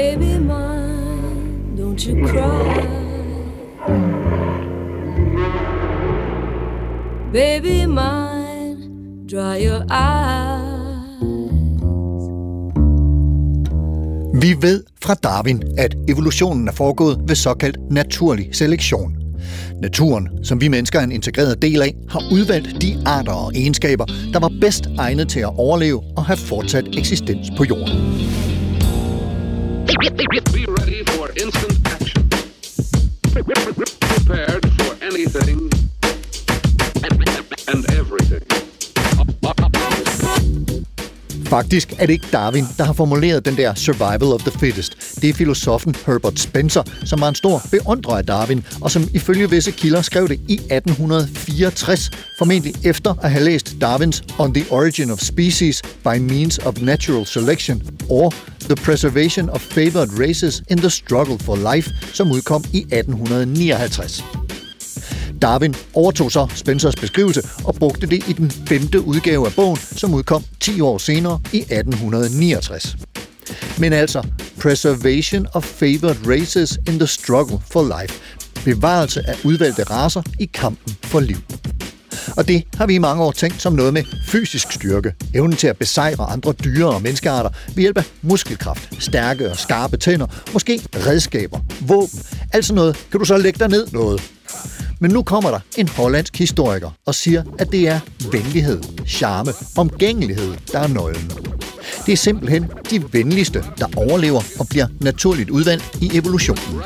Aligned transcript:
Baby 0.00 0.38
mine, 0.38 1.76
don't 1.76 2.06
you 2.06 2.26
cry. 2.26 2.86
Baby 7.32 7.86
mine, 7.86 9.26
dry 9.30 9.58
your 9.66 9.82
eyes. 9.90 10.70
Vi 14.42 14.56
ved 14.60 14.84
fra 15.02 15.14
Darwin, 15.14 15.62
at 15.78 15.96
evolutionen 16.08 16.68
er 16.68 16.72
foregået 16.72 17.18
ved 17.28 17.36
såkaldt 17.36 17.78
naturlig 17.90 18.48
selektion. 18.52 19.16
Naturen, 19.82 20.28
som 20.44 20.60
vi 20.60 20.68
mennesker 20.68 20.98
er 20.98 21.04
en 21.04 21.12
integreret 21.12 21.62
del 21.62 21.82
af, 21.82 21.94
har 22.10 22.22
udvalgt 22.32 22.82
de 22.82 23.02
arter 23.06 23.32
og 23.32 23.52
egenskaber, 23.54 24.04
der 24.32 24.40
var 24.40 24.52
bedst 24.60 24.86
egnet 24.98 25.28
til 25.28 25.40
at 25.40 25.58
overleve 25.58 26.02
og 26.16 26.24
have 26.24 26.36
fortsat 26.36 26.84
eksistens 26.96 27.50
på 27.56 27.64
jorden. 27.64 28.29
Be 30.00 30.06
ready 30.66 31.04
for 31.04 31.28
instant 31.36 31.76
action. 31.86 32.30
Prepared 33.32 34.64
for 34.80 35.04
anything 35.04 35.70
and 37.68 37.84
everything. 37.90 38.40
Faktisk 41.46 41.92
er 41.98 42.06
det 42.06 42.10
ikke 42.10 42.26
Darwin, 42.32 42.64
der 42.78 42.84
har 42.84 42.92
formuleret 42.92 43.44
den 43.44 43.56
der 43.56 43.74
survival 43.74 44.32
of 44.32 44.40
the 44.40 44.58
fittest. 44.58 44.96
Det 45.22 45.28
er 45.30 45.34
filosofen 45.34 45.94
Herbert 46.06 46.40
Spencer, 46.40 46.82
som 47.04 47.20
var 47.20 47.28
en 47.28 47.34
stor 47.34 47.62
beundrer 47.70 48.16
af 48.16 48.26
Darwin, 48.26 48.64
og 48.80 48.90
som 48.90 49.08
ifølge 49.14 49.50
visse 49.50 49.70
kilder 49.70 50.02
skrev 50.02 50.28
det 50.28 50.40
i 50.48 50.54
1864, 50.54 52.10
formentlig 52.38 52.74
efter 52.84 53.14
at 53.22 53.30
have 53.30 53.44
læst 53.44 53.76
Darwins 53.80 54.22
On 54.38 54.54
the 54.54 54.64
Origin 54.70 55.10
of 55.10 55.18
Species 55.18 55.82
by 55.82 56.18
Means 56.18 56.58
of 56.58 56.80
Natural 56.82 57.26
Selection, 57.26 57.82
og 58.10 58.32
The 58.60 58.76
Preservation 58.76 59.50
of 59.50 59.60
Favored 59.60 60.28
Races 60.28 60.62
in 60.70 60.78
the 60.78 60.90
Struggle 60.90 61.38
for 61.38 61.74
Life, 61.74 61.90
som 62.12 62.32
udkom 62.32 62.64
i 62.72 62.78
1859. 62.78 64.24
Darwin 65.42 65.74
overtog 65.94 66.32
så 66.32 66.46
Spencers 66.54 66.94
beskrivelse 66.94 67.42
og 67.64 67.74
brugte 67.74 68.06
det 68.06 68.28
i 68.28 68.32
den 68.32 68.50
femte 68.50 69.00
udgave 69.00 69.46
af 69.46 69.52
bogen, 69.52 69.76
som 69.76 70.14
udkom 70.14 70.44
10 70.60 70.80
år 70.80 70.98
senere 70.98 71.40
i 71.52 71.58
1869. 71.58 72.96
Men 73.78 73.92
altså, 73.92 74.22
Preservation 74.60 75.46
of 75.54 75.64
Favored 75.64 76.26
Races 76.26 76.78
in 76.88 76.98
the 76.98 77.06
Struggle 77.06 77.58
for 77.70 78.00
Life. 78.00 78.20
Bevarelse 78.64 79.22
af 79.26 79.44
udvalgte 79.44 79.82
racer 79.82 80.22
i 80.38 80.44
kampen 80.54 80.96
for 81.02 81.20
liv. 81.20 81.36
Og 82.36 82.48
det 82.48 82.64
har 82.74 82.86
vi 82.86 82.94
i 82.94 82.98
mange 82.98 83.22
år 83.22 83.32
tænkt 83.32 83.62
som 83.62 83.72
noget 83.72 83.94
med 83.94 84.04
fysisk 84.26 84.72
styrke, 84.72 85.14
evnen 85.34 85.56
til 85.56 85.66
at 85.66 85.76
besejre 85.76 86.30
andre 86.30 86.52
dyre 86.52 86.88
og 86.88 87.02
menneskearter 87.02 87.50
ved 87.68 87.82
hjælp 87.82 87.98
af 87.98 88.04
muskelkraft, 88.22 89.02
stærke 89.02 89.50
og 89.50 89.56
skarpe 89.56 89.96
tænder, 89.96 90.26
måske 90.52 90.80
redskaber, 90.94 91.60
våben. 91.80 92.20
Altså 92.52 92.74
noget, 92.74 93.06
kan 93.10 93.20
du 93.20 93.24
så 93.24 93.38
lægge 93.38 93.58
dig 93.58 93.68
ned 93.68 93.86
noget. 93.92 94.32
Men 94.98 95.10
nu 95.10 95.22
kommer 95.22 95.50
der 95.50 95.60
en 95.76 95.88
hollandsk 95.88 96.36
historiker 96.36 96.90
og 97.06 97.14
siger, 97.14 97.42
at 97.58 97.72
det 97.72 97.88
er 97.88 98.00
venlighed, 98.32 98.82
charme, 99.06 99.52
omgængelighed, 99.76 100.54
der 100.72 100.78
er 100.78 100.88
nøglen. 100.88 101.32
Det 102.06 102.12
er 102.12 102.16
simpelthen 102.16 102.70
de 102.90 103.12
venligste, 103.12 103.64
der 103.78 103.86
overlever 103.96 104.40
og 104.58 104.66
bliver 104.68 104.86
naturligt 105.00 105.50
udvalgt 105.50 105.98
i 106.02 106.10
evolutionen. 106.14 106.80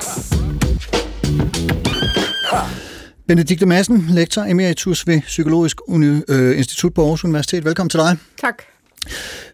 Benedikte 3.28 3.66
Madsen, 3.66 4.06
lektor 4.10 4.42
emeritus 4.42 5.06
ved 5.06 5.20
Psykologisk 5.20 5.76
Uni- 5.88 6.22
øh, 6.28 6.58
Institut 6.58 6.94
på 6.94 7.02
Aarhus 7.02 7.24
Universitet. 7.24 7.64
Velkommen 7.64 7.90
til 7.90 8.00
dig. 8.00 8.16
Tak. 8.40 8.62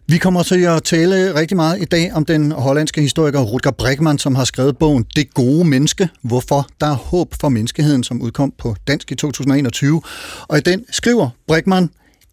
Vi 0.07 0.17
kommer 0.17 0.43
til 0.43 0.61
at 0.63 0.83
tale 0.83 1.35
rigtig 1.35 1.57
meget 1.57 1.81
i 1.81 1.85
dag 1.85 2.13
om 2.13 2.25
den 2.25 2.51
hollandske 2.51 3.01
historiker 3.01 3.39
Rutger 3.39 3.71
Bregman, 3.71 4.17
som 4.17 4.35
har 4.35 4.43
skrevet 4.43 4.77
bogen 4.77 5.05
Det 5.15 5.33
gode 5.33 5.65
menneske, 5.65 6.09
hvorfor 6.21 6.67
der 6.81 6.87
er 6.87 6.95
håb 6.95 7.33
for 7.41 7.49
menneskeheden, 7.49 8.03
som 8.03 8.21
udkom 8.21 8.53
på 8.57 8.75
dansk 8.87 9.11
i 9.11 9.15
2021. 9.15 10.01
Og 10.47 10.57
i 10.57 10.61
den 10.61 10.85
skriver 10.91 11.29
Bregman, 11.47 11.89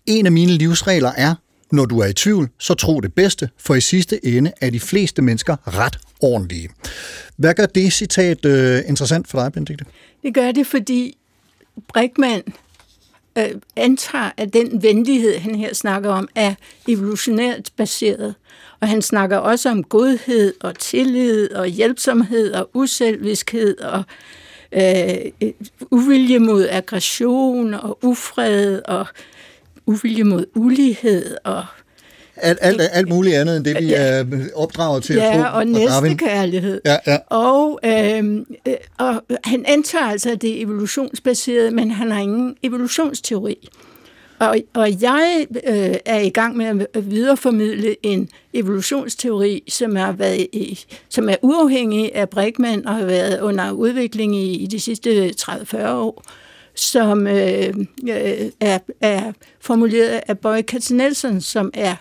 en 0.07 0.27
af 0.27 0.33
mine 0.33 0.53
livsregler 0.53 1.13
er, 1.17 1.35
når 1.73 1.85
du 1.85 1.99
er 1.99 2.07
i 2.07 2.13
tvivl, 2.13 2.49
så 2.59 2.75
tro 2.75 3.01
det 3.01 3.15
bedste, 3.15 3.49
for 3.59 3.75
i 3.75 3.81
sidste 3.81 4.27
ende 4.27 4.53
er 4.61 4.71
de 4.71 4.81
fleste 4.81 5.23
mennesker 5.23 5.57
ret 5.79 5.99
ordentlige. 6.21 6.69
Hvad 7.37 7.55
gør 7.55 7.67
det 7.67 7.93
citat 7.93 8.45
øh, 8.45 8.81
interessant 8.89 9.29
for 9.29 9.39
dig, 9.39 9.53
Benedikte? 9.53 9.85
Det 10.23 10.35
gør 10.35 10.53
det, 10.53 10.67
fordi 10.67 11.19
Brickman 11.89 12.43
øh, 13.39 13.51
antager, 13.77 14.31
at 14.37 14.53
den 14.53 14.83
venlighed, 14.83 15.39
han 15.39 15.55
her 15.55 15.75
snakker 15.75 16.11
om, 16.11 16.29
er 16.35 16.55
evolutionært 16.89 17.71
baseret. 17.77 18.35
Og 18.81 18.89
han 18.89 19.03
snakker 19.03 19.37
også 19.37 19.71
om 19.71 19.85
godhed 19.85 20.55
og 20.61 20.79
tillid 20.79 21.53
og 21.53 21.67
hjælpsomhed 21.67 22.53
og 22.53 22.71
uselviskhed 22.75 23.79
og 23.79 24.03
øh, 24.73 25.19
øh 25.41 25.53
uvilje 25.91 26.39
mod 26.39 26.69
aggression 26.71 27.75
og 27.75 27.99
ufred 28.03 28.81
og 28.85 29.07
uvilje 29.89 30.25
mod 30.25 30.45
ulighed 30.55 31.37
og 31.45 31.65
Alt, 32.41 32.59
alt, 32.63 32.81
alt 32.93 33.09
muligt 33.09 33.37
andet 33.37 33.57
end 33.57 33.65
det, 33.65 33.77
vi 33.81 33.93
er 33.97 34.25
opdraget 34.55 35.03
til 35.03 35.15
at 35.15 35.33
tro. 35.33 35.39
ja, 35.39 35.45
og 35.49 35.67
næstekærlighed. 35.67 36.81
Ja, 36.85 36.97
ja. 37.07 37.19
Og, 37.27 37.81
øh, 37.85 38.45
øh, 38.69 38.75
og 38.99 39.23
han 39.45 39.65
antager 39.69 40.05
altså, 40.05 40.33
at 40.33 40.43
det 40.43 40.59
er 40.59 40.63
evolutionsbaseret, 40.63 41.73
men 41.73 41.91
han 41.91 42.11
har 42.11 42.21
ingen 42.21 42.57
evolutionsteori. 42.63 43.69
Og, 44.39 44.57
og 44.75 45.03
jeg 45.03 45.47
øh, 45.51 45.95
er 46.05 46.19
i 46.19 46.29
gang 46.29 46.57
med 46.57 46.87
at 46.95 47.11
videreformidle 47.11 47.97
en 48.03 48.29
evolutionsteori, 48.55 49.63
som 49.69 49.97
er, 49.97 50.13
været 50.13 50.47
i, 50.53 50.85
som 51.09 51.29
er 51.29 51.37
uafhængig 51.43 52.15
af 52.15 52.29
Brickman 52.29 52.87
og 52.87 52.95
har 52.95 53.05
været 53.05 53.41
under 53.41 53.73
udvikling 53.73 54.37
i, 54.37 54.57
i 54.57 54.67
de 54.67 54.81
sidste 54.81 55.33
30-40 55.41 55.89
år 55.89 56.25
som 56.81 57.27
øh, 57.27 57.75
øh, 58.09 58.51
er, 58.61 58.79
er 59.01 59.33
formuleret 59.61 60.21
af 60.29 60.39
Boy 60.39 60.63
Katzenelson, 60.63 61.41
som 61.41 61.71
er 61.75 61.95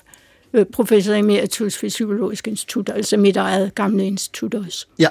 øh, 0.53 0.65
professor 0.73 1.13
emeritus 1.13 1.83
ved 1.83 1.89
Psykologisk 1.89 2.47
Institut, 2.47 2.89
altså 2.95 3.17
mit 3.17 3.37
eget 3.37 3.75
gamle 3.75 4.05
institut 4.05 4.53
også. 4.53 4.85
Ja. 4.99 5.07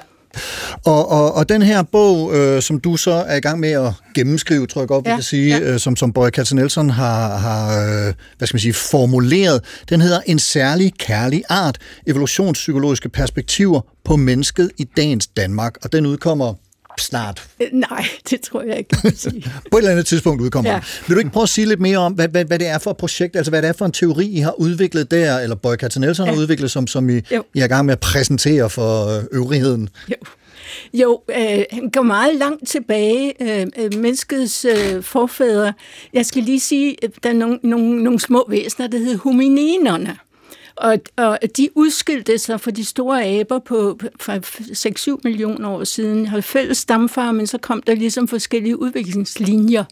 Og, 0.85 1.09
og, 1.09 1.33
og 1.33 1.49
den 1.49 1.61
her 1.61 1.83
bog, 1.83 2.35
øh, 2.35 2.61
som 2.61 2.79
du 2.79 2.97
så 2.97 3.11
er 3.11 3.35
i 3.35 3.39
gang 3.39 3.59
med 3.59 3.71
at 3.71 3.93
gennemskrive, 4.15 4.67
tror 4.67 4.81
jeg 4.81 4.87
godt, 4.87 5.05
vi 5.05 5.09
Ja, 5.09 5.15
kan 5.15 5.23
sige, 5.23 5.57
ja. 5.57 5.73
øh, 5.73 5.79
som, 5.79 5.95
som 5.95 6.13
Boy 6.13 6.29
Katzenelson 6.29 6.89
har, 6.89 7.37
har 7.37 7.83
øh, 7.83 8.13
hvad 8.37 8.47
skal 8.47 8.55
man 8.55 8.61
sige, 8.61 8.73
formuleret, 8.73 9.63
den 9.89 10.01
hedder 10.01 10.19
En 10.25 10.39
særlig 10.39 10.93
kærlig 10.99 11.43
art, 11.49 11.77
evolutionspsykologiske 12.07 13.09
perspektiver 13.09 13.81
på 14.05 14.15
mennesket 14.15 14.71
i 14.77 14.83
dagens 14.83 15.27
Danmark, 15.27 15.75
og 15.83 15.91
den 15.91 16.05
udkommer 16.05 16.53
snart. 17.01 17.47
Øh, 17.61 17.67
Nej, 17.71 18.05
det 18.29 18.41
tror 18.41 18.61
jeg 18.61 18.77
ikke. 18.77 18.95
På 19.71 19.77
et 19.77 19.81
eller 19.81 19.91
andet 19.91 20.05
tidspunkt 20.05 20.41
udkommer 20.41 20.71
Ja. 20.71 20.79
Vil 21.07 21.15
du 21.15 21.19
ikke 21.19 21.31
prøve 21.31 21.43
at 21.43 21.49
sige 21.49 21.67
lidt 21.67 21.79
mere 21.79 21.97
om, 21.97 22.13
hvad, 22.13 22.27
hvad, 22.27 22.45
hvad 22.45 22.59
det 22.59 22.67
er 22.67 22.77
for 22.77 22.91
et 22.91 22.97
projekt, 22.97 23.35
altså 23.35 23.51
hvad 23.51 23.61
det 23.61 23.67
er 23.67 23.73
for 23.73 23.85
en 23.85 23.91
teori, 23.91 24.25
I 24.25 24.39
har 24.39 24.51
udviklet 24.59 25.11
der, 25.11 25.39
eller 25.39 25.55
Boy 25.55 25.75
Katzenelson 25.75 26.25
ja. 26.25 26.33
har 26.33 26.39
udviklet, 26.39 26.71
som, 26.71 26.87
som 26.87 27.09
I, 27.09 27.21
Jo. 27.31 27.43
I 27.53 27.59
er 27.59 27.65
i 27.65 27.67
gang 27.67 27.85
med 27.85 27.93
at 27.93 27.99
præsentere 27.99 28.69
for 28.69 29.17
øh, 29.17 29.23
øvrigheden? 29.31 29.89
Jo, 30.09 30.15
jo 30.93 31.21
øh, 31.29 31.63
han 31.71 31.89
går 31.93 32.01
meget 32.01 32.35
langt 32.35 32.67
tilbage, 32.67 33.33
øh, 33.41 33.67
øh, 33.77 33.93
menneskets 33.93 34.65
øh, 34.65 35.03
forfædre. 35.03 35.73
Jeg 36.13 36.25
skal 36.25 36.43
lige 36.43 36.59
sige, 36.59 36.95
der 37.23 37.29
er 37.29 37.33
nogle, 37.33 37.59
nogle, 37.63 38.03
nogle 38.03 38.19
små 38.19 38.45
væsener, 38.49 38.87
der 38.87 38.97
hedder 38.97 39.17
homininerne. 39.17 40.17
Og, 40.77 40.99
og 41.17 41.39
de 41.57 41.69
udskilte 41.75 42.37
sig 42.37 42.61
fra 42.61 42.71
de 42.71 42.85
store 42.85 43.25
aber 43.25 43.59
på 43.59 43.99
for 44.19 45.15
6-7 45.15 45.19
millioner 45.23 45.69
år 45.69 45.83
siden, 45.83 46.25
havde 46.25 46.41
fælles 46.41 46.77
stamfar, 46.77 47.31
men 47.31 47.47
så 47.47 47.57
kom 47.57 47.81
der 47.81 47.95
ligesom 47.95 48.27
forskellige 48.27 48.79
udviklingslinjer. 48.79 49.83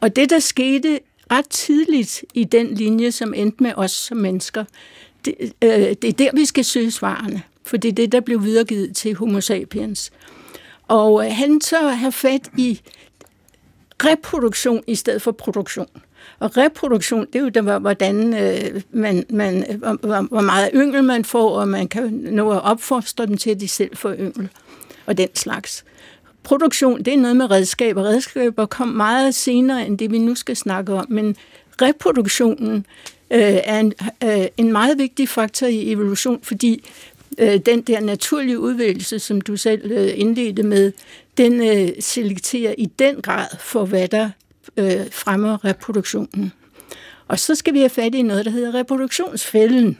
Og 0.00 0.16
det, 0.16 0.30
der 0.30 0.38
skete 0.38 1.00
ret 1.30 1.48
tidligt 1.48 2.24
i 2.34 2.44
den 2.44 2.74
linje, 2.74 3.12
som 3.12 3.34
endte 3.34 3.62
med 3.62 3.72
os 3.76 3.90
som 3.90 4.16
mennesker, 4.16 4.64
det, 5.24 5.34
øh, 5.62 5.70
det 5.70 6.04
er 6.04 6.12
der, 6.12 6.30
vi 6.34 6.44
skal 6.44 6.64
søge 6.64 6.90
svarene. 6.90 7.42
For 7.64 7.76
det 7.76 7.88
er 7.88 7.92
det, 7.92 8.12
der 8.12 8.20
blev 8.20 8.44
videregivet 8.44 8.96
til 8.96 9.14
Homo 9.14 9.40
sapiens. 9.40 10.10
Og 10.88 11.26
øh, 11.26 11.32
han 11.32 11.60
så 11.60 11.88
har 11.88 12.10
fat 12.10 12.50
i 12.56 12.80
reproduktion 14.04 14.82
i 14.86 14.94
stedet 14.94 15.22
for 15.22 15.32
produktion. 15.32 15.88
Og 16.40 16.56
reproduktion, 16.56 17.26
det 17.26 17.34
er 17.34 17.40
jo 17.40 17.48
der, 17.48 17.78
hvordan 17.78 18.34
øh, 18.34 18.82
man, 18.90 19.24
man, 19.30 19.64
hvor, 19.78 20.28
hvor 20.28 20.40
meget 20.40 20.70
yngel 20.74 21.04
man 21.04 21.24
får, 21.24 21.50
og 21.50 21.68
man 21.68 21.88
kan 21.88 22.10
nå 22.12 22.50
at 22.50 22.62
opfostre 22.62 23.26
dem 23.26 23.36
til, 23.36 23.50
at 23.50 23.60
de 23.60 23.68
selv 23.68 23.96
får 23.96 24.14
yngel 24.14 24.48
og 25.06 25.18
den 25.18 25.28
slags. 25.34 25.84
Produktion, 26.42 26.98
det 27.02 27.14
er 27.14 27.18
noget 27.18 27.36
med 27.36 27.50
redskaber. 27.50 28.02
Redskaber 28.02 28.66
kom 28.66 28.88
meget 28.88 29.34
senere 29.34 29.86
end 29.86 29.98
det, 29.98 30.12
vi 30.12 30.18
nu 30.18 30.34
skal 30.34 30.56
snakke 30.56 30.94
om, 30.94 31.06
men 31.08 31.36
reproduktionen 31.82 32.86
øh, 33.30 33.40
er 33.40 33.80
en, 33.80 33.92
øh, 34.24 34.46
en 34.56 34.72
meget 34.72 34.98
vigtig 34.98 35.28
faktor 35.28 35.66
i 35.66 35.92
evolution, 35.92 36.40
fordi 36.42 36.84
øh, 37.38 37.60
den 37.66 37.82
der 37.82 38.00
naturlige 38.00 38.58
udvælgelse, 38.58 39.18
som 39.18 39.40
du 39.40 39.56
selv 39.56 39.92
øh, 39.92 40.10
indledte 40.14 40.62
med, 40.62 40.92
den 41.36 41.68
øh, 41.68 41.88
selekterer 42.00 42.74
i 42.78 42.86
den 42.86 43.22
grad 43.22 43.46
for, 43.58 43.84
hvad 43.84 44.08
der 44.08 44.30
øh, 44.80 45.06
fremmer 45.12 45.64
reproduktionen. 45.64 46.52
Og 47.28 47.38
så 47.38 47.54
skal 47.54 47.74
vi 47.74 47.78
have 47.78 47.90
fat 47.90 48.14
i 48.14 48.22
noget, 48.22 48.44
der 48.44 48.50
hedder 48.50 48.74
reproduktionsfælden. 48.74 49.98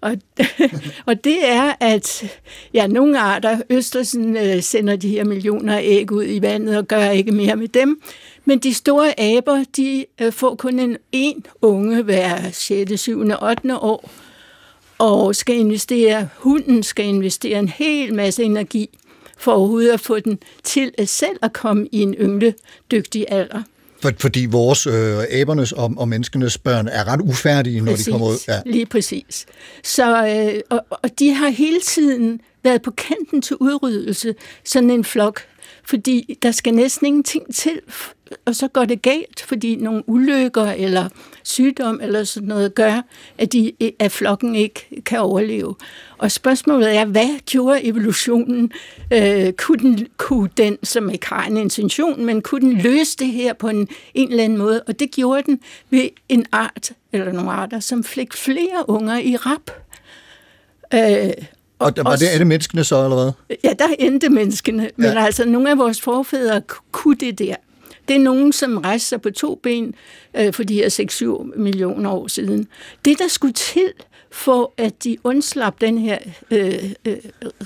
Og, 0.00 0.16
og 1.06 1.24
det 1.24 1.48
er, 1.48 1.72
at 1.80 2.30
ja, 2.74 2.86
nogle 2.86 3.20
arter, 3.20 3.60
Østersen 3.70 4.36
øh, 4.36 4.62
sender 4.62 4.96
de 4.96 5.08
her 5.08 5.24
millioner 5.24 5.76
af 5.76 5.82
æg 5.84 6.12
ud 6.12 6.24
i 6.28 6.42
vandet 6.42 6.76
og 6.76 6.88
gør 6.88 7.10
ikke 7.10 7.32
mere 7.32 7.56
med 7.56 7.68
dem. 7.68 8.02
Men 8.44 8.58
de 8.58 8.74
store 8.74 9.20
aber, 9.20 9.64
de 9.76 10.06
øh, 10.20 10.32
får 10.32 10.54
kun 10.54 10.78
en, 10.78 10.96
en 11.12 11.46
unge 11.62 12.02
hver 12.02 12.50
6., 12.50 13.00
7., 13.00 13.20
8. 13.42 13.78
år, 13.80 14.10
og 14.98 15.34
skal 15.34 15.56
investere, 15.56 16.28
hunden 16.36 16.82
skal 16.82 17.04
investere 17.04 17.58
en 17.58 17.68
hel 17.68 18.14
masse 18.14 18.42
energi 18.42 18.98
for 19.38 19.52
overhovedet 19.52 19.90
at 19.90 20.00
få 20.00 20.20
den 20.20 20.38
til 20.62 20.92
at 20.98 21.08
selv 21.08 21.38
at 21.42 21.52
komme 21.52 21.88
i 21.92 22.02
en 22.02 22.14
yngledygtig 22.14 23.26
alder. 23.28 23.62
For, 24.02 24.12
fordi 24.18 24.46
vores 24.46 24.86
øh, 24.86 25.24
abernes 25.30 25.72
og, 25.72 25.94
og 25.96 26.08
menneskenes 26.08 26.58
børn 26.58 26.88
er 26.88 27.08
ret 27.08 27.20
ufærdige, 27.20 27.80
når 27.80 27.92
præcis, 27.92 28.04
de 28.04 28.10
kommer 28.10 28.26
ud. 28.26 28.36
Ja. 28.48 28.60
Lige 28.66 28.86
præcis. 28.86 29.46
Så, 29.84 30.26
øh, 30.26 30.60
og, 30.70 30.98
og 31.02 31.18
de 31.18 31.34
har 31.34 31.48
hele 31.48 31.80
tiden 31.80 32.40
været 32.64 32.82
på 32.82 32.90
kanten 32.90 33.42
til 33.42 33.56
udryddelse, 33.56 34.34
sådan 34.64 34.90
en 34.90 35.04
flok. 35.04 35.40
Fordi 35.84 36.38
der 36.42 36.50
skal 36.50 36.74
næsten 36.74 37.06
ingenting 37.06 37.54
til, 37.54 37.80
og 38.44 38.54
så 38.54 38.68
går 38.68 38.84
det 38.84 39.02
galt, 39.02 39.40
fordi 39.40 39.76
nogle 39.76 40.02
ulykker 40.08 40.66
eller 40.66 41.08
sygdom 41.48 42.00
eller 42.02 42.24
sådan 42.24 42.48
noget 42.48 42.74
gør, 42.74 43.02
at, 43.38 43.52
de, 43.52 43.72
at 43.98 44.12
flokken 44.12 44.54
ikke 44.54 45.02
kan 45.06 45.20
overleve. 45.20 45.74
Og 46.18 46.30
spørgsmålet 46.30 46.96
er, 46.96 47.04
hvad 47.04 47.40
gjorde 47.46 47.84
evolutionen? 47.84 48.72
Øh, 49.12 49.52
kunne, 49.52 49.78
den, 49.78 50.06
kunne 50.16 50.50
den, 50.56 50.78
som 50.82 51.10
ikke 51.10 51.26
har 51.26 51.46
en 51.46 51.56
intention, 51.56 52.24
men 52.24 52.42
kunne 52.42 52.60
den 52.60 52.78
løse 52.78 53.16
det 53.16 53.26
her 53.26 53.52
på 53.52 53.68
en, 53.68 53.88
en 54.14 54.30
eller 54.30 54.44
anden 54.44 54.58
måde? 54.58 54.82
Og 54.82 55.00
det 55.00 55.10
gjorde 55.10 55.42
den 55.42 55.60
ved 55.90 56.08
en 56.28 56.46
art, 56.52 56.92
eller 57.12 57.32
nogle 57.32 57.50
arter, 57.50 57.80
som 57.80 58.04
fik 58.04 58.34
flere 58.34 58.84
unger 58.88 59.18
i 59.18 59.36
rap. 59.36 59.70
Øh, 60.94 61.32
og 61.78 61.96
der, 61.96 62.02
var 62.02 62.16
det, 62.16 62.34
er 62.34 62.38
det 62.38 62.46
menneskene 62.46 62.84
så, 62.84 63.04
eller 63.04 63.16
hvad? 63.16 63.56
Ja, 63.64 63.72
der 63.78 63.88
endte 63.98 64.28
menneskene. 64.28 64.90
Men 64.96 65.12
ja. 65.12 65.24
altså, 65.24 65.44
nogle 65.44 65.70
af 65.70 65.78
vores 65.78 66.00
forfædre 66.00 66.62
kunne 66.92 67.16
det 67.16 67.38
der. 67.38 67.54
Det 68.08 68.16
er 68.16 68.20
nogen, 68.20 68.52
som 68.52 68.76
rejste 68.76 69.08
sig 69.08 69.20
på 69.20 69.30
to 69.30 69.54
ben 69.54 69.94
øh, 70.36 70.52
for 70.52 70.62
de 70.62 70.74
her 70.74 71.48
6-7 71.52 71.58
millioner 71.60 72.10
år 72.10 72.26
siden. 72.26 72.68
Det, 73.04 73.18
der 73.18 73.28
skulle 73.28 73.52
til 73.52 73.92
for, 74.30 74.74
at 74.76 75.04
de 75.04 75.16
undslap 75.24 75.80
den 75.80 75.98
her 75.98 76.18
øh, 76.50 76.90
øh, 77.04 77.16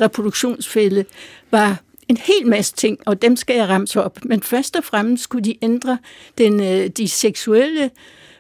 reproduktionsfælde, 0.01 1.05
var 1.51 1.83
en 2.09 2.17
hel 2.17 2.47
masse 2.47 2.75
ting, 2.75 2.99
og 3.07 3.23
dem 3.23 3.37
skal 3.37 3.57
jeg 3.57 3.69
ramse 3.69 4.03
op. 4.03 4.19
Men 4.25 4.43
først 4.43 4.77
og 4.77 4.85
fremmest 4.85 5.23
skulle 5.23 5.45
de 5.45 5.55
ændre 5.63 5.99
den, 6.39 6.61
øh, 6.61 6.87
de 6.89 7.09
seksuelle 7.09 7.91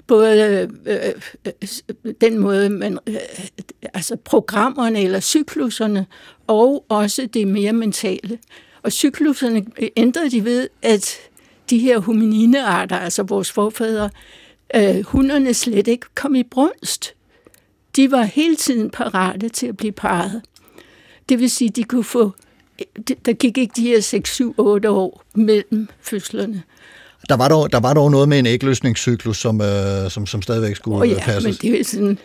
både 0.07 0.69
øh, 0.87 0.95
øh, 0.95 1.13
øh 1.47 2.13
den 2.21 2.39
måde, 2.39 2.71
man, 2.71 2.99
øh, 3.07 3.15
øh, 3.15 3.21
altså 3.95 4.17
programmerne 4.17 5.03
eller 5.03 5.21
cykluserne, 5.21 6.07
og 6.47 6.85
også 6.89 7.29
det 7.35 7.49
mere 7.49 7.73
mentale. 7.73 8.39
Og 8.83 8.93
cykluserne 8.93 9.67
ændrede 9.97 10.31
de 10.31 10.45
ved, 10.45 10.69
at 10.83 11.19
de 11.73 11.79
her 11.79 11.99
homininearter, 11.99 12.99
altså 12.99 13.23
vores 13.23 13.53
forfædre, 13.53 14.11
øh, 14.75 15.05
hunderne 15.05 15.55
slet 15.55 15.89
ikke 15.89 16.07
kom 16.15 16.35
i 16.35 16.43
brunst. 16.43 17.15
De 17.97 18.11
var 18.11 18.23
hele 18.23 18.57
tiden 18.57 18.91
parate 18.91 19.49
til 19.49 19.67
at 19.67 19.77
blive 19.77 19.93
parret. 19.93 20.43
Det 21.29 21.39
vil 21.41 21.51
sige, 21.51 21.71
de 21.71 21.85
kunne 21.85 22.05
få, 22.05 22.33
der 23.27 23.33
gik 23.33 23.59
ikke 23.59 23.73
de 23.77 23.83
her 23.83 24.01
6, 24.01 24.35
7, 24.35 24.55
8 24.59 24.91
år 24.91 25.23
mellem 25.35 25.89
fødslerne. 26.01 26.63
Der 27.29 27.37
var 27.37 27.49
dog, 27.49 27.73
der 27.73 27.81
var 27.81 27.95
dog 27.95 28.11
noget 28.11 28.29
med 28.29 28.39
en 28.39 28.47
ægløsningscyklus, 28.47 29.39
som, 29.39 29.61
øh, 29.61 30.11
som, 30.11 30.27
som 30.27 30.43
stadigvæk 30.43 30.77
skulle 30.77 30.97
oh 30.97 31.09
ja, 31.09 31.19
passes. 31.25 31.45
men 31.45 31.73
det 31.73 31.81
er 31.81 31.85
sådan 31.85 32.19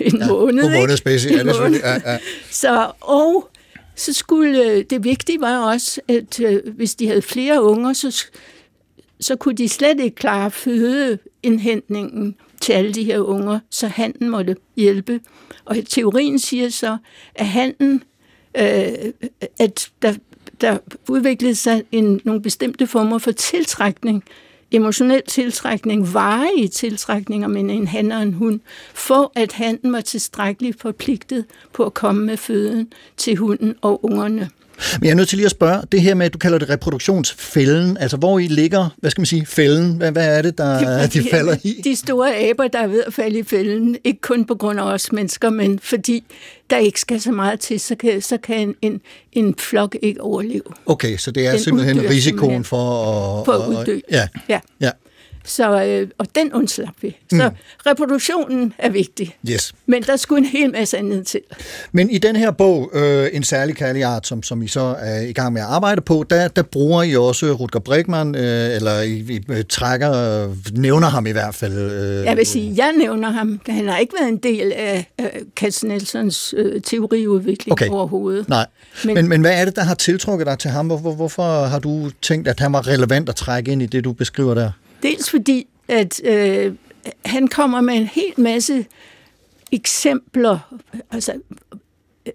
en 0.00 0.18
ja, 0.18 0.26
måned, 0.26 0.64
ikke? 0.64 0.78
måned 0.78 0.96
ja, 1.04 1.28
det 1.28 1.84
er 1.84 1.90
ja, 2.04 2.12
ja. 2.12 2.18
Så, 2.50 2.90
og 3.00 3.48
så 3.96 4.12
skulle, 4.12 4.64
øh, 4.64 4.84
det 4.90 5.04
vigtige 5.04 5.40
var 5.40 5.72
også, 5.72 6.00
at 6.08 6.40
øh, 6.40 6.60
hvis 6.76 6.94
de 6.94 7.06
havde 7.06 7.22
flere 7.22 7.62
unger, 7.62 7.92
så, 7.92 8.26
så 9.22 9.36
kunne 9.36 9.54
de 9.54 9.68
slet 9.68 10.00
ikke 10.00 10.16
klare 10.16 10.50
fødeindhentningen 10.50 12.34
til 12.60 12.72
alle 12.72 12.92
de 12.92 13.04
her 13.04 13.18
unger, 13.18 13.60
så 13.70 13.86
handen 13.86 14.28
måtte 14.28 14.56
hjælpe. 14.76 15.20
Og 15.64 15.76
teorien 15.88 16.38
siger 16.38 16.68
så, 16.68 16.96
at 17.34 17.46
handen, 17.46 18.02
øh, 18.56 19.12
at 19.58 19.90
der 20.02 20.14
der 20.62 20.78
udviklede 21.08 21.54
sig 21.54 21.82
en, 21.92 22.20
nogle 22.24 22.42
bestemte 22.42 22.86
former 22.86 23.18
for 23.18 23.32
tiltrækning, 23.32 24.24
emotionel 24.70 25.22
tiltrækning, 25.28 26.14
varige 26.14 26.68
tiltrækninger 26.68 27.48
mellem 27.48 27.70
en 27.70 27.88
han 27.88 28.12
og 28.12 28.22
en 28.22 28.32
hund, 28.32 28.60
for 28.94 29.32
at 29.34 29.52
handen 29.52 29.92
var 29.92 30.00
tilstrækkeligt 30.00 30.80
forpligtet 30.80 31.44
på 31.72 31.84
at 31.84 31.94
komme 31.94 32.26
med 32.26 32.36
føden 32.36 32.92
til 33.16 33.36
hunden 33.36 33.74
og 33.80 34.04
ungerne. 34.04 34.50
Men 35.00 35.06
jeg 35.06 35.10
er 35.10 35.16
nødt 35.16 35.28
til 35.28 35.38
lige 35.38 35.46
at 35.46 35.50
spørge, 35.50 35.82
det 35.92 36.02
her 36.02 36.14
med, 36.14 36.26
at 36.26 36.32
du 36.32 36.38
kalder 36.38 36.58
det 36.58 36.70
reproduktionsfælden, 36.70 37.96
altså 37.96 38.16
hvor 38.16 38.38
i 38.38 38.46
ligger, 38.46 38.88
hvad 38.96 39.10
skal 39.10 39.20
man 39.20 39.26
sige, 39.26 39.46
fælden? 39.46 39.96
Hvad, 39.96 40.12
hvad 40.12 40.38
er 40.38 40.42
det, 40.42 40.58
der 40.58 41.06
de, 41.06 41.20
de 41.20 41.30
falder 41.30 41.56
i? 41.62 41.80
De 41.84 41.96
store 41.96 42.36
aber, 42.36 42.68
der 42.68 42.78
er 42.78 42.86
ved 42.86 43.02
at 43.06 43.14
falde 43.14 43.38
i 43.38 43.42
fælden, 43.42 43.96
ikke 44.04 44.20
kun 44.20 44.44
på 44.44 44.54
grund 44.54 44.80
af 44.80 44.84
os 44.84 45.12
mennesker, 45.12 45.50
men 45.50 45.78
fordi 45.78 46.24
der 46.70 46.78
ikke 46.78 47.00
skal 47.00 47.20
så 47.20 47.32
meget 47.32 47.60
til, 47.60 47.80
så 47.80 47.94
kan, 47.94 48.22
så 48.22 48.36
kan 48.36 48.74
en, 48.82 49.00
en, 49.32 49.54
flok 49.58 49.96
ikke 50.02 50.20
overleve. 50.20 50.62
Okay, 50.86 51.16
så 51.16 51.30
det 51.30 51.46
er 51.46 51.50
Den 51.50 51.60
simpelthen 51.60 52.00
risikoen 52.00 52.22
simpelthen 52.22 52.64
for 52.64 53.40
at... 53.40 53.44
For 53.44 53.52
at 53.52 53.68
uddø. 53.68 54.00
Ja. 54.10 54.28
ja. 54.48 54.60
ja. 54.80 54.90
Så, 55.44 55.84
øh, 55.84 56.08
og 56.18 56.26
den 56.34 56.52
undslap 56.52 56.94
vi. 57.00 57.16
Så 57.30 57.48
mm. 57.48 57.56
reproduktionen 57.86 58.74
er 58.78 58.90
vigtig. 58.90 59.36
Yes. 59.50 59.72
Men 59.86 60.02
der 60.02 60.16
skulle 60.16 60.38
en 60.38 60.44
hel 60.52 60.72
masse 60.72 60.98
andet 60.98 61.26
til. 61.26 61.40
Men 61.92 62.10
i 62.10 62.18
den 62.18 62.36
her 62.36 62.50
bog, 62.50 62.90
øh, 62.94 63.28
En 63.32 63.42
særlig 63.42 63.76
kærlig 63.76 64.04
art, 64.04 64.26
som, 64.26 64.42
som 64.42 64.62
I 64.62 64.68
så 64.68 64.96
er 64.98 65.20
i 65.20 65.32
gang 65.32 65.52
med 65.52 65.60
at 65.62 65.66
arbejde 65.68 66.00
på, 66.00 66.24
der, 66.30 66.48
der 66.48 66.62
bruger 66.62 67.02
I 67.02 67.16
også 67.16 67.52
Rutger 67.52 67.80
Bregman, 67.80 68.34
øh, 68.34 68.76
eller 68.76 69.00
I, 69.00 69.10
I 69.10 69.40
øh, 69.48 69.64
trækker, 69.68 70.44
øh, 70.44 70.56
nævner 70.72 71.08
ham 71.08 71.26
i 71.26 71.30
hvert 71.30 71.54
fald. 71.54 71.72
Øh, 71.72 72.24
jeg 72.24 72.36
vil 72.36 72.46
sige, 72.46 72.74
jeg 72.76 72.92
nævner 72.98 73.30
ham. 73.30 73.60
Han 73.66 73.88
har 73.88 73.98
ikke 73.98 74.14
været 74.20 74.28
en 74.28 74.36
del 74.36 74.72
af 74.72 75.06
øh, 75.20 75.26
Katz 75.56 75.82
Nelsons 75.82 76.54
øh, 76.56 76.82
teoriudvikling 76.82 77.72
okay. 77.72 77.88
overhovedet. 77.88 78.48
Nej. 78.48 78.66
Men, 79.04 79.14
men, 79.14 79.28
men 79.28 79.40
hvad 79.40 79.60
er 79.60 79.64
det, 79.64 79.76
der 79.76 79.82
har 79.82 79.94
tiltrukket 79.94 80.46
dig 80.46 80.58
til 80.58 80.70
ham? 80.70 80.86
Hvor, 80.86 80.98
hvorfor 80.98 81.64
har 81.64 81.78
du 81.78 82.10
tænkt, 82.22 82.48
at 82.48 82.60
han 82.60 82.72
var 82.72 82.86
relevant 82.86 83.28
at 83.28 83.34
trække 83.34 83.72
ind 83.72 83.82
i 83.82 83.86
det, 83.86 84.04
du 84.04 84.12
beskriver 84.12 84.54
der? 84.54 84.70
Dels 85.02 85.30
fordi, 85.30 85.66
at 85.88 86.24
øh, 86.24 86.74
han 87.24 87.48
kommer 87.48 87.80
med 87.80 87.94
en 87.94 88.06
hel 88.06 88.34
masse 88.36 88.86
eksempler, 89.72 90.58
altså 91.10 91.32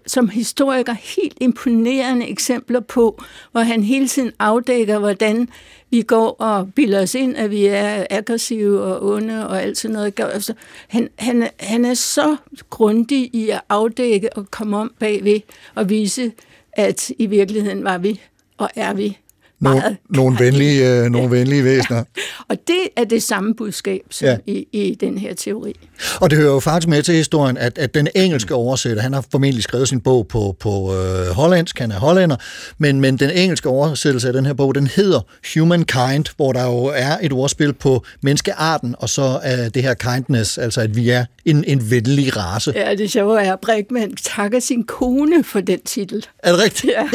som 0.06 0.28
historiker 0.28 0.92
helt 0.92 1.36
imponerende 1.40 2.28
eksempler 2.28 2.80
på, 2.80 3.22
hvor 3.52 3.60
han 3.60 3.82
hele 3.82 4.08
tiden 4.08 4.32
afdækker, 4.38 4.98
hvordan 4.98 5.48
vi 5.90 6.02
går 6.02 6.28
og 6.28 6.74
bilder 6.74 7.02
os 7.02 7.14
ind, 7.14 7.36
at 7.36 7.50
vi 7.50 7.66
er 7.66 8.06
aggressive 8.10 8.82
og 8.82 9.12
onde 9.12 9.48
og 9.48 9.62
alt 9.62 9.78
sådan 9.78 9.92
noget. 9.92 10.20
Altså, 10.20 10.54
han, 10.88 11.08
han, 11.18 11.48
han 11.60 11.84
er 11.84 11.94
så 11.94 12.36
grundig 12.70 13.34
i 13.34 13.50
at 13.50 13.60
afdække 13.68 14.36
og 14.36 14.50
komme 14.50 14.76
om 14.76 14.92
bagved 14.98 15.40
og 15.74 15.90
vise, 15.90 16.32
at 16.72 17.10
i 17.18 17.26
virkeligheden 17.26 17.84
var 17.84 17.98
vi 17.98 18.20
og 18.58 18.70
er 18.76 18.92
vi 18.94 19.18
nogle, 19.60 19.82
nogle 20.10 20.38
venlige, 20.38 20.90
øh, 20.90 21.10
nogle 21.10 21.28
ja. 21.28 21.38
venlige 21.38 21.64
væsener. 21.64 21.96
Ja. 21.96 22.22
Og 22.50 22.56
det 22.66 22.80
er 22.96 23.04
det 23.04 23.22
samme 23.22 23.54
budskab 23.54 24.00
som 24.10 24.28
ja. 24.28 24.36
i, 24.46 24.66
i 24.72 24.94
den 25.00 25.18
her 25.18 25.34
teori. 25.34 25.74
Og 26.20 26.30
det 26.30 26.38
hører 26.38 26.52
jo 26.52 26.60
faktisk 26.60 26.88
med 26.88 27.02
til 27.02 27.14
historien, 27.14 27.56
at, 27.56 27.78
at 27.78 27.94
den 27.94 28.08
engelske 28.14 28.54
oversætter, 28.54 29.02
han 29.02 29.12
har 29.12 29.24
formentlig 29.30 29.62
skrevet 29.62 29.88
sin 29.88 30.00
bog 30.00 30.28
på, 30.28 30.56
på 30.60 30.94
øh, 30.94 31.26
hollandsk, 31.26 31.78
han 31.78 31.92
er 31.92 31.98
hollænder, 31.98 32.36
men, 32.78 33.00
men 33.00 33.16
den 33.16 33.30
engelske 33.30 33.68
oversættelse 33.68 34.28
af 34.28 34.32
den 34.32 34.46
her 34.46 34.52
bog, 34.52 34.74
den 34.74 34.86
hedder 34.86 35.20
Humankind, 35.54 36.24
hvor 36.36 36.52
der 36.52 36.64
jo 36.64 36.84
er 36.94 37.16
et 37.22 37.32
ordspil 37.32 37.72
på 37.72 38.04
menneskearten, 38.22 38.94
og 38.98 39.08
så 39.08 39.40
er 39.42 39.68
det 39.68 39.82
her 39.82 39.94
kindness, 39.94 40.58
altså 40.58 40.80
at 40.80 40.96
vi 40.96 41.10
er 41.10 41.24
en, 41.50 41.64
en 41.64 41.90
venlig 41.90 42.36
race. 42.36 42.72
Ja, 42.76 42.94
det 42.94 43.10
sjove 43.10 43.40
er, 43.42 43.52
at 43.52 43.60
Brinkmann 43.60 44.16
takker 44.16 44.60
sin 44.60 44.84
kone 44.84 45.44
for 45.44 45.60
den 45.60 45.80
titel. 45.80 46.26
Er 46.38 46.52
det 46.52 46.60
rigtigt? 46.60 46.92
Ja, 46.92 47.08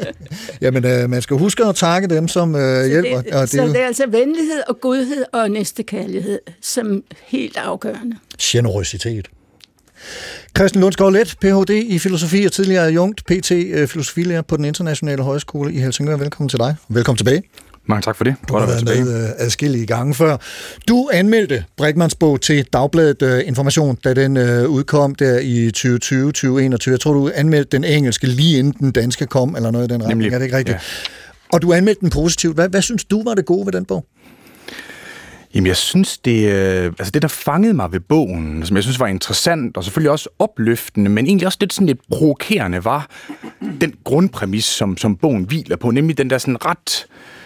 Jamen, 0.66 0.84
øh, 0.84 1.10
man 1.10 1.22
skal 1.22 1.36
huske 1.36 1.64
at 1.64 1.74
takke 1.76 2.08
dem, 2.08 2.28
som 2.28 2.54
øh, 2.54 2.86
hjælper. 2.86 3.22
det, 3.22 3.32
og 3.34 3.40
det 3.40 3.50
så 3.50 3.66
det 3.66 3.80
er 3.80 3.86
altså 3.86 4.04
venlighed 4.08 4.60
og 4.68 4.80
godhed 4.80 5.24
og 5.32 5.50
næstekærlighed, 5.50 6.38
som 6.60 7.02
helt 7.26 7.56
afgørende. 7.56 8.16
generøsitet. 8.40 9.28
Christian 10.56 10.80
Lundsgaard 10.80 11.12
Let, 11.12 11.36
Ph.D. 11.40 11.70
i 11.70 11.98
filosofi 11.98 12.44
og 12.44 12.52
tidligere 12.52 12.84
adjunkt, 12.84 13.24
PT 13.26 13.50
øh, 13.50 13.88
filosofilærer 13.88 14.42
på 14.42 14.56
den 14.56 14.64
internationale 14.64 15.22
højskole 15.22 15.72
i 15.72 15.78
Helsingør. 15.78 16.16
Velkommen 16.16 16.48
til 16.48 16.58
dig. 16.58 16.76
Velkommen 16.88 17.16
tilbage. 17.16 17.42
Mange 17.88 18.02
tak 18.02 18.16
for 18.16 18.24
det. 18.24 18.34
Du 18.48 18.56
har 18.56 18.66
været 18.66 18.84
med 18.84 19.24
øh, 19.24 19.30
adskillige 19.36 19.86
gange 19.86 20.14
før. 20.14 20.36
Du 20.88 21.08
anmeldte 21.12 21.64
Brinkmanns 21.76 22.14
bog 22.14 22.40
til 22.40 22.64
Dagbladet 22.72 23.22
øh, 23.22 23.40
Information, 23.46 23.96
da 24.04 24.14
den 24.14 24.36
øh, 24.36 24.68
udkom 24.68 25.14
der 25.14 25.38
i 25.38 25.68
2020-2021. 25.76 26.90
Jeg 26.90 27.00
tror, 27.00 27.12
du 27.12 27.30
anmeldte 27.34 27.76
den 27.76 27.84
engelske 27.84 28.26
lige 28.26 28.58
inden 28.58 28.72
den 28.80 28.92
danske 28.92 29.26
kom, 29.26 29.56
eller 29.56 29.70
noget 29.70 29.90
i 29.90 29.94
den 29.94 30.02
retning. 30.02 30.18
Nemlig, 30.18 30.32
Er 30.34 30.38
det 30.38 30.44
ikke 30.44 30.56
rigtigt? 30.56 30.74
ja. 30.74 30.80
Og 31.52 31.62
du 31.62 31.72
anmeldte 31.72 32.00
den 32.00 32.10
positivt. 32.10 32.54
Hvad, 32.54 32.68
hvad 32.68 32.82
synes 32.82 33.04
du 33.04 33.24
var 33.24 33.34
det 33.34 33.46
gode 33.46 33.66
ved 33.66 33.72
den 33.72 33.84
bog? 33.84 34.06
Jamen, 35.54 35.66
jeg 35.66 35.76
synes, 35.76 36.18
det, 36.18 36.52
øh, 36.52 36.84
altså 36.98 37.10
det, 37.10 37.22
der 37.22 37.28
fangede 37.28 37.74
mig 37.74 37.92
ved 37.92 38.00
bogen, 38.00 38.66
som 38.66 38.76
jeg 38.76 38.84
synes 38.84 39.00
var 39.00 39.06
interessant, 39.06 39.76
og 39.76 39.84
selvfølgelig 39.84 40.10
også 40.10 40.28
opløftende, 40.38 41.10
men 41.10 41.26
egentlig 41.26 41.46
også 41.46 41.58
lidt 41.60 41.72
sådan 41.72 41.86
lidt 41.86 42.00
provokerende, 42.12 42.84
var 42.84 43.10
den 43.80 43.94
grundpræmis, 44.04 44.64
som, 44.64 44.96
som 44.96 45.16
bogen 45.16 45.44
hviler 45.44 45.76
på, 45.76 45.90
nemlig 45.90 46.18
den 46.18 46.30
der 46.30 46.38
sådan 46.38 46.64
ret 46.64 47.06
øh, 47.10 47.37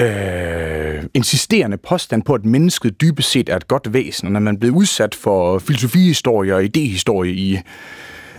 Øh, 0.00 1.02
insisterende 1.14 1.76
påstand 1.76 2.22
på, 2.22 2.34
at 2.34 2.44
mennesket 2.44 3.00
dybest 3.00 3.30
set 3.30 3.48
er 3.48 3.56
et 3.56 3.68
godt 3.68 3.92
væsen, 3.92 4.26
og 4.26 4.32
når 4.32 4.40
man 4.40 4.58
bliver 4.58 4.74
udsat 4.74 5.14
for 5.14 5.58
filosofihistorie 5.58 6.54
og 6.54 6.64
idehistorie 6.64 7.32
i 7.32 7.58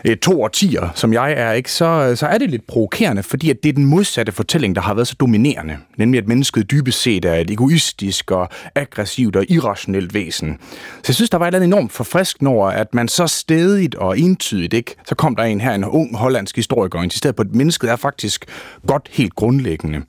øh, 0.06 0.18
to 0.18 0.44
årtier, 0.44 0.90
som 0.96 1.14
jeg 1.14 1.34
er, 1.38 1.52
ikke, 1.52 1.72
så, 1.72 2.14
så 2.16 2.28
er 2.28 2.38
det 2.38 2.50
lidt 2.50 2.68
provokerende, 2.68 3.24
fordi 3.24 3.50
at 3.50 3.64
det 3.64 3.70
er 3.70 3.74
den 3.74 3.86
modsatte 3.86 4.32
fortælling, 4.32 4.76
der 4.76 4.82
har 4.82 4.94
været 4.94 5.08
så 5.08 5.16
dominerende. 5.20 5.78
Nemlig, 5.98 6.18
at 6.18 6.28
mennesket 6.28 6.72
dybest 6.72 7.02
set 7.02 7.26
er 7.26 7.36
et 7.36 7.50
egoistisk 7.50 8.32
og 8.32 8.50
aggressivt 8.76 9.36
og 9.36 9.46
irrationelt 9.50 10.14
væsen. 10.14 10.58
Så 10.96 11.06
jeg 11.08 11.16
synes, 11.16 11.30
der 11.30 11.38
var 11.38 11.46
et 11.46 11.48
eller 11.48 11.60
andet 11.60 11.78
enormt 11.78 11.92
forfriskende 11.92 12.52
over, 12.52 12.70
at 12.70 12.94
man 12.94 13.08
så 13.08 13.28
stedigt 13.28 13.96
og 13.96 14.20
entydigt, 14.20 14.74
ikke, 14.74 14.96
så 15.08 15.16
kom 15.16 15.36
der 15.36 15.44
en 15.44 15.62
her, 15.62 15.74
en 15.74 15.86
ung 15.86 16.18
hollandsk 16.18 16.56
historiker, 16.56 17.00
og 17.00 17.04
insisterede 17.04 17.36
på, 17.36 17.42
at 17.42 17.56
mennesket 17.56 17.90
er 17.90 17.96
faktisk 17.96 18.46
godt 18.88 19.10
helt 19.12 19.36
grundlæggende. 19.36 20.02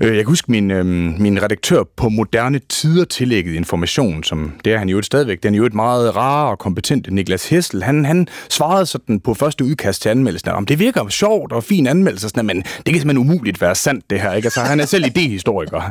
Øh, 0.00 0.08
Jeg 0.16 0.24
kan 0.24 0.26
huske 0.26 0.50
min, 0.50 0.70
øh, 0.70 0.86
min 1.20 1.42
redaktør 1.42 1.82
på 1.96 2.08
Moderne 2.08 2.60
Tider 2.68 3.04
tillægget 3.04 3.54
information, 3.54 4.24
som 4.24 4.52
det 4.64 4.72
er 4.72 4.78
han 4.78 4.88
jo 4.88 5.02
stadigvæk, 5.02 5.42
den 5.42 5.54
er 5.54 5.58
jo 5.58 5.66
et 5.66 5.74
meget 5.74 6.16
rar 6.16 6.50
og 6.50 6.58
kompetent 6.58 7.12
Niklas 7.12 7.48
Hessel. 7.48 7.82
Han, 7.82 8.04
han 8.04 8.26
svarede 8.50 8.86
sådan 8.86 9.20
på 9.20 9.34
første 9.34 9.64
udkast 9.64 10.02
til 10.02 10.08
anmeldelsen, 10.08 10.50
om 10.50 10.66
det 10.66 10.78
virker 10.78 11.08
sjovt 11.08 11.52
og 11.52 11.64
fin 11.64 11.86
anmeldelse, 11.86 12.28
sådan, 12.28 12.46
men 12.46 12.56
det 12.56 12.84
kan 12.84 12.94
simpelthen 12.94 13.18
umuligt 13.18 13.60
være 13.60 13.74
sandt 13.74 14.10
det 14.10 14.20
her. 14.20 14.32
Ikke? 14.32 14.46
Altså, 14.46 14.60
han 14.60 14.80
er 14.80 14.86
selv 14.86 15.06
idehistoriker. 15.06 15.90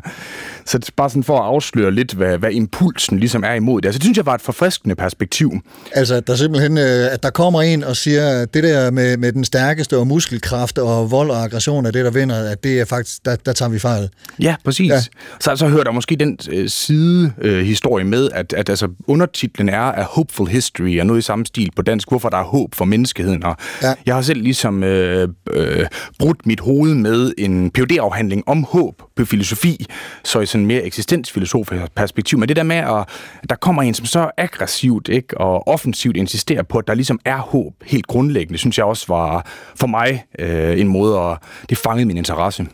Så 0.65 0.77
det 0.77 0.87
er 0.87 0.91
bare 0.95 1.09
sådan 1.09 1.23
for 1.23 1.39
at 1.39 1.45
afsløre 1.45 1.91
lidt, 1.91 2.13
hvad, 2.13 2.37
hvad 2.37 2.51
impulsen 2.51 3.19
ligesom 3.19 3.43
er 3.43 3.53
imod 3.53 3.81
det. 3.81 3.87
Altså, 3.87 3.99
det 3.99 4.03
synes 4.03 4.17
jeg 4.17 4.25
var 4.25 4.35
et 4.35 4.41
forfriskende 4.41 4.95
perspektiv. 4.95 5.51
Altså, 5.91 6.15
at 6.15 6.27
der 6.27 6.35
simpelthen, 6.35 6.77
øh, 6.77 7.13
at 7.13 7.23
der 7.23 7.29
kommer 7.29 7.61
en 7.61 7.83
og 7.83 7.95
siger, 7.97 8.41
at 8.41 8.53
det 8.53 8.63
der 8.63 8.91
med, 8.91 9.17
med 9.17 9.31
den 9.31 9.43
stærkeste 9.43 9.97
og 9.97 10.07
muskelkraft 10.07 10.77
og 10.77 11.11
vold 11.11 11.29
og 11.29 11.43
aggression 11.43 11.85
er 11.85 11.91
det, 11.91 12.05
der 12.05 12.11
vinder, 12.11 12.51
at 12.51 12.63
det 12.63 12.79
er 12.79 12.85
faktisk, 12.85 13.25
der, 13.25 13.35
der 13.35 13.53
tager 13.53 13.69
vi 13.69 13.79
fejl. 13.79 13.96
Ja, 14.39 14.55
præcis. 14.63 14.89
Ja. 14.89 14.99
Så, 15.39 15.55
så 15.55 15.67
hører 15.67 15.83
der 15.83 15.91
måske 15.91 16.15
den 16.15 16.37
øh, 16.51 16.69
side 16.69 17.33
øh, 17.41 17.65
historie 17.65 18.05
med, 18.05 18.29
at, 18.33 18.53
at 18.53 18.69
altså, 18.69 18.87
undertitlen 19.07 19.69
er 19.69 19.81
A 19.81 20.03
Hopeful 20.03 20.47
History, 20.47 20.99
og 20.99 21.05
noget 21.05 21.19
i 21.19 21.21
samme 21.21 21.45
stil 21.45 21.69
på 21.75 21.81
dansk, 21.81 22.09
hvorfor 22.09 22.29
der 22.29 22.37
er 22.37 22.43
håb 22.43 22.75
for 22.75 22.85
menneskeheden. 22.85 23.43
Og 23.43 23.55
Ja. 23.83 23.93
Jeg 24.05 24.15
har 24.15 24.21
selv 24.21 24.41
ligesom 24.41 24.83
øh, 24.83 25.29
øh, 25.51 25.85
brudt 26.19 26.45
mit 26.45 26.59
hoved 26.59 26.95
med 26.95 27.33
en 27.37 27.71
phd 27.71 27.97
afhandling 27.99 28.43
om 28.47 28.63
håb 28.63 29.01
på 29.15 29.25
filosofi, 29.25 29.85
så 30.23 30.39
i 30.39 30.45
sådan 30.45 30.65
mere 30.65 30.83
eksistensfilosofisk 30.83 31.81
perspektiv. 31.95 32.39
Men 32.39 32.49
det 32.49 32.55
der 32.55 32.63
med, 32.63 32.75
at 32.75 33.05
der 33.49 33.55
kommer 33.55 33.81
en, 33.81 33.93
som 33.93 34.05
så 34.05 34.31
aggressivt 34.37 35.09
ikke, 35.09 35.37
og 35.37 35.67
offensivt 35.67 36.17
insisterer 36.17 36.63
på, 36.63 36.77
at 36.77 36.87
der 36.87 36.93
ligesom 36.93 37.19
er 37.25 37.37
håb 37.37 37.73
helt 37.85 38.07
grundlæggende, 38.07 38.57
synes 38.57 38.77
jeg 38.77 38.85
også 38.85 39.05
var 39.07 39.47
for 39.75 39.87
mig 39.87 40.25
øh, 40.39 40.79
en 40.79 40.87
måde, 40.87 41.19
at 41.19 41.37
det 41.69 41.77
fangede 41.77 42.05
min 42.05 42.17
interesse. 42.17 42.67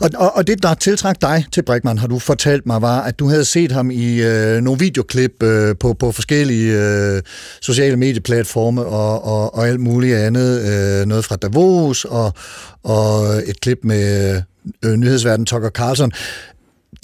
Og, 0.00 0.10
og, 0.16 0.36
og 0.36 0.43
det, 0.44 0.62
der 0.62 0.74
tiltrak 0.74 1.22
dig 1.22 1.46
til 1.52 1.62
Brinkmann, 1.62 1.98
har 1.98 2.06
du 2.06 2.18
fortalt 2.18 2.66
mig, 2.66 2.82
var, 2.82 3.00
at 3.00 3.18
du 3.18 3.28
havde 3.28 3.44
set 3.44 3.72
ham 3.72 3.90
i 3.90 4.22
øh, 4.22 4.60
nogle 4.60 4.78
videoklip 4.78 5.42
øh, 5.42 5.76
på, 5.76 5.94
på 5.94 6.12
forskellige 6.12 6.80
øh, 6.80 7.22
sociale 7.60 7.96
medieplatforme 7.96 8.84
og, 8.84 9.24
og, 9.24 9.54
og 9.54 9.68
alt 9.68 9.80
muligt 9.80 10.16
andet. 10.16 10.60
Øh, 10.60 11.06
noget 11.06 11.24
fra 11.24 11.36
Davos 11.36 12.04
og, 12.04 12.32
og 12.82 13.36
et 13.46 13.60
klip 13.60 13.78
med 13.82 14.42
øh, 14.84 14.92
nyhedsverden 14.92 15.46
Tucker 15.46 15.70
Carlson. 15.70 16.12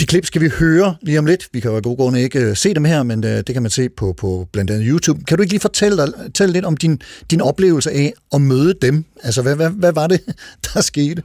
De 0.00 0.06
klip 0.06 0.26
skal 0.26 0.42
vi 0.42 0.48
høre 0.48 0.96
lige 1.02 1.18
om 1.18 1.26
lidt. 1.26 1.48
Vi 1.52 1.60
kan 1.60 1.70
jo 1.70 1.76
af 1.76 1.82
gode 1.82 1.96
grunde 1.96 2.22
ikke 2.22 2.38
øh, 2.38 2.56
se 2.56 2.74
dem 2.74 2.84
her, 2.84 3.02
men 3.02 3.24
øh, 3.24 3.36
det 3.36 3.52
kan 3.52 3.62
man 3.62 3.70
se 3.70 3.88
på, 3.88 4.12
på 4.12 4.48
blandt 4.52 4.70
andet 4.70 4.86
YouTube. 4.88 5.24
Kan 5.24 5.36
du 5.36 5.42
ikke 5.42 5.52
lige 5.52 5.60
fortælle, 5.60 5.96
dig, 5.96 6.08
fortælle 6.22 6.52
lidt 6.52 6.64
om 6.64 6.76
din, 6.76 7.00
din 7.30 7.40
oplevelse 7.40 7.90
af 7.90 8.12
at 8.34 8.40
møde 8.40 8.74
dem? 8.82 9.04
Altså, 9.22 9.42
hvad, 9.42 9.56
hvad, 9.56 9.70
hvad 9.70 9.92
var 9.92 10.06
det, 10.06 10.20
der 10.74 10.80
skete? 10.80 11.22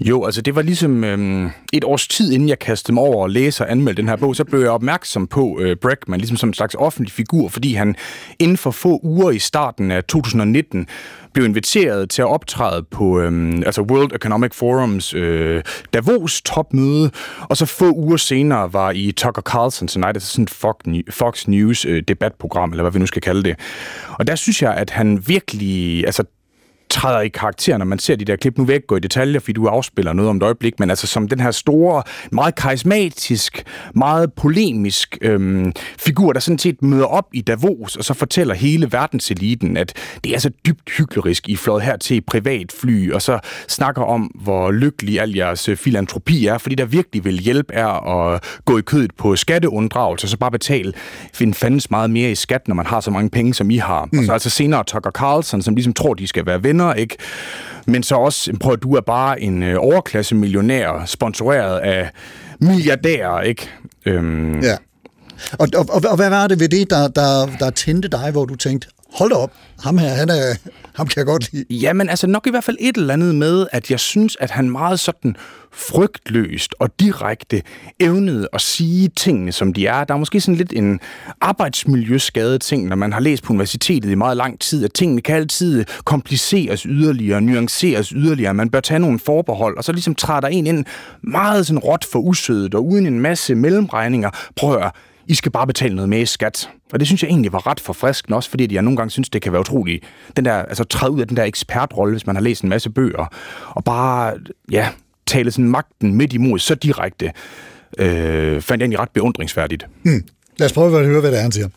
Jo, 0.00 0.24
altså 0.24 0.42
det 0.42 0.54
var 0.54 0.62
ligesom 0.62 1.04
øhm, 1.04 1.50
et 1.72 1.84
års 1.84 2.08
tid, 2.08 2.32
inden 2.32 2.48
jeg 2.48 2.58
kastede 2.58 2.94
mig 2.94 3.02
over 3.02 3.22
og 3.22 3.30
læse 3.30 3.64
og 3.64 3.70
anmeldte 3.70 4.02
den 4.02 4.08
her 4.08 4.16
bog, 4.16 4.36
så 4.36 4.44
blev 4.44 4.60
jeg 4.60 4.70
opmærksom 4.70 5.26
på 5.26 5.58
øh, 5.60 5.76
Bregman 5.76 6.20
ligesom 6.20 6.36
som 6.36 6.48
en 6.48 6.54
slags 6.54 6.74
offentlig 6.74 7.12
figur, 7.12 7.48
fordi 7.48 7.74
han 7.74 7.96
inden 8.38 8.56
for 8.56 8.70
få 8.70 9.00
uger 9.02 9.30
i 9.30 9.38
starten 9.38 9.90
af 9.90 10.04
2019 10.04 10.86
blev 11.32 11.46
inviteret 11.46 12.10
til 12.10 12.22
at 12.22 12.28
optræde 12.28 12.82
på 12.82 13.20
øhm, 13.20 13.62
altså 13.66 13.82
World 13.82 14.12
Economic 14.14 14.54
Forums 14.54 15.14
øh, 15.14 15.62
Davos 15.92 16.42
topmøde, 16.42 17.10
og 17.40 17.56
så 17.56 17.66
få 17.66 17.92
uger 17.92 18.16
senere 18.16 18.72
var 18.72 18.90
i 18.90 19.12
Tucker 19.12 19.42
Carlson 19.42 19.88
Tonight, 19.88 20.16
altså 20.16 20.28
sådan 20.28 20.42
et 20.42 20.50
Fox, 20.50 20.76
Fox 21.10 21.46
News 21.46 21.84
øh, 21.84 22.02
debatprogram, 22.08 22.70
eller 22.70 22.82
hvad 22.82 22.92
vi 22.92 22.98
nu 22.98 23.06
skal 23.06 23.22
kalde 23.22 23.42
det. 23.42 23.56
Og 24.18 24.26
der 24.26 24.34
synes 24.34 24.62
jeg, 24.62 24.74
at 24.74 24.90
han 24.90 25.28
virkelig, 25.28 26.06
altså 26.06 26.24
træder 26.90 27.20
i 27.20 27.28
karakter, 27.28 27.76
når 27.76 27.84
man 27.84 27.98
ser 27.98 28.16
de 28.16 28.24
der 28.24 28.36
klip. 28.36 28.58
Nu 28.58 28.64
vil 28.64 28.72
jeg 28.72 28.76
ikke 28.76 28.86
gå 28.86 28.96
i 28.96 29.00
detaljer, 29.00 29.40
fordi 29.40 29.52
du 29.52 29.66
afspiller 29.66 30.12
noget 30.12 30.30
om 30.30 30.36
et 30.36 30.42
øjeblik, 30.42 30.80
men 30.80 30.90
altså 30.90 31.06
som 31.06 31.28
den 31.28 31.40
her 31.40 31.50
store, 31.50 32.02
meget 32.32 32.54
karismatisk, 32.54 33.64
meget 33.94 34.32
polemisk 34.32 35.18
øhm, 35.22 35.72
figur, 35.98 36.32
der 36.32 36.40
sådan 36.40 36.58
set 36.58 36.82
møder 36.82 37.04
op 37.04 37.26
i 37.32 37.40
Davos, 37.40 37.96
og 37.96 38.04
så 38.04 38.14
fortæller 38.14 38.54
hele 38.54 38.92
verdenseliten, 38.92 39.76
at 39.76 39.92
det 40.24 40.34
er 40.34 40.38
så 40.38 40.50
dybt 40.66 40.90
hyklerisk, 40.90 41.48
I 41.48 41.56
fløjet 41.56 41.82
her 41.82 41.96
til 41.96 42.20
privat 42.20 42.72
fly, 42.80 43.12
og 43.12 43.22
så 43.22 43.38
snakker 43.68 44.02
om, 44.02 44.22
hvor 44.22 44.70
lykkelig 44.70 45.20
al 45.20 45.34
jeres 45.34 45.68
øh, 45.68 45.76
filantropi 45.76 46.46
er, 46.46 46.58
fordi 46.58 46.74
der 46.74 46.84
virkelig 46.84 47.24
vil 47.24 47.38
hjælpe 47.38 47.74
er 47.74 47.86
at 47.86 48.42
gå 48.64 48.78
i 48.78 48.82
kødet 48.82 49.10
på 49.18 49.36
skatteunddragelse, 49.36 50.24
og 50.24 50.28
så 50.28 50.36
bare 50.36 50.50
betale 50.50 50.92
en 51.40 51.54
fandens 51.54 51.90
meget 51.90 52.10
mere 52.10 52.30
i 52.30 52.34
skat, 52.34 52.68
når 52.68 52.74
man 52.74 52.86
har 52.86 53.00
så 53.00 53.10
mange 53.10 53.30
penge, 53.30 53.54
som 53.54 53.70
I 53.70 53.76
har. 53.76 54.08
Mm. 54.12 54.18
Og 54.18 54.24
så 54.24 54.32
altså 54.32 54.50
senere 54.50 54.84
Tucker 54.84 55.10
Carlson, 55.10 55.62
som 55.62 55.74
ligesom 55.74 55.94
tror, 55.94 56.14
de 56.14 56.26
skal 56.26 56.46
være 56.46 56.62
venner, 56.62 56.85
ikke? 56.94 57.16
Men 57.86 58.02
så 58.02 58.14
også, 58.14 58.52
prøv 58.60 58.72
at 58.72 58.82
du 58.82 58.94
er 58.94 59.00
bare 59.00 59.40
en 59.40 59.62
øh, 59.62 59.76
overklasse 59.78 60.34
millionær, 60.34 61.02
sponsoreret 61.06 61.78
af 61.78 62.10
milliardærer, 62.60 63.40
ikke? 63.40 63.70
Øhm, 64.06 64.60
Ja. 64.60 64.76
Og, 65.58 65.68
og, 65.76 65.86
og, 65.88 66.02
og 66.10 66.16
hvad 66.16 66.30
var 66.30 66.46
det 66.46 66.60
ved 66.60 66.68
det, 66.68 66.90
der, 66.90 67.08
der, 67.08 67.46
der 67.60 67.70
tændte 67.70 68.08
dig, 68.08 68.30
hvor 68.30 68.44
du 68.44 68.54
tænkte, 68.56 68.88
hold 69.18 69.30
da 69.30 69.36
op, 69.36 69.52
ham 69.84 69.98
her, 69.98 70.08
han 70.08 70.28
er, 70.28 70.54
ham 70.94 71.06
kan 71.06 71.16
jeg 71.16 71.26
godt 71.26 71.52
lide. 71.52 71.64
Jamen, 71.70 72.08
altså 72.08 72.26
nok 72.26 72.46
i 72.46 72.50
hvert 72.50 72.64
fald 72.64 72.76
et 72.80 72.96
eller 72.96 73.12
andet 73.12 73.34
med, 73.34 73.66
at 73.72 73.90
jeg 73.90 74.00
synes, 74.00 74.36
at 74.40 74.50
han 74.50 74.70
meget 74.70 75.00
sådan 75.00 75.36
frygtløst 75.72 76.74
og 76.78 77.00
direkte 77.00 77.62
evnede 78.00 78.48
at 78.52 78.60
sige 78.60 79.08
tingene, 79.08 79.52
som 79.52 79.72
de 79.72 79.86
er. 79.86 80.04
Der 80.04 80.14
er 80.14 80.18
måske 80.18 80.40
sådan 80.40 80.56
lidt 80.56 80.72
en 80.72 81.00
arbejdsmiljøskade 81.40 82.58
ting, 82.58 82.88
når 82.88 82.96
man 82.96 83.12
har 83.12 83.20
læst 83.20 83.42
på 83.42 83.52
universitetet 83.52 84.10
i 84.10 84.14
meget 84.14 84.36
lang 84.36 84.60
tid, 84.60 84.84
at 84.84 84.92
tingene 84.92 85.20
kan 85.20 85.36
altid 85.36 85.84
kompliceres 86.04 86.82
yderligere, 86.82 87.40
nuanceres 87.40 88.08
yderligere. 88.08 88.54
Man 88.54 88.70
bør 88.70 88.80
tage 88.80 88.98
nogle 88.98 89.18
forbehold, 89.18 89.76
og 89.76 89.84
så 89.84 89.92
ligesom 89.92 90.14
træder 90.14 90.40
der 90.40 90.48
en 90.48 90.66
ind 90.66 90.84
meget 91.22 91.66
sådan 91.66 91.78
råt 91.78 92.04
for 92.04 92.18
usødet 92.18 92.74
og 92.74 92.86
uden 92.86 93.06
en 93.06 93.20
masse 93.20 93.54
mellemregninger. 93.54 94.30
Prøv 94.56 94.72
at 94.72 94.80
høre, 94.80 94.90
i 95.28 95.34
skal 95.34 95.52
bare 95.52 95.66
betale 95.66 95.94
noget 95.94 96.08
mere 96.08 96.20
i 96.20 96.26
skat. 96.26 96.68
Og 96.92 97.00
det 97.00 97.08
synes 97.08 97.22
jeg 97.22 97.28
egentlig 97.28 97.52
var 97.52 97.66
ret 97.66 97.80
forfriskende, 97.80 98.36
også 98.36 98.50
fordi 98.50 98.74
jeg 98.74 98.82
nogle 98.82 98.96
gange 98.96 99.10
synes, 99.10 99.28
det 99.28 99.42
kan 99.42 99.52
være 99.52 99.60
utroligt, 99.60 100.04
den 100.36 100.44
der, 100.44 100.52
altså 100.52 100.84
træde 100.84 101.12
ud 101.12 101.20
af 101.20 101.28
den 101.28 101.36
der 101.36 101.44
ekspertrolle, 101.44 102.12
hvis 102.12 102.26
man 102.26 102.36
har 102.36 102.42
læst 102.42 102.62
en 102.62 102.68
masse 102.68 102.90
bøger, 102.90 103.26
og 103.66 103.84
bare, 103.84 104.34
ja, 104.70 104.88
tale 105.26 105.50
sådan 105.50 105.68
magten 105.68 106.14
midt 106.14 106.32
imod 106.32 106.58
så 106.58 106.74
direkte, 106.74 107.32
øh, 107.98 108.60
fandt 108.60 108.70
jeg 108.70 108.84
egentlig 108.84 108.98
ret 108.98 109.10
beundringsværdigt. 109.10 109.86
Hmm. 110.02 110.24
Lad 110.58 110.66
os 110.66 110.72
prøve 110.72 110.98
at 110.98 111.06
høre, 111.06 111.20
hvad 111.20 111.30
det 111.30 111.38
er, 111.38 111.42
han 111.42 111.52
siger. 111.52 111.68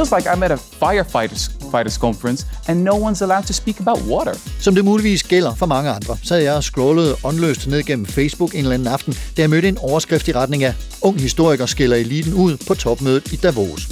Feels 0.00 0.12
like 0.18 0.26
I'm 0.32 0.42
at 0.42 0.52
a 0.52 0.56
firefighters 0.56 1.50
fighters 1.70 1.94
conference 1.94 2.46
and 2.68 2.84
no 2.84 2.94
one's 2.94 3.22
allowed 3.22 3.46
to 3.46 3.52
speak 3.52 3.80
about 3.80 3.98
water. 4.08 4.34
Som 4.60 4.74
det 4.74 4.84
muligvis 4.84 5.22
gælder 5.22 5.54
for 5.54 5.66
mange 5.66 5.90
andre, 5.90 6.16
så 6.22 6.34
jeg 6.34 6.62
scrollet 6.62 7.16
åndløst 7.24 7.66
ned 7.66 7.82
gennem 7.82 8.06
Facebook 8.06 8.54
en 8.54 8.58
eller 8.58 8.74
anden 8.74 8.88
aften, 8.88 9.12
da 9.36 9.42
jeg 9.42 9.50
mødte 9.50 9.68
en 9.68 9.78
overskrift 9.78 10.28
i 10.28 10.32
retning 10.32 10.64
af 10.64 10.74
Ung 11.02 11.20
historiker 11.20 11.66
skiller 11.66 11.96
eliten 11.96 12.34
ud 12.34 12.56
på 12.66 12.74
topmødet 12.74 13.32
i 13.32 13.36
Davos. 13.36 13.88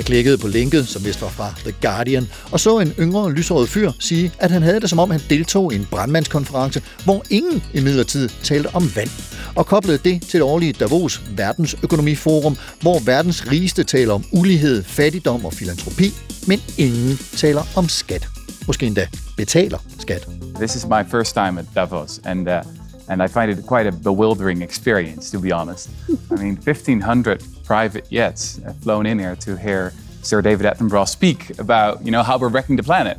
Jeg 0.00 0.06
klikkede 0.06 0.38
på 0.38 0.48
linket, 0.48 0.88
som 0.88 1.04
vist 1.04 1.22
var 1.22 1.28
fra 1.28 1.54
The 1.58 1.74
Guardian, 1.82 2.28
og 2.52 2.60
så 2.60 2.78
en 2.78 2.92
yngre 2.98 3.32
lyshåret 3.32 3.68
fyr 3.68 3.92
sige, 3.98 4.32
at 4.38 4.50
han 4.50 4.62
havde 4.62 4.80
det 4.80 4.90
som 4.90 4.98
om 4.98 5.10
han 5.10 5.20
deltog 5.30 5.72
i 5.72 5.76
en 5.76 5.88
brandmandskonference, 5.90 6.82
hvor 7.04 7.24
ingen 7.30 7.62
i 7.74 7.80
midlertid 7.80 8.28
talte 8.42 8.74
om 8.74 8.92
vand. 8.96 9.10
Og 9.56 9.66
koblede 9.66 9.98
det 9.98 10.22
til 10.22 10.32
det 10.32 10.42
årlige 10.42 10.72
Davos 10.72 11.22
Verdensøkonomiforum, 11.36 12.56
hvor 12.80 12.98
verdens 12.98 13.50
rigeste 13.50 13.84
taler 13.84 14.14
om 14.14 14.24
ulighed, 14.32 14.82
fattigdom 14.82 15.44
og 15.44 15.52
filantropi, 15.52 16.12
men 16.46 16.60
ingen 16.78 17.18
taler 17.36 17.62
om 17.76 17.88
skat. 17.88 18.28
Måske 18.66 18.86
endda 18.86 19.08
betaler 19.36 19.78
skat. 19.98 20.28
This 20.54 20.76
is 20.76 20.86
my 20.86 21.10
first 21.10 21.34
time 21.34 21.60
at 21.60 21.66
Davos, 21.74 22.20
and 22.24 22.48
uh, 22.48 22.79
and 23.10 23.20
I 23.20 23.26
find 23.26 23.50
it 23.50 23.66
quite 23.66 23.86
a 23.88 23.92
bewildering 23.92 24.62
experience, 24.62 25.32
to 25.32 25.38
be 25.40 25.50
honest. 25.50 25.90
I 26.30 26.36
mean, 26.36 26.54
1,500 26.54 27.42
private 27.64 28.08
jets 28.08 28.58
have 28.62 28.76
flown 28.76 29.04
in 29.04 29.18
here 29.18 29.34
to 29.36 29.56
hear 29.56 29.92
Sir 30.22 30.40
David 30.40 30.64
Attenborough 30.64 31.08
speak 31.08 31.58
about, 31.58 32.04
you 32.04 32.12
know, 32.12 32.22
how 32.22 32.38
we're 32.38 32.48
wrecking 32.48 32.76
the 32.76 32.84
planet. 32.84 33.18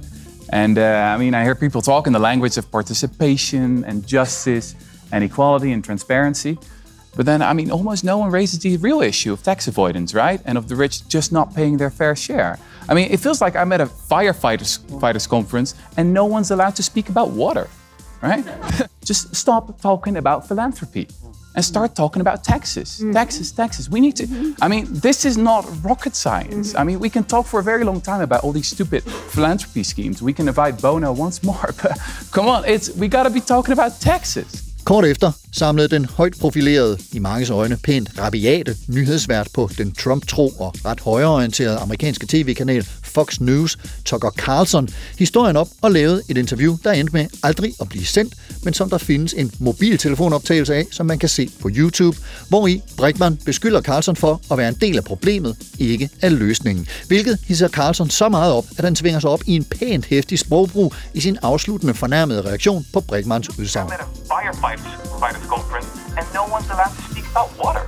And 0.54 0.78
uh, 0.78 1.14
I 1.14 1.18
mean, 1.18 1.34
I 1.34 1.44
hear 1.44 1.56
people 1.56 1.82
talk 1.82 2.08
in 2.08 2.14
the 2.14 2.20
language 2.20 2.58
of 2.58 2.72
participation 2.72 3.84
and 3.84 4.08
justice 4.08 4.76
and 5.12 5.26
equality 5.26 5.74
and 5.74 5.84
transparency. 5.84 6.58
But 7.18 7.26
then, 7.26 7.42
I 7.42 7.52
mean, 7.52 7.70
almost 7.70 8.06
no 8.06 8.18
one 8.18 8.32
raises 8.32 8.60
the 8.60 8.78
real 8.78 9.02
issue 9.02 9.34
of 9.34 9.44
tax 9.44 9.68
avoidance, 9.68 10.14
right? 10.14 10.42
And 10.46 10.58
of 10.58 10.70
the 10.70 10.78
rich 10.78 11.06
just 11.10 11.34
not 11.34 11.54
paying 11.54 11.76
their 11.76 11.90
fair 11.90 12.16
share. 12.16 12.58
I 12.88 12.94
mean, 12.94 13.12
it 13.12 13.20
feels 13.20 13.42
like 13.42 13.58
I'm 13.58 13.74
at 13.74 13.82
a 13.82 13.88
firefighters 13.88 14.80
fighters 15.02 15.28
conference 15.28 15.76
and 15.98 16.14
no 16.14 16.24
one's 16.24 16.52
allowed 16.52 16.78
to 16.78 16.84
speak 16.84 17.10
about 17.10 17.32
water, 17.32 17.68
right? 18.22 18.46
just 19.04 19.36
stop 19.36 19.80
talking 19.82 20.18
about 20.18 20.48
philanthropy 20.48 21.08
and 21.56 21.66
start 21.66 21.96
talking 21.96 22.22
about 22.22 22.44
taxes. 22.44 23.00
Mm-hmm. 23.00 23.12
Taxes, 23.12 23.51
taxes. 23.51 23.90
We 23.90 24.00
need 24.00 24.16
to. 24.18 24.28
Mm-hmm. 24.28 24.63
I 24.63 24.68
mean, 24.68 24.88
this 24.90 25.25
is 25.25 25.38
not 25.38 25.66
rocket 25.84 26.16
science. 26.16 26.70
Mm-hmm. 26.70 26.78
I 26.78 26.84
mean, 26.84 27.00
we 27.00 27.10
can 27.10 27.24
talk 27.24 27.46
for 27.46 27.60
a 27.60 27.63
very 27.63 27.84
long 27.84 28.01
time 28.01 28.22
about 28.22 28.44
all 28.44 28.54
these 28.54 28.68
stupid 28.68 29.04
philanthropy 29.04 29.84
schemes. 29.84 30.22
We 30.22 30.34
can 30.34 30.48
invite 30.48 30.82
Bono 30.82 31.12
once 31.12 31.44
more, 31.44 31.70
but 31.82 31.98
come 32.32 32.48
on, 32.48 32.63
it's 32.66 32.90
we 32.96 33.08
got 33.08 33.24
to 33.24 33.30
be 33.30 33.42
talking 33.42 33.74
about 33.74 34.00
taxes. 34.00 34.68
Kort 34.84 35.06
efter 35.06 35.34
samlede 35.51 35.88
den 35.88 36.05
højt 36.05 36.34
profilerede, 36.41 36.98
i 37.13 37.20
mange 37.20 37.53
øjne 37.53 37.77
pænt 37.77 38.10
rabiate 38.20 38.75
nyhedsvært 38.88 39.48
på 39.53 39.70
den 39.77 39.91
Trump-tro 39.91 40.48
og 40.48 40.75
ret 40.86 41.00
højreorienterede 41.00 41.77
amerikanske 41.77 42.27
tv-kanal 42.29 42.88
Fox 43.03 43.39
News, 43.39 43.77
Tucker 44.05 44.29
Carlson, 44.29 44.89
historien 45.20 45.58
op 45.58 45.67
og 45.81 45.91
lavede 45.91 46.22
et 46.29 46.38
interview, 46.38 46.77
der 46.84 46.91
endte 46.91 47.13
med 47.13 47.25
aldrig 47.43 47.74
at 47.81 47.89
blive 47.89 48.05
sendt, 48.05 48.34
men 48.63 48.74
som 48.74 48.89
der 48.89 48.98
findes 48.98 49.34
en 49.34 49.51
mobiltelefonoptagelse 49.60 50.75
af, 50.75 50.86
som 50.91 51.05
man 51.05 51.20
kan 51.20 51.29
se 51.29 51.50
på 51.62 51.70
YouTube, 51.72 52.17
hvor 52.50 52.67
i 52.67 52.81
Brickman 52.98 53.38
beskylder 53.46 53.81
Carlson 53.81 54.15
for 54.15 54.41
at 54.51 54.58
være 54.58 54.70
en 54.70 54.77
del 54.81 54.98
af 54.98 55.03
problemet, 55.03 55.58
ikke 55.79 56.10
af 56.22 56.39
løsningen. 56.39 56.88
Hvilket 57.08 57.39
hisser 57.48 57.67
Carlson 57.67 58.10
så 58.10 58.29
meget 58.29 58.53
op, 58.53 58.65
at 58.77 58.84
han 58.84 58.96
tvinger 58.96 59.20
sig 59.20 59.29
op 59.29 59.41
i 59.46 59.55
en 59.55 59.63
pænt 59.63 60.05
hæftig 60.05 60.39
sprogbrug 60.39 60.93
i 61.13 61.20
sin 61.20 61.38
afsluttende 61.41 61.93
fornærmede 61.93 62.41
reaktion 62.41 62.86
på 62.93 63.00
Brickmans 63.00 63.60
udsagn. 63.60 63.91
Fighters 65.42 65.50
conference 65.50 66.18
and 66.18 66.34
no 66.34 66.46
one's 66.48 66.70
allowed 66.70 66.94
to 66.94 67.02
speak 67.04 67.26
about 67.32 67.56
water. 67.58 67.86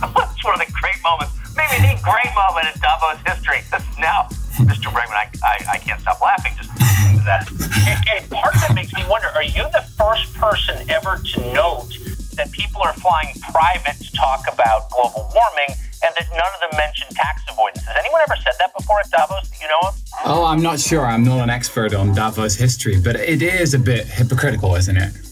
That's 0.00 0.44
one 0.44 0.54
of 0.54 0.66
the 0.66 0.72
great 0.72 1.00
moments, 1.02 1.34
maybe 1.56 1.82
the 1.82 2.00
great 2.02 2.32
moment 2.34 2.66
in 2.74 2.80
Davos 2.80 3.18
history. 3.26 3.62
This 3.70 3.82
is 3.82 3.98
now, 3.98 4.28
Mr. 4.62 4.90
Bregman, 4.92 5.14
I, 5.14 5.30
I, 5.42 5.72
I 5.74 5.78
can't 5.78 6.00
stop 6.00 6.20
laughing 6.20 6.54
just 6.56 6.70
listening 6.78 7.18
to 7.18 7.24
that. 7.24 7.50
And, 7.50 7.98
and 8.08 8.30
part 8.30 8.54
of 8.54 8.60
that 8.62 8.74
makes 8.74 8.92
me 8.94 9.02
wonder, 9.08 9.28
are 9.28 9.42
you 9.42 9.64
the 9.72 9.84
first 9.96 10.34
person 10.34 10.88
ever 10.90 11.18
to 11.18 11.40
note 11.52 11.90
that 12.34 12.50
people 12.52 12.82
are 12.82 12.92
flying 12.94 13.34
private 13.50 13.98
to 13.98 14.12
talk 14.12 14.46
about 14.52 14.90
global 14.90 15.30
warming 15.34 15.74
and 16.04 16.14
that 16.14 16.26
none 16.30 16.52
of 16.54 16.70
them 16.70 16.78
mention 16.78 17.08
tax 17.14 17.42
avoidance? 17.50 17.84
Has 17.86 17.96
anyone 17.98 18.20
ever 18.22 18.36
said 18.42 18.54
that 18.60 18.70
before 18.76 19.00
at 19.00 19.10
Davos 19.10 19.50
you 19.60 19.66
know 19.66 19.88
of? 19.88 20.00
Oh, 20.24 20.44
I'm 20.44 20.62
not 20.62 20.78
sure. 20.78 21.04
I'm 21.04 21.24
not 21.24 21.42
an 21.42 21.50
expert 21.50 21.94
on 21.94 22.14
Davos 22.14 22.54
history, 22.54 23.00
but 23.00 23.16
it 23.16 23.42
is 23.42 23.74
a 23.74 23.78
bit 23.78 24.06
hypocritical, 24.06 24.76
isn't 24.76 24.96
it? 24.96 25.27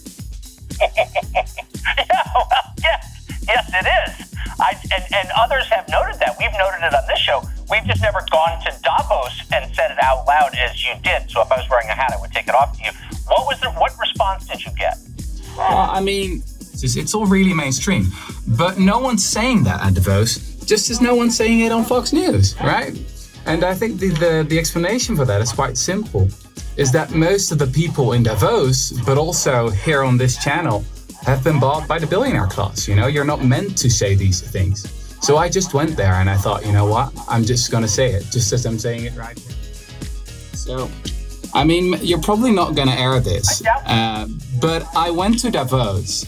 Yeah, 0.80 2.22
well, 2.34 2.48
yes, 2.82 3.02
yes, 3.46 3.70
it 3.72 3.86
is. 3.86 4.32
I, 4.58 4.72
and, 4.94 5.04
and 5.14 5.28
others 5.36 5.66
have 5.68 5.88
noted 5.88 6.18
that. 6.20 6.36
We've 6.38 6.52
noted 6.52 6.86
it 6.86 6.94
on 6.94 7.06
this 7.08 7.18
show. 7.18 7.42
We've 7.70 7.84
just 7.84 8.00
never 8.00 8.24
gone 8.30 8.62
to 8.64 8.72
Davos 8.82 9.42
and 9.52 9.74
said 9.74 9.90
it 9.90 10.02
out 10.02 10.26
loud 10.26 10.54
as 10.54 10.84
you 10.84 10.94
did. 11.02 11.30
So 11.30 11.42
if 11.42 11.52
I 11.52 11.56
was 11.58 11.68
wearing 11.68 11.88
a 11.88 11.94
hat, 11.94 12.14
I 12.16 12.20
would 12.20 12.32
take 12.32 12.48
it 12.48 12.54
off 12.54 12.76
to 12.78 12.84
you. 12.84 12.90
What 13.26 13.46
was 13.46 13.60
the, 13.60 13.70
what 13.72 13.92
response 14.00 14.46
did 14.46 14.64
you 14.64 14.72
get? 14.78 14.96
Well, 15.56 15.90
I 15.90 16.00
mean, 16.00 16.42
it's, 16.82 16.96
it's 16.96 17.14
all 17.14 17.26
really 17.26 17.52
mainstream, 17.52 18.06
but 18.46 18.78
no 18.78 18.98
one's 18.98 19.24
saying 19.24 19.64
that 19.64 19.82
at 19.82 19.94
Davos, 19.94 20.56
just 20.64 20.90
as 20.90 21.00
no 21.00 21.14
one's 21.14 21.36
saying 21.36 21.60
it 21.60 21.72
on 21.72 21.84
Fox 21.84 22.12
News, 22.12 22.58
right? 22.60 22.98
And 23.46 23.64
I 23.64 23.74
think 23.74 24.00
the, 24.00 24.44
the 24.48 24.58
explanation 24.58 25.16
for 25.16 25.24
that 25.24 25.40
is 25.40 25.52
quite 25.52 25.76
simple. 25.76 26.28
Is 26.76 26.92
that 26.92 27.12
most 27.12 27.52
of 27.52 27.58
the 27.58 27.66
people 27.66 28.12
in 28.12 28.22
Davos, 28.22 28.92
but 29.04 29.16
also 29.16 29.70
here 29.70 30.02
on 30.02 30.16
this 30.18 30.36
channel, 30.36 30.84
have 31.22 31.42
been 31.42 31.58
bought 31.58 31.88
by 31.88 31.98
the 31.98 32.06
billionaire 32.06 32.46
class. 32.46 32.86
You 32.86 32.94
know, 32.94 33.06
you're 33.06 33.24
not 33.24 33.44
meant 33.44 33.76
to 33.78 33.90
say 33.90 34.14
these 34.14 34.40
things. 34.40 34.86
So 35.22 35.38
I 35.38 35.48
just 35.48 35.74
went 35.74 35.96
there 35.96 36.14
and 36.14 36.30
I 36.30 36.36
thought, 36.36 36.64
you 36.64 36.72
know 36.72 36.86
what? 36.86 37.12
I'm 37.28 37.44
just 37.44 37.70
going 37.70 37.82
to 37.82 37.88
say 37.88 38.12
it, 38.12 38.24
just 38.30 38.52
as 38.52 38.66
I'm 38.66 38.78
saying 38.78 39.04
it 39.04 39.16
right 39.16 39.36
here. 39.38 39.56
So, 40.52 40.90
I 41.54 41.64
mean, 41.64 41.98
you're 42.02 42.20
probably 42.20 42.52
not 42.52 42.74
going 42.74 42.88
to 42.88 42.94
air 42.94 43.18
this, 43.20 43.62
uh, 43.66 44.28
but 44.60 44.86
I 44.94 45.10
went 45.10 45.38
to 45.40 45.50
Davos 45.50 46.26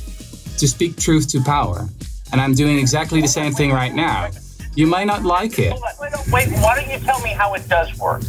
to 0.57 0.67
speak 0.67 0.97
truth 0.97 1.29
to 1.29 1.43
power. 1.43 1.89
And 2.33 2.41
I'm 2.41 2.55
doing 2.55 2.79
exactly 2.79 3.21
the 3.21 3.29
same 3.29 3.53
thing 3.53 3.71
right 3.71 3.95
now. 3.95 4.31
You 4.75 4.87
might 4.87 5.07
not 5.07 5.23
like 5.23 5.59
it. 5.59 5.75
Wait, 6.01 6.19
wait, 6.31 6.59
why 6.59 6.75
don't 6.75 6.91
you 6.91 6.99
tell 6.99 7.21
me 7.21 7.31
how 7.31 7.55
it 7.55 7.69
does 7.69 7.97
work? 7.99 8.23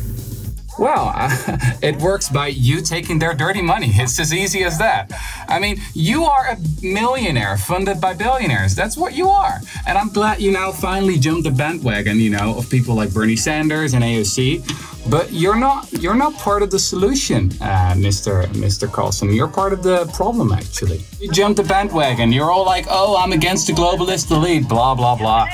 Well, 0.80 1.14
it 1.82 1.98
works 1.98 2.30
by 2.30 2.48
you 2.48 2.80
taking 2.82 3.20
their 3.20 3.34
dirty 3.34 3.62
money. 3.62 3.92
It's 3.92 4.18
as 4.18 4.34
easy 4.34 4.64
as 4.64 4.78
that. 4.78 5.12
I 5.50 5.60
mean, 5.60 5.82
you 5.94 6.24
are 6.24 6.48
a 6.52 6.58
millionaire 6.82 7.58
funded 7.58 8.00
by 8.00 8.14
billionaires. 8.14 8.76
That's 8.76 8.96
what 8.96 9.14
you 9.14 9.28
are. 9.28 9.60
And 9.86 9.98
I'm 9.98 10.08
glad 10.08 10.40
you 10.40 10.52
now 10.54 10.72
finally 10.72 11.20
jumped 11.20 11.44
the 11.44 11.52
bandwagon, 11.52 12.18
you 12.18 12.30
know, 12.30 12.58
of 12.58 12.70
people 12.70 12.96
like 12.96 13.14
Bernie 13.14 13.36
Sanders 13.36 13.94
and 13.94 14.06
AOC. 14.06 14.64
But 15.10 15.34
you're 15.34 15.60
not 15.60 15.92
you're 15.92 16.16
not 16.16 16.34
part 16.36 16.62
of 16.62 16.72
the 16.72 16.80
solution, 16.80 17.52
uh, 17.60 17.94
Mr. 17.96 18.46
Mr. 18.54 18.90
Carlson. 18.90 19.34
You're 19.34 19.48
part 19.48 19.74
of 19.74 19.84
the 19.84 20.06
problem, 20.14 20.54
actually. 20.54 21.04
You 21.20 21.30
jumped 21.32 21.58
the 21.58 21.64
bandwagon. 21.64 22.32
You're 22.32 22.52
all 22.52 22.66
like, 22.66 22.86
"Oh, 22.90 23.18
I'm 23.18 23.34
against 23.34 23.68
the 23.68 23.74
globalist 23.74 24.30
elite," 24.32 24.68
blah 24.68 24.96
blah 24.96 25.16
blah. 25.16 25.48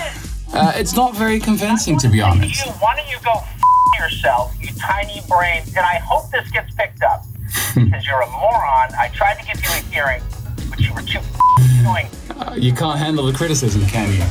Uh, 0.53 0.71
it's 0.75 0.95
not 0.95 1.15
very 1.15 1.39
convincing, 1.39 1.97
to 1.99 2.09
be 2.09 2.21
honest. 2.21 2.67
Why 2.79 2.95
don't 2.95 3.09
you 3.09 3.17
go 3.23 3.43
yourself, 3.99 4.53
you 4.62 4.69
tiny 4.79 5.21
brain? 5.29 5.62
And 5.77 5.86
I 5.86 5.97
hope 5.99 6.31
this 6.31 6.49
gets 6.51 6.73
picked 6.75 7.03
up 7.03 7.25
because 7.75 8.05
you're 8.08 8.21
a 8.21 8.31
moron. 8.31 8.89
I 8.97 9.10
tried 9.13 9.36
to 9.39 9.45
give 9.45 9.62
you 9.63 9.71
a 9.71 9.81
hearing, 9.93 10.21
but 10.69 10.79
you 10.79 10.93
were 10.93 11.01
too 11.01 11.19
annoying. 11.79 12.08
Uh, 12.29 12.53
you 12.55 12.73
can't 12.73 12.99
handle 12.99 13.25
the 13.25 13.34
criticism, 13.34 13.86
can 13.88 14.12
you? 14.13 14.23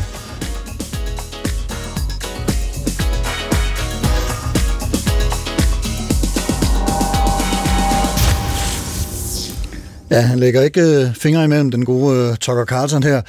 Ja, 10.11 10.21
han 10.21 10.39
lægger 10.39 10.63
ikke 10.63 10.81
øh, 10.81 11.15
fingre 11.15 11.45
imellem 11.45 11.71
den 11.71 11.85
gode 11.85 12.31
øh, 12.31 12.37
Tucker 12.37 12.65
Carlson 12.65 13.03
her. 13.03 13.23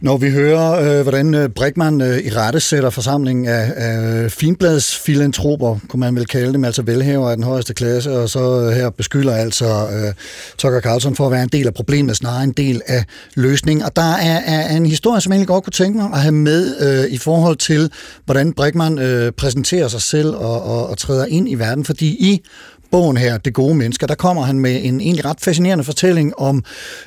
Når 0.00 0.16
vi 0.16 0.30
hører, 0.30 0.72
øh, 0.72 1.02
hvordan 1.02 1.34
øh, 1.34 1.48
Brickman 1.48 2.00
øh, 2.00 2.18
i 2.18 2.30
rette 2.30 2.60
sætter 2.60 2.90
forsamlingen 2.90 3.46
af, 3.46 3.72
af 3.76 4.32
finbladsfilantroper, 4.32 5.78
kunne 5.88 6.00
man 6.00 6.16
vel 6.16 6.26
kalde 6.26 6.52
dem, 6.52 6.64
altså 6.64 6.82
velhaver 6.82 7.30
af 7.30 7.36
den 7.36 7.44
højeste 7.44 7.74
klasse, 7.74 8.18
og 8.18 8.28
så 8.28 8.60
øh, 8.60 8.72
her 8.72 8.90
beskylder 8.90 9.34
altså 9.34 9.66
øh, 9.66 10.14
Tucker 10.58 10.80
Carlson 10.80 11.16
for 11.16 11.26
at 11.26 11.32
være 11.32 11.42
en 11.42 11.48
del 11.48 11.66
af 11.66 11.74
problemet, 11.74 12.16
snarere 12.16 12.44
en 12.44 12.52
del 12.52 12.82
af 12.86 13.04
løsningen. 13.34 13.84
Og 13.84 13.96
der 13.96 14.12
er, 14.12 14.40
er 14.46 14.76
en 14.76 14.86
historie, 14.86 15.20
som 15.20 15.32
jeg 15.32 15.36
egentlig 15.36 15.48
godt 15.48 15.64
kunne 15.64 15.72
tænke 15.72 15.98
mig 15.98 16.10
at 16.12 16.20
have 16.20 16.32
med 16.32 16.76
øh, 16.80 17.12
i 17.12 17.18
forhold 17.18 17.56
til, 17.56 17.90
hvordan 18.24 18.52
Brickman 18.52 18.98
øh, 18.98 19.32
præsenterer 19.32 19.88
sig 19.88 20.02
selv 20.02 20.28
og, 20.28 20.62
og, 20.62 20.90
og 20.90 20.98
træder 20.98 21.26
ind 21.26 21.48
i 21.48 21.54
verden, 21.54 21.84
fordi 21.84 22.06
i 22.06 22.42
bogen 22.90 23.16
her, 23.16 23.38
Det 23.38 23.54
gode 23.54 23.74
mennesker, 23.74 24.06
der 24.06 24.14
kommer 24.14 24.42
han 24.42 24.60
med 24.60 24.80
en 24.82 25.00
egentlig 25.00 25.24
ret 25.24 25.40
fascinerende 25.40 25.84
fortælling 25.84 26.38
om, 26.38 26.64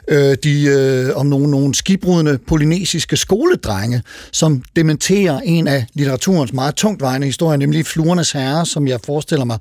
øh, 0.07 0.37
de, 0.43 0.63
øh, 0.63 1.15
om 1.15 1.25
nogle, 1.25 1.51
nogle 1.51 1.75
skibrudende 1.75 2.39
polynesiske 2.47 3.17
skoledrenge, 3.17 4.01
som 4.31 4.63
dementerer 4.75 5.39
en 5.39 5.67
af 5.67 5.85
litteraturens 5.93 6.53
meget 6.53 6.75
tungtvejende 6.75 7.27
historier, 7.27 7.57
nemlig 7.57 7.85
Fluernes 7.85 8.31
Herre, 8.31 8.65
som 8.65 8.87
jeg 8.87 8.99
forestiller 9.05 9.45
mig 9.45 9.57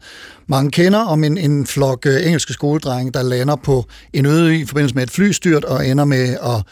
mange 0.47 0.71
kender, 0.71 0.99
om 0.99 1.25
en, 1.25 1.39
en 1.39 1.67
flok 1.67 2.07
øh, 2.07 2.27
engelske 2.27 2.53
skoledrenge, 2.53 3.13
der 3.13 3.23
lander 3.23 3.57
på 3.57 3.85
en 4.13 4.27
øde 4.27 4.59
i 4.59 4.67
forbindelse 4.67 4.95
med 4.95 5.03
et 5.03 5.11
flystyrt 5.11 5.65
og 5.65 5.87
ender 5.87 6.05
med 6.05 6.29
at 6.29 6.63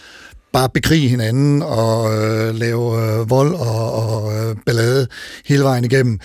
bare 0.52 0.68
bekrige 0.68 1.08
hinanden 1.08 1.62
og 1.62 2.14
øh, 2.14 2.54
lave 2.54 3.02
øh, 3.02 3.30
vold 3.30 3.54
og, 3.54 3.92
og 3.92 4.32
øh, 4.32 4.56
ballade 4.66 5.06
hele 5.46 5.62
vejen 5.62 5.84
igennem. 5.84 6.20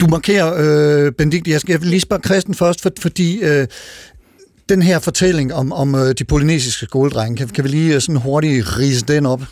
Du 0.00 0.06
markerer, 0.06 0.54
øh, 1.06 1.12
Benedikt, 1.12 1.48
jeg 1.48 1.60
skal 1.60 1.80
lige 1.80 2.00
spørge 2.00 2.22
Christen 2.24 2.54
først, 2.54 2.82
for, 2.82 2.90
fordi 3.00 3.40
øh, 3.42 3.66
den 4.68 4.82
her 4.82 4.98
fortælling 4.98 5.54
om, 5.54 5.72
om 5.72 5.94
øh, 5.94 6.14
de 6.18 6.24
polynesiske 6.24 6.86
skoledrenge, 6.86 7.36
kan, 7.36 7.48
kan 7.48 7.64
vi 7.64 7.68
lige 7.68 7.94
øh, 7.94 8.00
sådan 8.00 8.16
hurtigt 8.16 8.78
rise 8.78 9.04
den 9.04 9.26
op? 9.26 9.42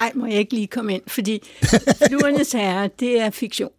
Ej, 0.00 0.12
må 0.14 0.26
jeg 0.26 0.38
ikke 0.38 0.54
lige 0.54 0.66
komme 0.66 0.94
ind, 0.94 1.02
fordi 1.06 1.42
Fluernes 2.08 2.52
Herre, 2.52 2.90
det 3.00 3.20
er 3.20 3.30
fiktion. 3.30 3.70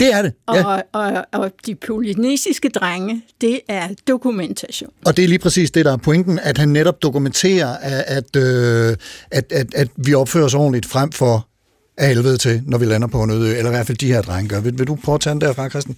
Det 0.00 0.12
er 0.14 0.22
det, 0.22 0.32
ja. 0.54 0.64
Og, 0.64 0.82
og, 0.92 1.24
og 1.32 1.52
de 1.66 1.74
polynesiske 1.74 2.68
drenge, 2.68 3.22
det 3.40 3.60
er 3.68 3.88
dokumentation. 4.08 4.90
Og 5.04 5.16
det 5.16 5.24
er 5.24 5.28
lige 5.28 5.38
præcis 5.38 5.70
det, 5.70 5.84
der 5.84 5.92
er 5.92 5.96
pointen, 5.96 6.38
at 6.38 6.58
han 6.58 6.68
netop 6.68 7.02
dokumenterer, 7.02 7.76
at, 7.76 8.04
at, 8.06 8.36
øh, 8.36 8.96
at, 9.30 9.52
at, 9.52 9.74
at 9.74 9.88
vi 9.96 10.14
opfører 10.14 10.44
os 10.44 10.54
ordentligt 10.54 10.86
frem 10.86 11.12
for 11.12 11.48
af 11.98 12.08
helvede 12.08 12.36
til, 12.36 12.62
når 12.66 12.78
vi 12.78 12.84
lander 12.84 13.08
på 13.08 13.22
en 13.22 13.30
øde 13.30 13.54
ø, 13.54 13.58
eller 13.58 13.70
i 13.70 13.74
hvert 13.74 13.86
fald 13.86 13.98
de 13.98 14.06
her 14.06 14.22
drenge 14.22 14.48
gør. 14.48 14.60
Vil, 14.60 14.78
vil 14.78 14.86
du 14.86 14.98
prøve 15.04 15.14
at 15.14 15.20
tage 15.20 15.32
den 15.32 15.40
derfra, 15.40 15.68
Christian? 15.68 15.96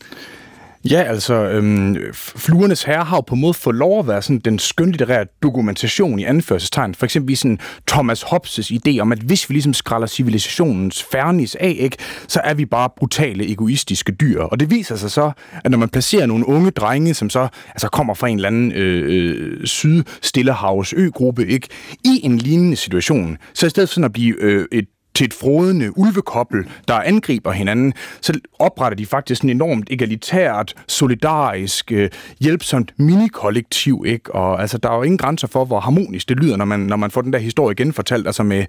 Ja, 0.91 1.03
altså, 1.03 1.35
øhm, 1.35 1.97
Fluernes 2.13 2.83
Herre 2.83 3.05
har 3.05 3.17
jo 3.17 3.21
på 3.21 3.35
en 3.35 3.41
måde 3.41 3.55
fået 3.55 3.77
lov 3.77 3.99
at 3.99 4.09
være 4.09 4.23
sådan 4.23 4.39
den 4.39 4.59
skønlitterære 4.59 5.27
dokumentation 5.43 6.19
i 6.19 6.25
anførselstegn. 6.25 6.95
For 6.95 7.05
eksempel 7.05 7.37
sådan 7.37 7.59
Thomas 7.87 8.23
Hobbes' 8.23 8.71
idé 8.73 8.99
om, 8.99 9.13
at 9.13 9.19
hvis 9.19 9.49
vi 9.51 9.55
ligesom 9.55 9.75
skræller 9.75 10.07
civilisationens 10.07 11.03
fernis 11.13 11.55
af, 11.55 11.77
ikke, 11.79 11.97
så 12.29 12.41
er 12.45 12.55
vi 12.55 12.65
bare 12.65 12.89
brutale, 12.97 13.51
egoistiske 13.51 14.13
dyr. 14.13 14.41
Og 14.41 14.61
det 14.61 14.71
viser 14.71 14.97
sig 14.97 15.11
så, 15.11 15.33
at 15.65 15.71
når 15.71 15.79
man 15.79 15.89
placerer 15.89 16.27
nogle 16.27 16.49
unge 16.49 16.71
drenge, 16.71 17.15
som 17.15 17.31
så 17.31 17.49
altså 17.69 17.89
kommer 17.89 18.15
fra 18.15 18.29
en 18.29 18.37
eller 18.37 18.49
anden 18.49 18.73
øh, 18.73 19.05
øh, 19.07 19.67
sydstillehavs 19.67 20.93
øgruppe, 20.93 21.47
ikke, 21.47 21.69
i 22.05 22.21
en 22.23 22.39
lignende 22.39 22.77
situation, 22.77 23.39
så 23.55 23.67
i 23.67 23.71
stedet 23.71 23.89
for 23.89 23.95
sådan 23.95 24.05
at 24.05 24.13
blive 24.13 24.37
øh, 24.41 24.67
et 24.73 24.87
til 25.15 25.25
et 25.25 25.35
frodende 25.35 25.99
ulvekobbel, 25.99 26.65
der 26.89 26.95
angriber 26.95 27.53
hinanden, 27.53 27.93
så 28.21 28.41
opretter 28.59 28.97
de 28.97 29.07
faktisk 29.07 29.43
en 29.43 29.51
enormt 29.51 29.89
egalitært, 29.91 30.75
solidarisk, 30.89 31.93
øh, 31.93 32.11
hjælpsomt 32.41 32.93
minikollektiv, 32.99 34.05
ikke? 34.07 34.35
Og 34.35 34.61
altså, 34.61 34.79
der 34.79 34.91
er 34.91 34.97
jo 34.97 35.03
ingen 35.03 35.19
grænser 35.19 35.49
for, 35.49 35.65
hvor 35.65 35.81
harmonisk 35.81 36.29
det 36.29 36.37
lyder, 36.37 36.57
når 36.57 36.65
man, 36.65 36.81
når 36.81 36.97
man 36.97 37.11
får 37.11 37.21
den 37.21 37.33
der 37.33 37.39
historie 37.39 37.75
genfortalt, 37.75 38.27
altså 38.27 38.43
med 38.43 38.65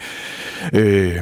øh, 0.74 1.16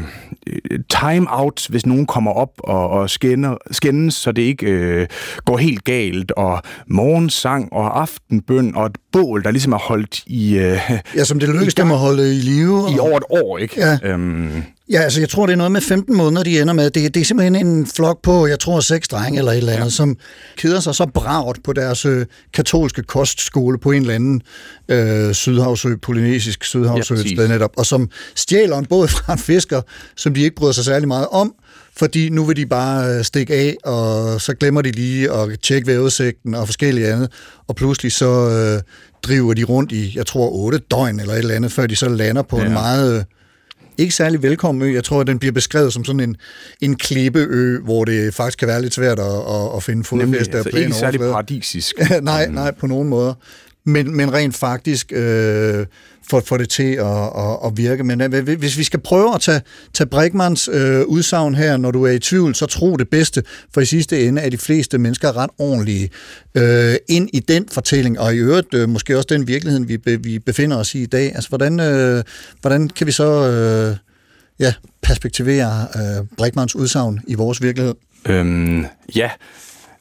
time-out, 0.90 1.68
hvis 1.70 1.86
nogen 1.86 2.06
kommer 2.06 2.32
op 2.32 2.52
og, 2.58 2.90
og 2.90 3.10
skænder, 3.10 3.58
skændes, 3.72 4.14
så 4.14 4.32
det 4.32 4.42
ikke 4.42 4.66
øh, 4.66 5.08
går 5.46 5.58
helt 5.58 5.84
galt, 5.84 6.32
og 6.32 6.62
morgensang 6.88 7.74
og 7.74 8.02
aftenbøn 8.02 8.76
og 8.76 8.86
et 8.86 8.98
bål, 9.12 9.44
der 9.44 9.52
ligesom 9.52 9.74
er 9.74 9.78
holdt 9.78 10.24
i... 10.28 10.58
Øh, 10.58 10.92
ja, 11.16 11.24
som 11.24 11.40
det 11.40 11.50
lykkes 11.50 11.76
dem 11.76 11.92
at 11.92 11.98
holde 11.98 12.36
i 12.36 12.40
live. 12.40 12.84
I 12.96 13.00
over 13.00 13.18
et 13.18 13.24
år, 13.30 13.58
ikke? 13.58 13.80
Ja. 13.80 13.98
Øhm, 14.04 14.64
Ja, 14.94 15.02
altså 15.02 15.20
jeg 15.20 15.30
tror, 15.30 15.46
det 15.46 15.54
er 15.54 15.58
noget 15.58 15.72
med 15.72 15.82
15 15.82 16.18
måneder, 16.18 16.44
de 16.44 16.62
ender 16.62 16.74
med. 16.74 16.90
Det, 16.90 17.14
det 17.14 17.22
er 17.22 17.26
simpelthen 17.26 17.68
en 17.68 17.88
flok 17.88 18.22
på, 18.24 18.48
jeg 18.48 18.60
tror, 18.60 18.80
seks 18.80 19.08
drenge 19.08 19.38
eller 19.40 19.52
et 19.52 19.58
eller 19.58 19.74
andet, 19.74 19.86
ja. 19.86 19.90
som 19.90 20.18
keder 20.58 20.80
sig 20.80 20.96
så 20.96 21.06
bragt 21.06 21.64
på 21.64 21.74
deres 21.74 22.06
øh, 22.06 22.26
katolske 22.54 23.04
kostskole 23.04 23.78
på 23.78 23.92
en 23.92 24.02
eller 24.02 24.16
anden 24.16 24.42
øh, 24.90 25.34
sydhavsø, 25.34 25.96
polynesisk 26.02 26.64
sydhavsø, 26.64 27.16
Ja, 27.16 27.22
sted 27.22 27.48
netop, 27.48 27.72
og 27.78 27.86
som 27.86 28.10
stjæler 28.36 28.78
en 28.78 28.86
båd 28.86 29.08
fra 29.18 29.34
en 29.34 29.40
fisker, 29.40 29.82
som 30.16 30.34
de 30.34 30.42
ikke 30.42 30.56
bryder 30.56 30.74
sig 30.74 30.86
særlig 30.86 31.08
meget 31.08 31.28
om, 31.32 31.54
fordi 31.98 32.30
nu 32.30 32.46
vil 32.46 32.58
de 32.58 32.66
bare 32.66 33.18
øh, 33.18 33.24
stikke 33.24 33.54
af, 33.54 33.76
og 33.84 34.42
så 34.42 34.54
glemmer 34.54 34.82
de 34.82 34.92
lige 34.92 35.32
at 35.32 35.60
tjekke 35.60 35.88
vejrudsigten 35.88 36.54
og 36.56 36.68
forskellige 36.68 37.08
andet, 37.08 37.32
og 37.68 37.76
pludselig 37.76 38.12
så 38.12 38.50
øh, 38.50 38.82
driver 39.24 39.54
de 39.54 39.64
rundt 39.64 39.92
i, 39.92 40.14
jeg 40.16 40.26
tror, 40.26 40.50
otte 40.50 40.78
døgn 40.78 41.20
eller 41.20 41.34
et 41.34 41.40
eller 41.40 41.56
andet, 41.56 41.72
før 41.72 41.88
de 41.88 41.96
så 41.96 42.10
lander 42.10 42.42
på 42.42 42.58
ja. 42.58 42.66
en 42.66 42.74
meget... 42.74 43.18
Øh, 43.18 43.24
ikke 43.98 44.16
særlig 44.16 44.44
velkommen 44.44 44.82
ø. 44.82 44.94
Jeg 44.94 45.04
tror, 45.04 45.22
at 45.22 45.28
den 45.28 45.40
bliver 45.40 45.52
beskrevet 45.52 45.94
som 45.94 46.06
sådan 46.06 46.20
en, 46.20 46.36
en 46.82 46.96
klippeø, 46.96 47.80
hvor 47.80 48.06
det 48.06 48.34
faktisk 48.34 48.60
kan 48.60 48.68
være 48.68 48.82
lidt 48.82 48.94
svært 48.94 49.20
at, 49.20 49.26
at, 49.26 49.76
at 49.76 49.84
finde 49.84 50.04
fodfæste 50.04 50.58
altså, 50.58 50.78
ikke 50.78 50.94
særlig 50.94 51.20
paradisisk. 51.20 51.96
nej, 52.22 52.48
nej, 52.50 52.72
på 52.72 52.88
nogen 52.88 53.10
måder. 53.10 53.34
Men, 53.86 54.16
men 54.16 54.34
rent 54.34 54.56
faktisk 54.56 55.12
øh, 55.16 55.86
for 56.30 56.38
at 56.38 56.44
få 56.44 56.58
det 56.58 56.70
til 56.70 56.94
at, 56.94 57.24
at, 57.24 57.58
at 57.66 57.72
virke. 57.76 58.04
Men 58.04 58.22
øh, 58.22 58.60
hvis 58.60 58.78
vi 58.78 58.84
skal 58.84 59.00
prøve 59.00 59.36
at 59.36 59.42
tage, 59.42 59.62
tage 59.94 60.08
Brinkmans 60.08 60.70
øh, 60.74 61.02
udsagn 61.06 61.56
her, 61.56 61.78
når 61.78 61.92
du 61.92 62.04
er 62.04 62.12
i 62.12 62.20
tvivl, 62.20 62.56
så 62.56 62.66
tro 62.66 62.96
det 62.96 63.10
bedste, 63.10 63.44
for 63.74 63.82
i 63.82 63.86
sidste 63.86 64.28
ende 64.28 64.42
er 64.42 64.50
de 64.50 64.58
fleste 64.58 64.98
mennesker 64.98 65.38
ret 65.38 65.50
ordentlige 65.58 66.10
øh, 66.56 66.96
ind 67.10 67.30
i 67.34 67.40
den 67.40 67.66
fortælling, 67.72 68.20
og 68.20 68.36
i 68.36 68.38
øvrigt 68.38 68.74
øh, 68.74 68.90
måske 68.90 69.18
også 69.18 69.28
den 69.30 69.48
virkelighed, 69.48 69.86
vi, 69.86 69.98
be, 69.98 70.24
vi 70.24 70.40
befinder 70.40 70.78
os 70.78 70.96
i 70.96 71.04
i 71.04 71.06
dag. 71.06 71.36
Altså, 71.36 71.50
hvordan, 71.50 71.80
øh, 71.80 72.24
hvordan 72.62 72.90
kan 72.90 73.08
vi 73.08 73.12
så 73.12 73.50
øh, 73.50 73.98
ja, 74.60 74.74
perspektivere 75.02 75.88
øh, 75.96 76.26
Brinkmans 76.38 76.76
udsagn 76.76 77.20
i 77.28 77.34
vores 77.34 77.62
virkelighed? 77.62 77.94
Øhm, 78.26 78.86
ja, 79.16 79.30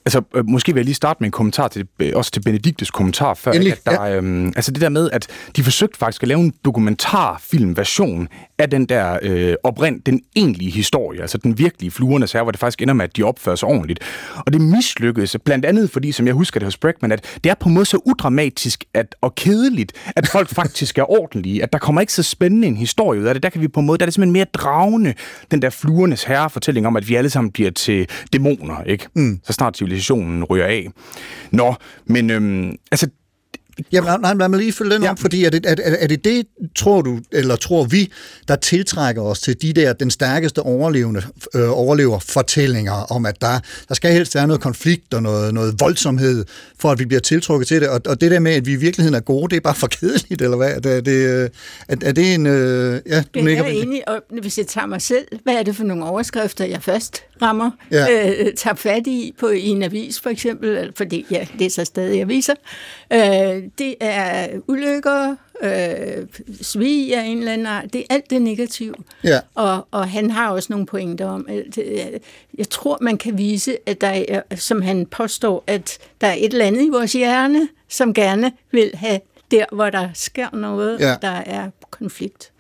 altså 0.05 0.23
øh, 0.35 0.49
måske 0.49 0.73
vil 0.73 0.81
jeg 0.81 0.85
lige 0.85 0.95
starte 0.95 1.17
med 1.21 1.27
en 1.27 1.33
kommentar 1.33 1.69
til, 1.69 1.87
øh, 1.99 2.13
også 2.15 2.31
til 2.31 2.41
Benediktes 2.41 2.91
kommentar 2.91 3.35
før. 3.35 3.53
Endelig, 3.53 3.71
ikke, 3.71 3.83
at 3.87 3.99
der, 3.99 4.03
øhm, 4.03 4.47
altså 4.47 4.71
det 4.71 4.81
der 4.81 4.89
med, 4.89 5.11
at 5.11 5.27
de 5.57 5.63
forsøgte 5.63 5.99
faktisk 5.99 6.23
at 6.23 6.29
lave 6.29 6.41
en 6.41 6.55
dokumentarfilmversion 6.65 8.29
af 8.63 8.71
den 8.71 8.87
der 8.87 9.19
øh, 9.23 9.55
oprind, 9.63 10.01
den 10.01 10.23
egentlige 10.37 10.71
historie, 10.71 11.21
altså 11.21 11.39
den 11.39 11.59
virkelige 11.59 11.91
fluernes 11.91 12.33
her, 12.33 12.43
hvor 12.43 12.51
det 12.51 12.61
faktisk 12.61 12.83
ender 12.83 12.95
med, 12.95 13.05
at 13.05 13.17
de 13.17 13.23
opfører 13.23 13.57
sig 13.57 13.69
ordentligt. 13.69 14.01
Og 14.47 14.53
det 14.53 14.61
mislykkedes, 14.61 15.37
blandt 15.45 15.65
andet 15.65 15.91
fordi, 15.91 16.13
som 16.13 16.27
jeg 16.27 16.35
husker 16.35 16.61
det 16.61 16.67
hos 16.67 16.77
Bregman, 16.77 17.13
at 17.13 17.39
det 17.45 17.51
er 17.51 17.55
på 17.55 17.69
en 17.69 17.75
måde 17.75 17.87
så 17.87 17.99
udramatisk 18.05 18.85
at, 18.95 19.15
og 19.21 19.35
kedeligt, 19.35 19.93
at 20.17 20.29
folk 20.29 20.49
faktisk 20.61 20.99
er 20.99 21.11
ordentlige, 21.11 21.63
at 21.63 21.73
der 21.73 21.79
kommer 21.79 22.01
ikke 22.01 22.13
så 22.13 22.23
spændende 22.23 22.69
en 22.69 22.77
historie 22.77 23.21
ud 23.21 23.27
af 23.27 23.35
det. 23.35 23.43
Der 23.43 23.49
kan 23.49 23.61
vi 23.61 23.69
på 23.69 23.81
en 23.81 23.87
måde, 23.87 23.99
der 23.99 24.05
er 24.05 24.07
det 24.07 24.15
simpelthen 24.15 24.33
mere 24.33 24.45
dragende, 24.45 25.15
den 25.51 25.63
der 25.63 25.71
fluernes 25.71 26.25
herre 26.25 26.51
fortælling 26.51 26.87
om, 26.87 26.97
at 26.97 27.09
vi 27.09 27.15
alle 27.15 27.31
sammen 27.31 27.53
bliver 27.53 27.71
til 27.71 28.09
dæmoner, 28.33 28.83
ikke? 28.83 29.09
Mm. 29.15 29.41
Så 29.45 29.53
snart 29.53 29.77
civilisationen 29.77 30.45
ryger 30.45 30.67
af. 30.67 30.89
Nå, 31.51 31.75
men 32.07 32.31
øhm, 32.31 32.77
altså, 32.93 33.09
Jamen, 33.93 34.21
nej, 34.21 34.35
lad 34.35 34.49
mig 34.49 34.59
lige 34.59 34.73
følge 34.73 34.95
den 34.95 35.03
ja. 35.03 35.07
Ja. 35.07 35.13
op, 35.13 35.19
fordi 35.19 35.45
er 35.45 35.51
det, 35.51 35.67
er, 35.67 35.75
er 35.85 35.97
er 36.01 36.07
det 36.07 36.25
det, 36.25 36.47
tror 36.77 37.03
du, 37.03 37.21
eller 37.33 37.57
tror 37.57 37.85
vi, 37.85 38.13
der 38.49 38.57
tiltrækker 38.57 39.23
os 39.23 39.41
til 39.41 39.63
de 39.63 39.73
der, 39.73 39.93
den 39.93 40.11
stærkeste 40.11 40.59
overlevende, 40.59 41.23
øh, 41.55 41.79
overleverfortællinger 41.79 42.93
om, 42.93 43.27
at 43.27 43.41
der, 43.41 43.61
der 43.89 43.95
skal 43.95 44.13
helst 44.13 44.35
være 44.35 44.47
noget 44.47 44.63
konflikt 44.63 45.15
og 45.15 45.23
noget, 45.23 45.55
noget 45.55 45.75
voldsomhed, 45.81 46.45
for 46.79 46.91
at 46.91 46.99
vi 46.99 47.05
bliver 47.05 47.21
tiltrukket 47.21 47.69
til 47.69 47.81
det, 47.81 47.89
og, 47.89 48.01
og 48.07 48.21
det 48.21 48.31
der 48.31 48.39
med, 48.41 48.53
at 48.53 48.67
vi 48.67 48.73
i 48.73 48.77
virkeligheden 48.77 49.15
er 49.15 49.21
gode, 49.21 49.51
det 49.51 49.57
er 49.57 49.61
bare 49.61 49.75
for 49.75 49.87
kedeligt, 49.87 50.43
eller 50.43 50.57
hvad? 50.57 50.71
Er 50.71 50.81
det, 50.81 50.97
er 50.97 51.01
det, 51.01 51.13
øh, 51.13 51.51
er, 51.89 51.97
er 52.03 52.13
det 52.13 52.35
en... 52.35 52.47
Øh, 52.47 53.01
ja, 53.07 53.23
du 53.35 53.41
Jeg 53.49 53.59
er 53.59 53.65
enig, 53.65 54.09
og 54.09 54.23
hvis 54.41 54.59
jeg 54.59 54.67
tager 54.67 54.87
mig 54.87 55.03
selv, 55.03 55.25
hvad 55.45 55.55
er 55.55 55.63
det 55.63 55.77
for 55.77 55.85
nogle 55.85 56.05
overskrifter, 56.05 56.65
jeg 56.65 56.83
først 56.83 57.23
rammer, 57.43 57.71
Ja. 57.91 58.07
øh, 58.29 58.47
tager 58.57 58.75
fat 58.75 59.07
i 59.07 59.35
på 59.41 59.49
i 59.49 59.67
en 59.67 59.83
avis 59.83 60.21
for 60.21 60.31
eksempel, 60.31 60.93
fordi 60.97 61.27
jeg 61.31 61.49
læser 61.59 61.85
stadig 61.85 62.21
aviser. 62.21 62.55
Øh, 63.13 63.62
det 63.79 63.95
er 64.01 64.49
ulykker, 64.69 65.37
øh, 65.63 66.27
svig 66.63 67.17
af 67.17 67.25
en 67.25 67.39
eller 67.39 67.53
anden 67.53 67.67
art, 67.67 67.93
det 67.93 68.01
er 68.01 68.05
alt 68.15 68.31
det 68.31 68.43
negative. 68.43 68.95
Ja. 69.25 69.41
Og, 69.55 69.89
og 69.91 70.09
han 70.11 70.31
har 70.31 70.51
også 70.51 70.67
nogle 70.73 70.87
pointer 70.87 71.27
om, 71.27 71.47
at 71.49 71.79
øh, 71.79 72.21
jeg 72.59 72.69
tror, 72.71 72.99
man 73.01 73.19
kan 73.19 73.39
vise, 73.39 73.77
at 73.87 74.01
der 74.01 74.25
er, 74.29 74.43
som 74.57 74.83
han 74.83 75.07
påstår, 75.07 75.65
at 75.67 75.99
der 76.21 76.27
er 76.27 76.35
et 76.39 76.53
eller 76.53 76.65
andet 76.65 76.83
i 76.83 76.89
vores 76.89 77.13
hjerne, 77.13 77.69
som 77.89 78.15
gerne 78.15 78.53
vil 78.71 78.91
have 78.95 79.21
der, 79.51 79.65
hvor 79.73 79.91
der 79.91 80.09
sker 80.15 80.57
noget, 80.57 81.01
Ja. 81.01 81.09
ja. 81.09 81.17
der 81.23 81.29
er 81.47 81.71
konflikt. 81.91 82.52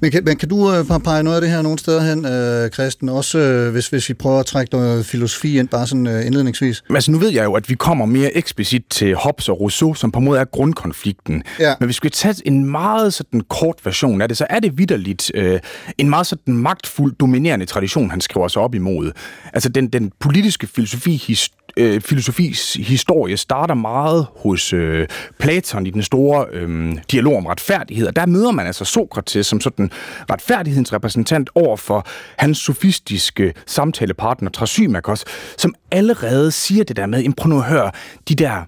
Men 0.00 0.10
kan, 0.10 0.24
men 0.24 0.36
kan 0.36 0.48
du 0.48 0.72
øh, 0.72 0.84
pege 1.04 1.22
noget 1.22 1.36
af 1.36 1.40
det 1.40 1.50
her 1.50 1.62
nogle 1.62 1.78
steder 1.78 2.02
hen, 2.02 2.26
øh, 2.26 2.70
Christen? 2.70 3.08
Også 3.08 3.38
øh, 3.38 3.72
hvis, 3.72 3.88
hvis 3.88 4.08
vi 4.08 4.14
prøver 4.14 4.40
at 4.40 4.46
trække 4.46 4.74
noget 4.76 5.06
filosofi 5.06 5.58
ind, 5.58 5.68
bare 5.68 5.86
sådan 5.86 6.06
øh, 6.06 6.26
indledningsvis. 6.26 6.82
Men 6.88 6.96
altså, 6.96 7.10
nu 7.10 7.18
ved 7.18 7.28
jeg 7.28 7.44
jo, 7.44 7.52
at 7.52 7.68
vi 7.68 7.74
kommer 7.74 8.06
mere 8.06 8.36
eksplicit 8.36 8.82
til 8.90 9.14
Hobbes 9.14 9.48
og 9.48 9.60
Rousseau, 9.60 9.94
som 9.94 10.12
på 10.12 10.18
en 10.18 10.24
måde 10.24 10.40
er 10.40 10.44
grundkonflikten. 10.44 11.42
Ja. 11.60 11.74
Men 11.80 11.86
hvis 11.86 12.04
vi 12.04 12.08
tage 12.08 12.34
en 12.44 12.70
meget 12.70 13.14
sådan 13.14 13.40
kort 13.40 13.76
version 13.84 14.22
af 14.22 14.28
det, 14.28 14.36
så 14.36 14.46
er 14.50 14.60
det 14.60 14.78
vidderligt 14.78 15.30
øh, 15.34 15.60
en 15.98 16.10
meget 16.10 16.26
sådan 16.26 16.54
magtfuld, 16.54 17.14
dominerende 17.20 17.66
tradition, 17.66 18.10
han 18.10 18.20
skriver 18.20 18.48
sig 18.48 18.62
op 18.62 18.74
imod. 18.74 19.12
Altså, 19.52 19.68
den, 19.68 19.88
den 19.88 20.12
politiske 20.20 20.66
filosofi, 20.66 21.22
his, 21.26 21.50
øh, 21.76 22.00
filosofis 22.00 22.74
historie 22.74 23.36
starter 23.36 23.74
meget 23.74 24.26
hos 24.36 24.72
øh, 24.72 25.08
Platon 25.38 25.86
i 25.86 25.90
den 25.90 26.02
store 26.02 26.46
øh, 26.52 26.96
dialog 27.10 27.36
om 27.36 27.46
retfærdighed, 27.46 28.06
og 28.06 28.16
der 28.16 28.26
møder 28.26 28.50
man 28.50 28.66
altså 28.66 28.84
Sokrates 28.84 29.46
som 29.46 29.60
sådan 29.60 29.90
retfærdighedens 30.30 30.92
repræsentant 30.92 31.50
over 31.54 31.76
for 31.76 32.06
hans 32.38 32.58
sofistiske 32.58 33.54
samtalepartner 33.66 34.50
Thrasymachos, 34.50 35.24
som 35.58 35.74
allerede 35.90 36.50
siger 36.50 36.84
det 36.84 36.96
der 36.96 37.06
med, 37.06 37.32
prøv 37.36 37.48
nu 37.48 37.58
at 37.58 37.64
høre, 37.64 37.90
de 38.28 38.34
der 38.34 38.62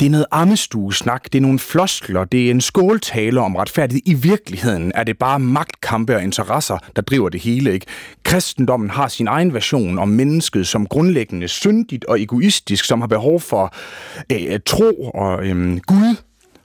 det 0.00 0.06
er 0.06 0.10
noget 0.10 0.26
ammestuesnak, 0.30 1.24
det 1.24 1.34
er 1.34 1.42
nogle 1.42 1.58
floskler, 1.58 2.24
det 2.24 2.46
er 2.46 2.50
en 2.50 2.60
skåltale 2.60 3.40
om 3.40 3.56
retfærdighed. 3.56 4.02
I 4.06 4.14
virkeligheden 4.14 4.92
er 4.94 5.04
det 5.04 5.18
bare 5.18 5.38
magtkampe 5.38 6.16
og 6.16 6.22
interesser, 6.22 6.78
der 6.96 7.02
driver 7.02 7.28
det 7.28 7.40
hele. 7.40 7.72
Ikke? 7.72 7.86
Kristendommen 8.22 8.90
har 8.90 9.08
sin 9.08 9.28
egen 9.28 9.54
version 9.54 9.98
om 9.98 10.08
mennesket 10.08 10.66
som 10.66 10.86
grundlæggende 10.86 11.48
syndigt 11.48 12.04
og 12.04 12.20
egoistisk, 12.20 12.84
som 12.84 13.00
har 13.00 13.08
behov 13.08 13.40
for 13.40 13.74
øh, 14.32 14.60
tro 14.66 15.10
og 15.14 15.46
øh, 15.46 15.76
Gud 15.86 16.16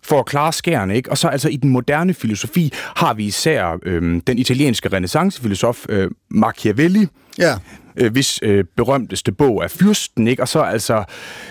for 0.08 0.20
at 0.20 0.26
klare 0.26 0.54
skærene, 0.54 0.96
ikke? 0.96 1.12
Og 1.12 1.18
så 1.18 1.28
altså 1.28 1.50
i 1.50 1.56
den 1.56 1.70
moderne 1.70 2.14
filosofi 2.14 2.74
har 2.96 3.14
vi 3.14 3.26
især 3.26 3.78
øh, 3.86 4.22
den 4.28 4.38
italienske 4.38 4.90
renaissancefilosof 4.90 5.86
øh, 5.90 6.12
Machiavelli, 6.32 7.08
Ja, 7.40 7.56
øh, 7.98 8.12
hvis 8.12 8.40
øh, 8.44 8.64
berømteste 8.78 9.32
bog 9.32 9.64
er 9.64 9.68
Fyrsten, 9.68 10.28
ikke? 10.28 10.42
Og 10.42 10.48
så 10.48 10.60
altså... 10.60 11.04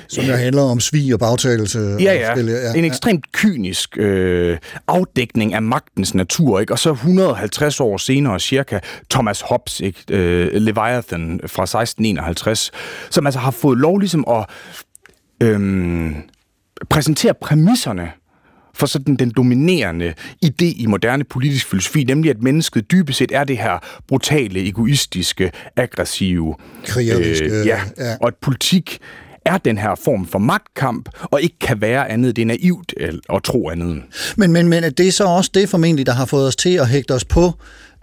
som 0.08 0.24
jo 0.24 0.32
handler 0.32 0.62
om 0.62 0.80
svig 0.80 1.12
og 1.14 1.18
bagtagelse. 1.20 1.94
og 1.94 2.00
Ja, 2.02 2.14
ja. 2.14 2.28
forskellige- 2.28 2.78
En 2.78 2.84
ekstremt 2.84 3.32
kynisk 3.32 3.98
øh, 3.98 4.58
afdækning 4.88 5.54
af 5.54 5.62
magtens 5.62 6.14
natur, 6.14 6.60
ikke? 6.60 6.72
Og 6.72 6.78
så 6.78 6.90
150 6.92 7.80
år 7.80 7.96
senere 7.96 8.40
cirka 8.40 8.78
Thomas 9.10 9.40
Hobbes, 9.40 9.80
ikke? 9.80 10.00
Øh, 10.10 10.52
Leviathan 10.52 11.40
fra 11.46 11.62
1651, 11.62 12.70
som 13.10 13.26
altså 13.26 13.40
har 13.40 13.50
fået 13.50 13.78
lov 13.78 13.98
ligesom 13.98 14.24
at 14.28 14.44
øh, 15.42 16.12
præsentere 16.90 17.34
præmisserne 17.34 18.10
for 18.76 18.86
sådan 18.86 19.16
den 19.16 19.30
dominerende 19.30 20.14
idé 20.44 20.64
i 20.64 20.86
moderne 20.88 21.24
politisk 21.24 21.70
filosofi, 21.70 22.04
nemlig 22.04 22.30
at 22.30 22.42
mennesket 22.42 22.90
dybest 22.90 23.18
set 23.18 23.32
er 23.34 23.44
det 23.44 23.58
her 23.58 23.78
brutale, 24.08 24.68
egoistiske, 24.68 25.52
aggressive, 25.76 26.54
Krigeriske, 26.84 27.44
øh, 27.44 27.66
ja, 27.66 27.80
ja. 27.98 28.16
og 28.20 28.28
at 28.28 28.34
politik 28.42 28.98
er 29.44 29.58
den 29.58 29.78
her 29.78 29.94
form 29.94 30.26
for 30.26 30.38
magtkamp, 30.38 31.08
og 31.22 31.42
ikke 31.42 31.58
kan 31.60 31.80
være 31.80 32.10
andet. 32.10 32.36
Det 32.36 32.42
er 32.42 32.46
naivt 32.46 32.94
øh, 33.00 33.12
at 33.34 33.42
tro 33.42 33.70
andet. 33.70 34.02
Men, 34.36 34.52
men, 34.52 34.68
men 34.68 34.82
det 34.82 35.08
er 35.08 35.12
så 35.12 35.24
også 35.24 35.50
det 35.54 35.68
formentlig, 35.68 36.06
der 36.06 36.12
har 36.12 36.24
fået 36.24 36.46
os 36.46 36.56
til 36.56 36.74
at 36.74 36.88
hægte 36.88 37.14
os 37.14 37.24
på, 37.24 37.52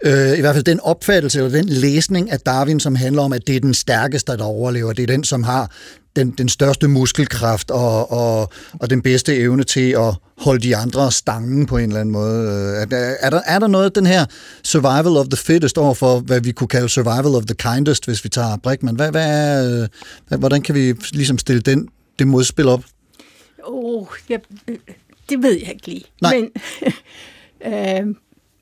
øh, 0.04 0.38
i 0.38 0.40
hvert 0.40 0.54
fald 0.54 0.64
den 0.64 0.80
opfattelse, 0.80 1.38
eller 1.38 1.50
den 1.50 1.68
læsning 1.68 2.30
af 2.30 2.40
Darwin, 2.40 2.80
som 2.80 2.94
handler 2.94 3.22
om, 3.22 3.32
at 3.32 3.46
det 3.46 3.56
er 3.56 3.60
den 3.60 3.74
stærkeste, 3.74 4.32
der 4.32 4.44
overlever. 4.44 4.92
Det 4.92 5.02
er 5.02 5.06
den, 5.06 5.24
som 5.24 5.42
har 5.42 5.70
den, 6.16 6.30
den 6.30 6.48
største 6.48 6.88
muskelkraft 6.88 7.70
og, 7.70 8.12
og, 8.12 8.52
og 8.80 8.90
den 8.90 9.02
bedste 9.02 9.36
evne 9.36 9.64
til 9.64 9.90
at 9.90 10.14
holde 10.38 10.60
de 10.62 10.76
andre 10.76 11.12
stangen 11.12 11.66
på 11.66 11.76
en 11.78 11.84
eller 11.88 12.00
anden 12.00 12.12
måde. 12.12 12.42
Øh, 12.48 12.82
Er, 12.82 12.84
der- 12.84 13.14
er, 13.20 13.30
der, 13.30 13.40
er 13.46 13.58
der 13.58 13.66
noget, 13.66 13.94
den 13.94 14.06
her 14.06 14.26
survival 14.64 15.16
of 15.16 15.26
the 15.26 15.36
fittest 15.36 15.78
over 15.78 15.94
for, 15.94 16.20
hvad 16.20 16.40
vi 16.40 16.52
kunne 16.52 16.68
kalde 16.68 16.88
survival 16.88 17.34
of 17.34 17.44
the 17.44 17.54
kindest, 17.54 18.06
hvis 18.06 18.24
vi 18.24 18.28
tager 18.28 18.56
Brickman? 18.56 18.94
Hvad, 18.96 19.10
hvad 19.10 19.26
er, 19.28 19.82
øh, 19.82 19.88
hvad, 20.28 20.38
hvordan 20.38 20.62
kan 20.62 20.74
vi 20.74 20.94
ligesom 21.12 21.38
stille 21.38 21.60
den, 21.60 21.88
det 22.18 22.26
modspil 22.28 22.68
op? 22.68 22.84
Oh, 23.64 24.06
jeg, 24.28 24.40
det 25.28 25.42
ved 25.42 25.52
jeg 25.52 25.70
ikke 25.74 25.86
lige. 25.86 26.04
Nej. 26.22 26.34
Men, 26.40 26.50
øh, 27.74 28.14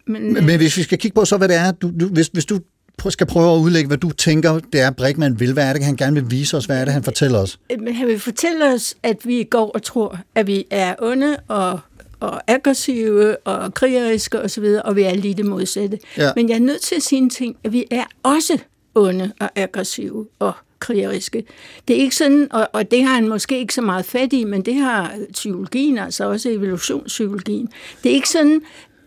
men, 0.07 0.47
Men 0.47 0.57
hvis 0.57 0.77
vi 0.77 0.83
skal 0.83 0.99
kigge 0.99 1.15
på 1.15 1.25
så, 1.25 1.37
hvad 1.37 1.49
det 1.49 1.57
er, 1.57 1.73
du, 1.73 1.93
du, 2.01 2.09
hvis, 2.09 2.27
hvis 2.33 2.45
du 2.45 2.61
skal 3.09 3.27
prøve 3.27 3.55
at 3.55 3.59
udlægge, 3.59 3.89
hvad 3.89 3.99
du 3.99 4.11
tænker, 4.11 4.59
det 4.73 4.81
er, 4.81 4.91
Brickman 4.91 5.41
vil, 5.41 5.53
hvad 5.53 5.69
er 5.69 5.73
det, 5.73 5.85
han 5.85 5.97
gerne 5.97 6.15
vil 6.15 6.31
vise 6.31 6.57
os, 6.57 6.65
hvad 6.65 6.81
er 6.81 6.85
det, 6.85 6.95
han 6.95 7.03
fortæller 7.03 7.39
os? 7.39 7.59
Men 7.79 7.95
han 7.95 8.07
vil 8.07 8.21
fortælle 8.21 8.73
os, 8.75 8.95
at 9.03 9.17
vi 9.25 9.45
går 9.45 9.71
og 9.75 9.83
tror, 9.83 10.19
at 10.35 10.47
vi 10.47 10.65
er 10.71 10.95
onde 10.99 11.37
og, 11.49 11.81
og 12.21 12.51
aggressive 12.51 13.37
og 13.37 13.75
krigeriske 13.75 14.41
osv., 14.41 14.65
og 14.85 14.97
vi 14.97 15.03
er 15.03 15.15
lige 15.15 15.35
det 15.35 15.47
modsatte. 15.47 15.99
Ja. 16.19 16.31
Men 16.37 16.49
jeg 16.49 16.55
er 16.55 16.61
nødt 16.61 16.81
til 16.81 16.95
at 16.95 17.03
sige 17.03 17.19
en 17.19 17.31
ting, 17.31 17.57
at 17.65 17.73
vi 17.73 17.85
er 17.91 18.05
også 18.23 18.59
onde 18.95 19.33
og 19.41 19.51
aggressive 19.57 20.27
og 20.39 20.53
krigeriske. 20.79 21.45
Det 21.89 21.97
er 21.97 22.01
ikke 22.01 22.17
sådan, 22.17 22.49
og, 22.51 22.69
og 22.73 22.91
det 22.91 23.05
har 23.05 23.15
han 23.15 23.29
måske 23.29 23.59
ikke 23.59 23.75
så 23.75 23.83
meget 23.83 24.05
fat 24.05 24.33
i, 24.33 24.45
men 24.45 24.63
det 24.63 24.75
har 24.75 25.15
psykologien, 25.33 25.99
altså 25.99 26.29
også 26.29 26.49
evolutionspsykologien. 26.49 27.69
Det 28.03 28.11
er 28.11 28.15
ikke 28.15 28.29
sådan, 28.29 28.63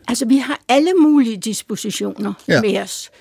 altså 0.07 0.25
vi 0.25 0.37
har 0.37 0.59
alle 0.69 0.93
mulige 0.93 1.37
dispositioner 1.37 2.33
ja. 2.47 2.61
med 2.61 2.77
os 2.77 3.11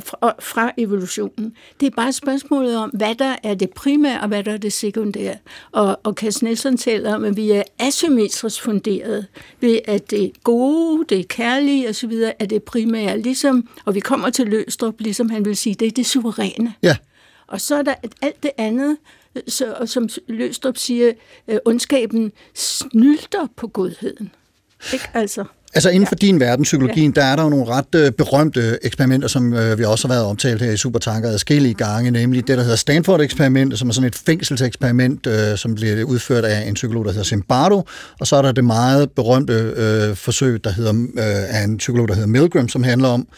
fra, 0.00 0.34
fra 0.40 0.72
evolutionen. 0.78 1.56
Det 1.80 1.86
er 1.86 1.90
bare 1.90 2.12
spørgsmålet 2.12 2.76
om, 2.76 2.90
hvad 2.90 3.14
der 3.14 3.36
er 3.42 3.54
det 3.54 3.70
primære, 3.70 4.20
og 4.20 4.28
hvad 4.28 4.44
der 4.44 4.52
er 4.52 4.56
det 4.56 4.72
sekundære. 4.72 5.36
Og, 5.72 6.00
og 6.04 6.12
Cass 6.12 6.42
Nielsen 6.42 6.76
taler 6.76 7.14
om, 7.14 7.24
at 7.24 7.36
vi 7.36 7.50
er 7.50 7.62
asymmetrisk 7.78 8.62
funderet 8.62 9.26
ved, 9.60 9.78
at 9.84 10.10
det 10.10 10.32
gode, 10.44 11.04
det 11.08 11.28
kærlige 11.28 11.88
osv. 11.88 12.12
er 12.38 12.46
det 12.46 12.62
primære. 12.62 13.18
Ligesom, 13.18 13.68
og 13.84 13.94
vi 13.94 14.00
kommer 14.00 14.30
til 14.30 14.46
Løstrup, 14.46 14.94
ligesom 15.00 15.30
han 15.30 15.44
vil 15.44 15.56
sige, 15.56 15.74
det 15.74 15.86
er 15.86 15.92
det 15.92 16.06
suveræne. 16.06 16.74
Ja, 16.82 16.96
Og 17.46 17.60
så 17.60 17.76
er 17.76 17.82
der 17.82 17.94
alt 18.22 18.42
det 18.42 18.50
andet, 18.58 18.96
så, 19.48 19.72
og 19.72 19.88
som 19.88 20.08
Løstrup 20.26 20.76
siger, 20.76 21.12
øh, 21.48 21.58
ondskaben 21.64 22.32
snylter 22.54 23.46
på 23.56 23.66
godheden. 23.68 24.30
Ikke 24.92 25.10
altså? 25.14 25.44
Altså 25.74 25.90
inden 25.90 26.06
for 26.06 26.14
din 26.14 26.40
verden, 26.40 26.62
psykologien, 26.62 27.12
der 27.12 27.24
er 27.24 27.36
der 27.36 27.42
jo 27.42 27.48
nogle 27.48 27.64
ret 27.66 27.94
øh, 27.94 28.12
berømte 28.12 28.78
eksperimenter, 28.82 29.28
som 29.28 29.54
øh, 29.54 29.78
vi 29.78 29.84
også 29.84 30.08
har 30.08 30.14
været 30.14 30.26
omtalt 30.26 30.62
her 30.62 30.72
i 30.72 30.76
Supertanker 30.76 31.28
adskillige 31.28 31.74
gange, 31.74 32.10
nemlig 32.10 32.48
det, 32.48 32.56
der 32.58 32.62
hedder 32.62 32.76
Stanford-eksperimentet, 32.76 33.78
som 33.78 33.88
er 33.88 33.92
sådan 33.92 34.06
et 34.06 34.14
fængselseksperiment, 34.14 35.26
øh, 35.26 35.56
som 35.56 35.74
bliver 35.74 36.04
udført 36.04 36.44
af 36.44 36.68
en 36.68 36.74
psykolog, 36.74 37.04
der 37.04 37.10
hedder 37.10 37.24
Zimbardo, 37.24 37.82
og 38.20 38.26
så 38.26 38.36
er 38.36 38.42
der 38.42 38.52
det 38.52 38.64
meget 38.64 39.10
berømte 39.10 39.52
øh, 39.76 40.16
forsøg, 40.16 40.64
der 40.64 40.70
hedder, 40.70 40.92
øh, 40.92 41.58
af 41.58 41.64
en 41.64 41.76
psykolog, 41.76 42.08
der 42.08 42.14
hedder 42.14 42.28
Milgram, 42.28 42.68
som 42.68 42.82
handler 42.82 43.08
om, 43.08 43.28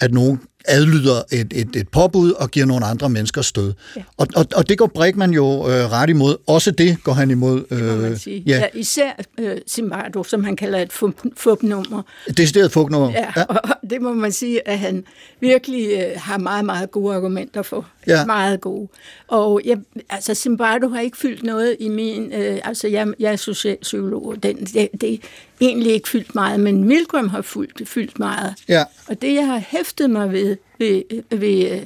at 0.00 0.12
nogen 0.12 0.40
adlyder 0.64 1.22
et, 1.32 1.52
et, 1.54 1.76
et 1.76 1.88
påbud 1.88 2.32
og 2.32 2.50
giver 2.50 2.66
nogle 2.66 2.86
andre 2.86 3.08
mennesker 3.10 3.42
stød. 3.42 3.72
Ja. 3.96 4.02
Og, 4.16 4.26
og, 4.36 4.46
og 4.54 4.68
det 4.68 4.78
går 4.78 4.86
Brickman 4.86 5.30
jo 5.30 5.44
øh, 5.68 5.90
ret 5.92 6.10
imod. 6.10 6.36
Også 6.46 6.70
det 6.70 6.96
går 7.04 7.12
han 7.12 7.30
imod. 7.30 7.64
Øh, 7.70 7.84
må 7.86 7.96
man 7.96 8.18
sige. 8.18 8.42
ja, 8.46 8.56
Ja, 8.58 8.66
især 8.74 9.10
øh, 9.38 9.56
Zimbardo, 9.68 10.24
som 10.24 10.44
han 10.44 10.56
kalder 10.56 10.78
et 10.78 10.92
fup- 10.92 11.30
fupnummer. 11.36 12.02
decideret 12.36 12.72
fugtnummer. 12.72 13.10
Ja, 13.10 13.26
ja. 13.36 13.44
Og 13.44 13.60
det 13.90 14.02
må 14.02 14.14
man 14.14 14.32
sige, 14.32 14.68
at 14.68 14.78
han 14.78 15.04
virkelig 15.40 15.90
øh, 15.92 16.10
har 16.16 16.38
meget, 16.38 16.64
meget 16.64 16.90
gode 16.90 17.14
argumenter 17.14 17.62
for. 17.62 17.86
Ja. 18.06 18.24
Meget 18.24 18.60
gode. 18.60 18.88
Og 19.28 19.60
jeg, 19.64 19.78
altså, 20.10 20.34
Zimbardo 20.34 20.88
har 20.88 21.00
ikke 21.00 21.16
fyldt 21.18 21.42
noget 21.42 21.76
i 21.80 21.88
min... 21.88 22.32
Øh, 22.32 22.58
altså, 22.64 22.88
jeg, 22.88 23.08
jeg 23.18 23.32
er 23.32 23.36
socialpsykolog, 23.36 24.26
og 24.26 24.42
den, 24.42 24.56
det, 24.56 24.88
det 25.00 25.14
er 25.14 25.16
egentlig 25.60 25.92
ikke 25.92 26.08
fyldt 26.08 26.34
meget, 26.34 26.60
men 26.60 26.84
Milgram 26.84 27.28
har 27.28 27.42
fyldt, 27.42 27.88
fyldt 27.88 28.18
meget. 28.18 28.54
Ja. 28.68 28.84
Og 29.08 29.22
det, 29.22 29.34
jeg 29.34 29.46
har 29.46 29.62
hæftet 29.68 30.10
mig 30.10 30.32
ved, 30.32 30.56
ved, 30.80 31.02
ved 31.30 31.70
øh, 31.70 31.82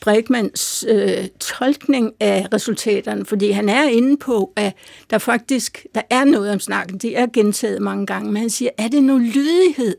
Bregmans 0.00 0.84
øh, 0.88 1.28
tolkning 1.40 2.12
af 2.20 2.46
resultaterne, 2.52 3.24
fordi 3.24 3.50
han 3.50 3.68
er 3.68 3.88
inde 3.88 4.16
på, 4.16 4.52
at 4.56 4.74
der 5.10 5.18
faktisk 5.18 5.86
der 5.94 6.02
er 6.10 6.24
noget 6.24 6.50
om 6.50 6.60
snakken. 6.60 6.98
Det 6.98 7.18
er 7.18 7.26
gentaget 7.32 7.82
mange 7.82 8.06
gange, 8.06 8.32
men 8.32 8.40
han 8.40 8.50
siger, 8.50 8.70
er 8.78 8.88
det 8.88 9.02
nu 9.02 9.18
lydighed, 9.18 9.96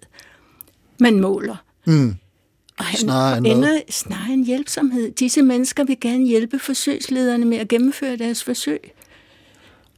man 1.00 1.20
måler? 1.20 1.56
Mm. 1.86 2.16
Og 2.78 2.86
han 2.86 3.00
Snarere 3.00 3.38
end 3.38 3.48
ender 3.48 3.80
snarere 3.90 4.34
en 4.34 4.46
hjælpsomhed. 4.46 5.12
Disse 5.12 5.42
mennesker 5.42 5.84
vil 5.84 6.00
gerne 6.02 6.26
hjælpe 6.26 6.60
forsøgslederne 6.60 7.46
med 7.46 7.58
at 7.58 7.68
gennemføre 7.68 8.18
deres 8.18 8.44
forsøg. 8.44 8.92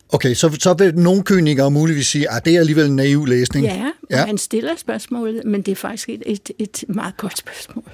Okay, 0.09 0.33
så, 0.33 0.57
så 0.59 0.73
vil 0.73 0.95
nogle 0.95 1.23
kynikere 1.23 1.71
muligvis 1.71 2.07
sige, 2.07 2.31
at 2.31 2.45
det 2.45 2.55
er 2.55 2.59
alligevel 2.59 2.85
en 2.85 2.95
naiv 2.95 3.25
læsning. 3.25 3.65
Ja 3.65 3.91
ja. 4.09 4.25
han 4.25 4.37
stiller 4.37 4.75
spørgsmålet, 4.75 5.45
men 5.45 5.61
det 5.61 5.71
er 5.71 5.75
faktisk 5.75 6.09
et, 6.09 6.23
et, 6.25 6.51
et 6.59 6.83
meget 6.87 7.17
godt 7.17 7.37
spørgsmål. 7.37 7.91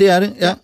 Det 0.00 0.08
er 0.10 0.20
det, 0.20 0.32
ja. 0.40 0.54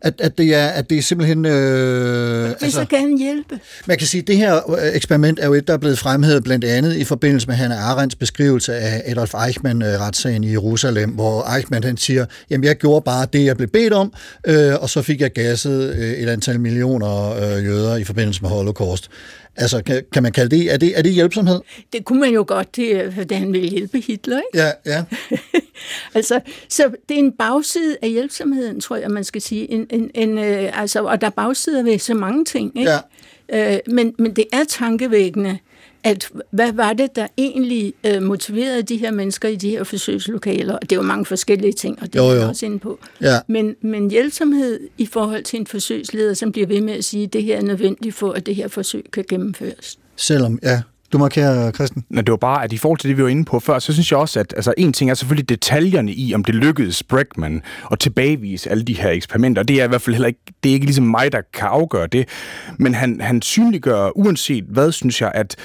At, 0.00 0.20
at, 0.20 0.38
det, 0.38 0.54
er, 0.54 0.66
at 0.66 0.90
det 0.90 0.98
er 0.98 1.02
simpelthen... 1.02 1.46
Øh, 1.46 1.52
Det 1.52 2.56
altså, 2.60 2.70
så 2.70 2.84
gerne 2.84 3.18
hjælpe. 3.18 3.60
man 3.86 3.98
kan 3.98 4.06
sige, 4.06 4.20
at 4.20 4.26
det 4.26 4.36
her 4.36 4.70
øh, 4.70 4.94
eksperiment 4.94 5.38
er 5.38 5.46
jo 5.46 5.54
et, 5.54 5.68
der 5.68 5.74
er 5.74 5.78
blevet 5.78 5.98
fremhævet 5.98 6.44
blandt 6.44 6.64
andet 6.64 6.96
i 6.96 7.04
forbindelse 7.04 7.46
med 7.46 7.56
Hannah 7.56 7.90
Arendts 7.90 8.14
beskrivelse 8.14 8.74
af 8.74 9.02
Adolf 9.06 9.34
Eichmann-retssagen 9.34 10.44
i 10.44 10.50
Jerusalem, 10.50 11.10
hvor 11.10 11.54
Eichmann 11.56 11.84
han 11.84 11.96
siger, 11.96 12.26
jamen 12.50 12.64
jeg 12.64 12.76
gjorde 12.76 13.04
bare 13.04 13.26
det, 13.32 13.44
jeg 13.44 13.56
blev 13.56 13.68
bedt 13.68 13.92
om, 13.92 14.12
øh, 14.46 14.74
og 14.80 14.90
så 14.90 15.02
fik 15.02 15.20
jeg 15.20 15.32
gasset 15.32 15.94
øh, 15.98 16.10
et 16.12 16.28
antal 16.28 16.60
millioner 16.60 17.32
øh, 17.32 17.64
jøder 17.64 17.96
i 17.96 18.04
forbindelse 18.04 18.42
med 18.42 18.50
Holocaust. 18.50 19.08
Altså, 19.56 19.82
kan, 19.82 20.02
kan 20.12 20.22
man 20.22 20.32
kalde 20.32 20.56
det, 20.56 20.72
er 20.72 20.76
det, 20.76 20.98
er 20.98 21.02
det 21.02 21.12
hjælpsomhed? 21.12 21.60
Det 21.92 22.04
kunne 22.04 22.20
man 22.20 22.30
jo 22.30 22.44
godt, 22.48 22.76
det, 22.76 23.26
da 23.30 23.34
han 23.34 23.52
ville 23.52 23.68
hjælpe 23.68 24.00
Hitler, 24.00 24.36
ikke? 24.38 24.64
Ja, 24.64 24.70
ja. 24.86 25.04
altså, 26.14 26.40
så 26.68 26.90
det 27.08 27.14
er 27.14 27.18
en 27.18 27.32
bagside 27.32 27.96
af 28.02 28.10
hjælpsomheden, 28.10 28.80
tror 28.80 28.96
jeg, 28.96 29.10
man 29.10 29.24
skal 29.24 29.42
sige. 29.42 29.70
En, 29.70 29.86
en, 29.90 30.10
en, 30.14 30.38
øh, 30.38 30.80
altså, 30.80 31.04
og 31.04 31.20
der 31.20 31.26
er 31.26 31.30
bagsider 31.30 31.82
ved 31.82 31.98
så 31.98 32.14
mange 32.14 32.44
ting, 32.44 32.78
ikke? 32.78 32.90
Ja. 32.90 33.74
Øh, 33.74 33.78
men, 33.86 34.14
men 34.18 34.36
det 34.36 34.44
er 34.52 34.64
tankevækkende, 34.68 35.58
at 36.06 36.28
hvad 36.50 36.72
var 36.72 36.92
det, 36.92 37.16
der 37.16 37.26
egentlig 37.38 37.94
øh, 38.06 38.22
motiverede 38.22 38.82
de 38.82 38.96
her 38.96 39.10
mennesker 39.10 39.48
i 39.48 39.56
de 39.56 39.70
her 39.70 39.84
forsøgslokaler? 39.84 40.74
Og 40.74 40.90
det 40.90 40.96
jo 40.96 41.02
mange 41.02 41.24
forskellige 41.24 41.72
ting, 41.72 42.02
og 42.02 42.12
det 42.12 42.18
Jo, 42.18 42.24
er 42.24 42.34
jeg 42.34 42.48
også 42.48 42.66
inde 42.66 42.78
på. 42.78 42.98
Ja. 43.20 43.38
Men, 43.46 43.74
men 43.82 44.10
hjælpsomhed 44.10 44.80
i 44.98 45.06
forhold 45.06 45.44
til 45.44 45.60
en 45.60 45.66
forsøgsleder, 45.66 46.34
som 46.34 46.52
bliver 46.52 46.66
ved 46.66 46.80
med 46.80 46.94
at 46.94 47.04
sige, 47.04 47.24
at 47.24 47.32
det 47.32 47.42
her 47.42 47.56
er 47.56 47.62
nødvendigt 47.62 48.14
for, 48.14 48.32
at 48.32 48.46
det 48.46 48.54
her 48.54 48.68
forsøg 48.68 49.04
kan 49.12 49.24
gennemføres. 49.28 49.98
Selvom, 50.16 50.58
ja. 50.62 50.82
Du 51.12 51.18
markerer, 51.18 51.72
Christen. 51.72 52.04
Men 52.08 52.24
det 52.24 52.30
var 52.30 52.36
bare, 52.36 52.64
at 52.64 52.72
i 52.72 52.76
forhold 52.76 52.98
til 52.98 53.08
det, 53.08 53.16
vi 53.16 53.22
var 53.22 53.28
inde 53.28 53.44
på 53.44 53.60
før, 53.60 53.78
så 53.78 53.92
synes 53.92 54.10
jeg 54.10 54.18
også, 54.18 54.40
at 54.40 54.54
altså, 54.56 54.74
en 54.78 54.92
ting 54.92 55.10
er 55.10 55.14
selvfølgelig 55.14 55.48
detaljerne 55.48 56.12
i, 56.12 56.34
om 56.34 56.44
det 56.44 56.54
lykkedes 56.54 57.02
Bregman 57.02 57.62
at 57.92 57.98
tilbagevise 57.98 58.70
alle 58.70 58.84
de 58.84 58.94
her 58.94 59.10
eksperimenter. 59.10 59.62
Det 59.62 59.80
er 59.80 59.84
i 59.84 59.88
hvert 59.88 60.02
fald 60.02 60.14
heller 60.14 60.28
ikke, 60.28 60.40
det 60.62 60.70
er 60.70 60.72
ikke 60.72 60.86
ligesom 60.86 61.04
mig, 61.04 61.32
der 61.32 61.40
kan 61.54 61.68
afgøre 61.68 62.06
det. 62.06 62.28
Men 62.78 62.94
han, 62.94 63.20
han 63.20 63.42
synliggør, 63.42 64.18
uanset 64.18 64.64
hvad, 64.68 64.92
synes 64.92 65.20
jeg, 65.20 65.32
at 65.34 65.56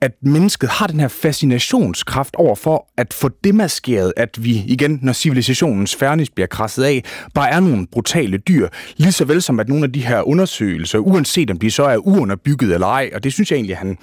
at 0.00 0.12
mennesket 0.22 0.68
har 0.68 0.86
den 0.86 1.00
her 1.00 1.08
fascinationskraft 1.08 2.34
over 2.36 2.54
for 2.54 2.86
at 2.96 3.14
få 3.14 3.28
demaskeret, 3.44 4.12
at 4.16 4.44
vi 4.44 4.64
igen, 4.66 4.98
når 5.02 5.12
civilisationens 5.12 5.96
fernis 5.96 6.30
bliver 6.30 6.46
krasset 6.46 6.84
af, 6.84 7.04
bare 7.34 7.50
er 7.50 7.60
nogle 7.60 7.86
brutale 7.86 8.38
dyr. 8.38 8.68
Lige 8.96 9.12
så 9.12 9.24
vel 9.24 9.42
som 9.42 9.60
at 9.60 9.68
nogle 9.68 9.84
af 9.84 9.92
de 9.92 10.06
her 10.06 10.22
undersøgelser, 10.22 10.98
uanset 10.98 11.50
om 11.50 11.58
de 11.58 11.70
så 11.70 11.84
er 11.84 11.96
uunderbygget 11.96 12.74
eller 12.74 12.86
ej, 12.86 13.10
og 13.14 13.24
det 13.24 13.32
synes 13.32 13.50
jeg 13.50 13.56
egentlig, 13.56 13.76
han, 13.76 13.98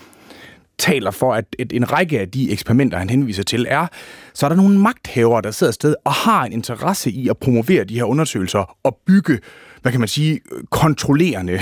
taler 0.80 1.12
for, 1.12 1.34
at 1.34 1.46
et, 1.60 1.74
en 1.74 1.92
række 1.92 2.20
af 2.20 2.30
de 2.30 2.52
eksperimenter, 2.52 2.98
han 2.98 3.10
henviser 3.10 3.44
til, 3.44 3.66
er, 3.70 3.88
så 4.34 4.46
er 4.46 4.50
der 4.50 4.56
nogle 4.56 4.80
magthavere, 4.80 5.42
der 5.42 5.52
sidder 5.52 5.74
sted 5.74 5.96
og 6.06 6.14
har 6.14 6.46
en 6.46 6.54
interesse 6.54 7.12
i 7.12 7.28
at 7.28 7.38
promovere 7.38 7.84
de 7.84 7.96
her 7.96 8.04
undersøgelser 8.04 8.78
og 8.84 8.98
bygge 9.06 9.40
hvad 9.82 9.92
kan 9.92 10.02
man 10.02 10.08
sige, 10.08 10.40
kontrollerende 10.70 11.62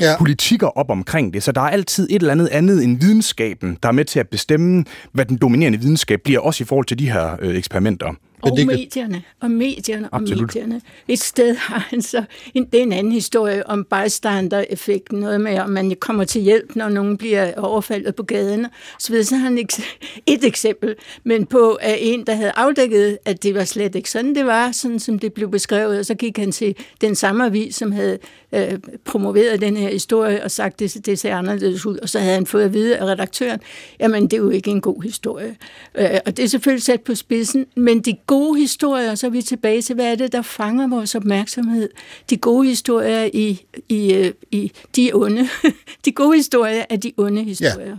ja. 0.00 0.16
politikker 0.18 0.66
op 0.66 0.90
omkring 0.90 1.34
det. 1.34 1.42
Så 1.42 1.52
der 1.52 1.60
er 1.60 1.68
altid 1.68 2.08
et 2.10 2.14
eller 2.14 2.32
andet 2.32 2.48
andet 2.48 2.84
end 2.84 3.00
videnskaben, 3.00 3.78
der 3.82 3.88
er 3.88 3.92
med 3.92 4.04
til 4.04 4.20
at 4.20 4.28
bestemme, 4.28 4.84
hvad 5.12 5.24
den 5.24 5.36
dominerende 5.36 5.80
videnskab 5.80 6.20
bliver, 6.24 6.40
også 6.40 6.64
i 6.64 6.66
forhold 6.66 6.86
til 6.86 6.98
de 6.98 7.10
her 7.10 7.36
øh, 7.40 7.56
eksperimenter. 7.56 8.14
Og 8.42 8.56
det- 8.56 8.66
medierne, 8.66 9.22
og 9.40 9.50
medierne, 9.50 10.08
og 10.12 10.16
Absolut. 10.20 10.54
medierne. 10.54 10.80
Et 11.08 11.18
sted 11.20 11.54
har 11.56 11.78
han 11.90 12.02
så, 12.02 12.24
en, 12.54 12.64
det 12.64 12.78
er 12.78 12.82
en 12.82 12.92
anden 12.92 13.12
historie 13.12 13.66
om 13.66 13.84
bystander-effekten, 13.84 15.18
noget 15.20 15.40
med, 15.40 15.58
om 15.58 15.70
man 15.70 15.96
kommer 16.00 16.24
til 16.24 16.42
hjælp, 16.42 16.76
når 16.76 16.88
nogen 16.88 17.16
bliver 17.16 17.52
overfaldet 17.56 18.14
på 18.14 18.22
gaden. 18.22 18.66
Så, 18.98 19.08
videre. 19.12 19.24
så 19.24 19.36
har 19.36 19.44
han 19.44 19.58
et, 19.58 19.80
et 20.26 20.44
eksempel, 20.44 20.94
men 21.24 21.46
på 21.46 21.78
af 21.82 21.98
en, 22.00 22.26
der 22.26 22.34
havde 22.34 22.52
afdækket, 22.56 23.18
at 23.24 23.42
det 23.42 23.54
var 23.54 23.64
slet 23.64 23.94
ikke 23.94 24.10
sådan, 24.10 24.34
det 24.34 24.46
var, 24.46 24.72
sådan 24.72 24.98
som 24.98 25.18
det 25.18 25.32
blev 25.32 25.50
beskrevet, 25.50 25.98
og 25.98 26.06
så 26.06 26.14
gik 26.14 26.38
han 26.38 26.52
til 26.52 26.74
den 27.00 27.14
samme 27.14 27.46
avis, 27.46 27.74
som 27.76 27.92
havde 27.92 28.18
øh, 28.52 28.78
promoveret 29.04 29.60
den 29.60 29.76
her 29.76 29.90
historie, 29.90 30.44
og 30.44 30.50
sagt, 30.50 30.78
det, 30.78 31.06
det 31.06 31.18
ser 31.18 31.36
anderledes 31.36 31.86
ud, 31.86 31.98
og 31.98 32.08
så 32.08 32.18
havde 32.18 32.34
han 32.34 32.46
fået 32.46 32.64
at 32.64 32.72
vide 32.72 32.96
af 32.96 33.04
redaktøren, 33.04 33.60
jamen 34.00 34.22
det 34.22 34.32
er 34.32 34.36
jo 34.38 34.50
ikke 34.50 34.70
en 34.70 34.80
god 34.80 35.02
historie. 35.02 35.56
Øh, 35.94 36.10
og 36.26 36.36
det 36.36 36.44
er 36.44 36.48
selvfølgelig 36.48 36.82
sat 36.82 37.00
på 37.00 37.14
spidsen, 37.14 37.66
men 37.76 38.00
de 38.00 38.16
gode 38.26 38.60
historier, 38.60 39.14
så 39.14 39.26
er 39.26 39.30
vi 39.30 39.42
tilbage 39.42 39.82
til, 39.82 39.94
hvad 39.94 40.12
er 40.12 40.14
det, 40.14 40.32
der 40.32 40.42
fanger 40.42 40.88
vores 40.88 41.14
opmærksomhed? 41.14 41.88
De 42.30 42.36
gode 42.36 42.68
historier 42.68 43.30
i, 43.32 43.66
i, 43.88 44.14
øh, 44.14 44.32
i 44.50 44.72
de 44.96 45.10
onde. 45.14 45.48
de 46.04 46.12
gode 46.12 46.36
historier 46.36 46.84
er 46.90 46.96
de 46.96 47.12
onde 47.16 47.42
historier. 47.42 47.96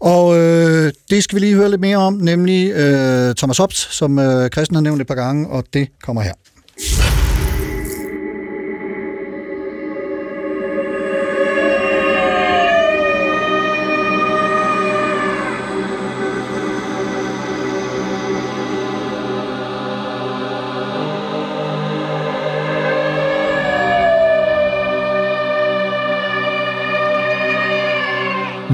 Og 0.00 0.38
øh, 0.38 0.92
det 1.10 1.24
skal 1.24 1.36
vi 1.36 1.40
lige 1.40 1.54
høre 1.54 1.70
lidt 1.70 1.80
mere 1.80 1.96
om, 1.96 2.14
nemlig 2.14 2.72
øh, 2.72 3.34
Thomas 3.34 3.58
Hobbes, 3.58 3.88
som 3.90 4.18
øh, 4.18 4.50
Christian 4.50 4.74
har 4.74 4.82
nævnt 4.82 5.00
et 5.00 5.06
par 5.06 5.14
gange, 5.14 5.48
og 5.48 5.64
det 5.72 5.88
kommer 6.02 6.22
her. 6.22 6.32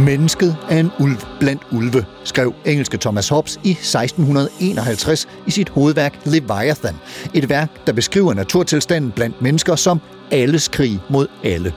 Mennesket 0.09 0.57
er 0.71 0.81
en 0.81 0.90
ulv 1.01 1.16
blandt 1.40 1.62
ulve, 1.73 2.05
skrev 2.25 2.55
engelske 2.66 2.97
Thomas 2.99 3.29
Hobbes 3.29 3.61
i 3.64 3.71
1651 3.71 5.29
i 5.47 5.51
sit 5.51 5.68
hovedværk 5.68 6.21
Leviathan. 6.25 6.94
Et 7.35 7.49
værk, 7.49 7.87
der 7.87 7.92
beskriver 7.92 8.35
naturtilstanden 8.35 9.11
blandt 9.11 9.42
mennesker 9.42 9.77
som 9.77 10.01
alles 10.31 10.68
krig 10.68 11.01
mod 11.11 11.27
alle. 11.44 11.73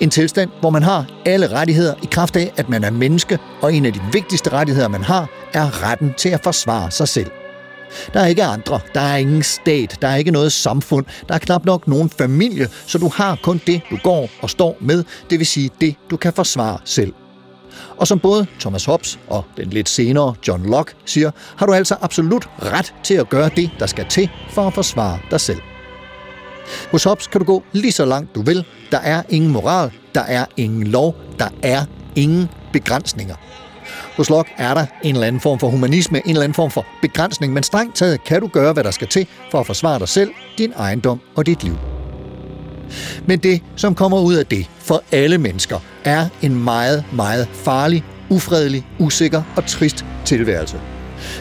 En 0.00 0.10
tilstand, 0.10 0.50
hvor 0.60 0.70
man 0.70 0.82
har 0.82 1.06
alle 1.26 1.46
rettigheder 1.46 1.94
i 2.02 2.06
kraft 2.10 2.36
af, 2.36 2.52
at 2.56 2.68
man 2.68 2.84
er 2.84 2.90
menneske, 2.90 3.38
og 3.62 3.74
en 3.74 3.86
af 3.86 3.92
de 3.92 4.00
vigtigste 4.12 4.52
rettigheder, 4.52 4.88
man 4.88 5.04
har, 5.04 5.28
er 5.54 5.90
retten 5.90 6.14
til 6.16 6.28
at 6.28 6.40
forsvare 6.44 6.90
sig 6.90 7.08
selv. 7.08 7.30
Der 8.14 8.20
er 8.20 8.26
ikke 8.26 8.44
andre, 8.44 8.80
der 8.94 9.00
er 9.00 9.16
ingen 9.16 9.42
stat, 9.42 9.98
der 10.02 10.08
er 10.08 10.16
ikke 10.16 10.30
noget 10.30 10.52
samfund, 10.52 11.06
der 11.28 11.34
er 11.34 11.38
knap 11.38 11.64
nok 11.64 11.88
nogen 11.88 12.10
familie, 12.10 12.68
så 12.86 12.98
du 12.98 13.08
har 13.14 13.38
kun 13.42 13.60
det, 13.66 13.80
du 13.90 13.98
går 14.02 14.28
og 14.42 14.50
står 14.50 14.76
med, 14.80 15.04
det 15.30 15.38
vil 15.38 15.46
sige 15.46 15.70
det, 15.80 15.94
du 16.10 16.16
kan 16.16 16.32
forsvare 16.32 16.78
selv. 16.84 17.12
Og 17.96 18.06
som 18.06 18.18
både 18.18 18.46
Thomas 18.60 18.84
Hobbes 18.84 19.18
og 19.28 19.44
den 19.56 19.70
lidt 19.70 19.88
senere 19.88 20.34
John 20.48 20.70
Locke 20.70 20.94
siger, 21.04 21.30
har 21.56 21.66
du 21.66 21.72
altså 21.72 21.96
absolut 22.00 22.48
ret 22.62 22.94
til 23.02 23.14
at 23.14 23.28
gøre 23.28 23.50
det, 23.56 23.70
der 23.78 23.86
skal 23.86 24.06
til 24.06 24.30
for 24.50 24.66
at 24.66 24.74
forsvare 24.74 25.18
dig 25.30 25.40
selv. 25.40 25.60
Hos 26.90 27.04
Hobbes 27.04 27.26
kan 27.26 27.40
du 27.40 27.44
gå 27.44 27.62
lige 27.72 27.92
så 27.92 28.04
langt 28.04 28.34
du 28.34 28.42
vil. 28.42 28.64
Der 28.90 28.98
er 28.98 29.22
ingen 29.28 29.50
moral, 29.50 29.90
der 30.14 30.20
er 30.20 30.44
ingen 30.56 30.86
lov, 30.86 31.16
der 31.38 31.48
er 31.62 31.84
ingen 32.16 32.48
begrænsninger. 32.72 33.34
Hos 34.16 34.30
Locke 34.30 34.52
er 34.58 34.74
der 34.74 34.86
en 35.02 35.14
eller 35.14 35.26
anden 35.26 35.40
form 35.40 35.58
for 35.58 35.68
humanisme, 35.68 36.18
en 36.18 36.30
eller 36.30 36.42
anden 36.42 36.54
form 36.54 36.70
for 36.70 36.86
begrænsning, 37.02 37.52
men 37.52 37.62
strengt 37.62 37.96
taget 37.96 38.24
kan 38.24 38.40
du 38.40 38.46
gøre, 38.46 38.72
hvad 38.72 38.84
der 38.84 38.90
skal 38.90 39.08
til 39.08 39.26
for 39.50 39.60
at 39.60 39.66
forsvare 39.66 39.98
dig 39.98 40.08
selv, 40.08 40.30
din 40.58 40.72
ejendom 40.72 41.20
og 41.36 41.46
dit 41.46 41.64
liv. 41.64 41.99
Men 43.26 43.38
det, 43.38 43.60
som 43.76 43.94
kommer 43.94 44.20
ud 44.20 44.34
af 44.34 44.46
det 44.46 44.66
for 44.78 45.02
alle 45.12 45.38
mennesker, 45.38 45.78
er 46.04 46.26
en 46.42 46.64
meget, 46.64 47.04
meget 47.12 47.48
farlig, 47.52 48.04
ufredelig, 48.30 48.86
usikker 48.98 49.42
og 49.56 49.66
trist 49.66 50.04
tilværelse. 50.24 50.80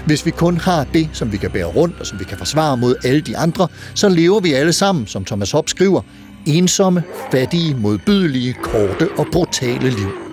Hvis 0.05 0.25
vi 0.25 0.31
kun 0.31 0.57
har 0.57 0.83
det, 0.83 1.09
som 1.13 1.31
vi 1.31 1.37
kan 1.37 1.51
bære 1.51 1.65
rundt 1.65 1.99
og 1.99 2.05
som 2.05 2.19
vi 2.19 2.23
kan 2.23 2.37
forsvare 2.37 2.77
mod 2.77 2.95
alle 3.03 3.21
de 3.21 3.37
andre, 3.37 3.67
så 3.95 4.09
lever 4.09 4.39
vi 4.39 4.53
alle 4.53 4.73
sammen, 4.73 5.07
som 5.07 5.25
Thomas 5.25 5.51
Hobbes 5.51 5.71
skriver, 5.71 6.01
ensomme, 6.45 7.03
fattige, 7.31 7.75
modbydelige, 7.75 8.55
korte 8.63 9.09
og 9.17 9.27
brutale 9.31 9.89
liv. 9.89 10.28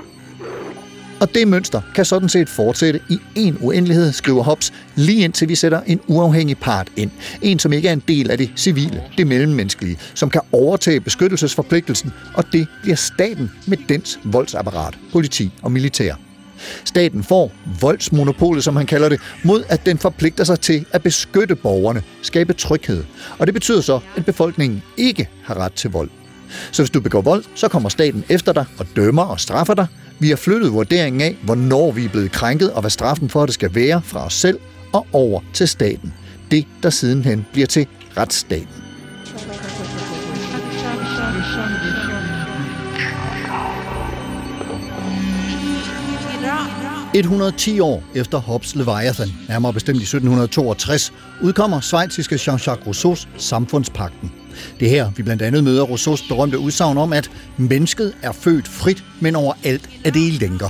Og 1.21 1.35
det 1.35 1.49
mønster 1.49 1.81
kan 1.95 2.05
sådan 2.05 2.29
set 2.29 2.49
fortsætte 2.49 3.01
i 3.09 3.19
en 3.35 3.59
uendelighed, 3.61 4.13
skriver 4.13 4.43
Hobbes, 4.43 4.73
lige 4.95 5.25
indtil 5.25 5.49
vi 5.49 5.55
sætter 5.55 5.81
en 5.87 6.01
uafhængig 6.07 6.59
part 6.59 6.89
ind. 6.97 7.11
En, 7.43 7.59
som 7.59 7.73
ikke 7.73 7.89
er 7.89 7.93
en 7.93 8.03
del 8.09 8.31
af 8.31 8.39
det 8.39 8.51
civile, 8.57 9.03
det 9.19 9.27
mellemmenneskelige, 9.27 9.99
som 10.15 10.31
kan 10.31 10.41
overtage 10.53 11.01
beskyttelsesforpligtelsen, 11.01 12.13
og 12.35 12.45
det 12.53 12.67
bliver 12.83 12.97
staten 12.97 13.51
med 13.67 13.79
dens 13.89 14.19
voldsapparat, 14.25 14.99
politi 15.13 15.51
og 15.63 15.73
militær. 15.73 16.15
Staten 16.85 17.25
får 17.25 17.53
voldsmonopolet, 17.81 18.65
som 18.65 18.77
han 18.77 18.87
kalder 18.87 19.09
det, 19.09 19.21
mod 19.45 19.65
at 19.69 19.87
den 19.87 19.99
forpligter 19.99 20.45
sig 20.45 20.61
til 20.61 20.85
at 20.93 21.03
beskytte 21.03 21.55
borgerne, 21.55 22.03
skabe 22.23 22.53
tryghed. 22.53 23.05
Og 23.39 23.47
det 23.47 23.55
betyder 23.55 23.81
så, 23.81 24.01
at 24.17 24.25
befolkningen 24.25 24.83
ikke 24.97 25.29
har 25.45 25.55
ret 25.55 25.73
til 25.73 25.91
vold. 25.91 26.11
Så 26.73 26.83
hvis 26.83 26.91
du 26.91 27.01
begår 27.01 27.21
vold, 27.21 27.45
så 27.55 27.69
kommer 27.69 27.89
staten 27.89 28.25
efter 28.29 28.53
dig 28.53 28.65
og 28.79 28.87
dømmer 28.97 29.23
og 29.23 29.41
straffer 29.41 29.75
dig. 29.75 29.87
Vi 30.19 30.29
har 30.29 30.37
flyttet 30.37 30.73
vurderingen 30.73 31.21
af, 31.21 31.37
hvornår 31.43 31.93
vi 31.93 32.05
er 32.05 32.09
blevet 32.09 32.33
krænket, 32.33 32.73
og 32.73 32.81
hvad 32.81 32.91
straffen 32.91 33.29
for 33.29 33.47
det 33.47 33.55
skal 33.55 33.75
være 33.75 34.03
fra 34.05 34.27
os 34.27 34.35
selv 34.35 34.59
og 34.93 35.07
over 35.13 35.41
til 35.53 35.69
staten. 35.69 36.15
Det, 36.51 36.67
der 36.83 36.91
sidenhen 36.91 37.47
bliver 37.53 37.67
til 37.67 37.87
retsstaten. 38.17 38.69
I 47.15 47.19
110 47.19 47.81
år 47.81 48.03
efter 48.15 48.39
Hobbes 48.39 48.75
Leviathan, 48.75 49.29
nærmere 49.49 49.73
bestemt 49.73 49.99
i 49.99 50.03
1762, 50.03 51.13
udkommer 51.43 51.81
svejtiske 51.81 52.35
Jean-Jacques 52.35 52.87
Rousseaus 52.87 53.29
Samfundspakten. 53.37 54.33
Det 54.81 54.87
er 54.87 54.91
her, 54.91 55.11
vi 55.17 55.23
blandt 55.23 55.43
andet 55.43 55.65
møder 55.65 55.83
Rousseaus 55.83 56.23
berømte 56.23 56.59
udsagn 56.59 56.99
om, 56.99 57.13
at 57.13 57.31
mennesket 57.57 58.13
er 58.23 58.33
født 58.33 58.69
frit, 58.69 59.05
men 59.21 59.37
overalt 59.37 59.91
er 60.05 60.11
det 60.11 60.21
i 60.21 60.31
lænker. 60.31 60.69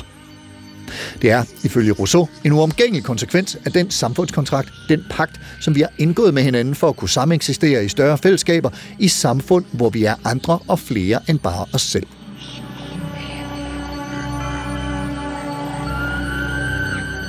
Det 1.22 1.30
er, 1.30 1.44
ifølge 1.64 1.92
Rousseau, 1.92 2.28
en 2.44 2.52
uomgængelig 2.52 3.04
konsekvens 3.04 3.56
af 3.64 3.72
den 3.72 3.90
samfundskontrakt, 3.90 4.72
den 4.88 5.04
pagt, 5.10 5.40
som 5.60 5.74
vi 5.74 5.80
har 5.80 5.90
indgået 5.98 6.34
med 6.34 6.42
hinanden 6.42 6.74
for 6.74 6.88
at 6.88 6.96
kunne 6.96 7.08
sameksistere 7.08 7.84
i 7.84 7.88
større 7.88 8.18
fællesskaber 8.18 8.70
i 8.98 9.08
samfund, 9.08 9.64
hvor 9.72 9.90
vi 9.90 10.04
er 10.04 10.14
andre 10.24 10.58
og 10.68 10.78
flere 10.78 11.20
end 11.28 11.38
bare 11.38 11.66
os 11.72 11.82
selv. 11.82 12.06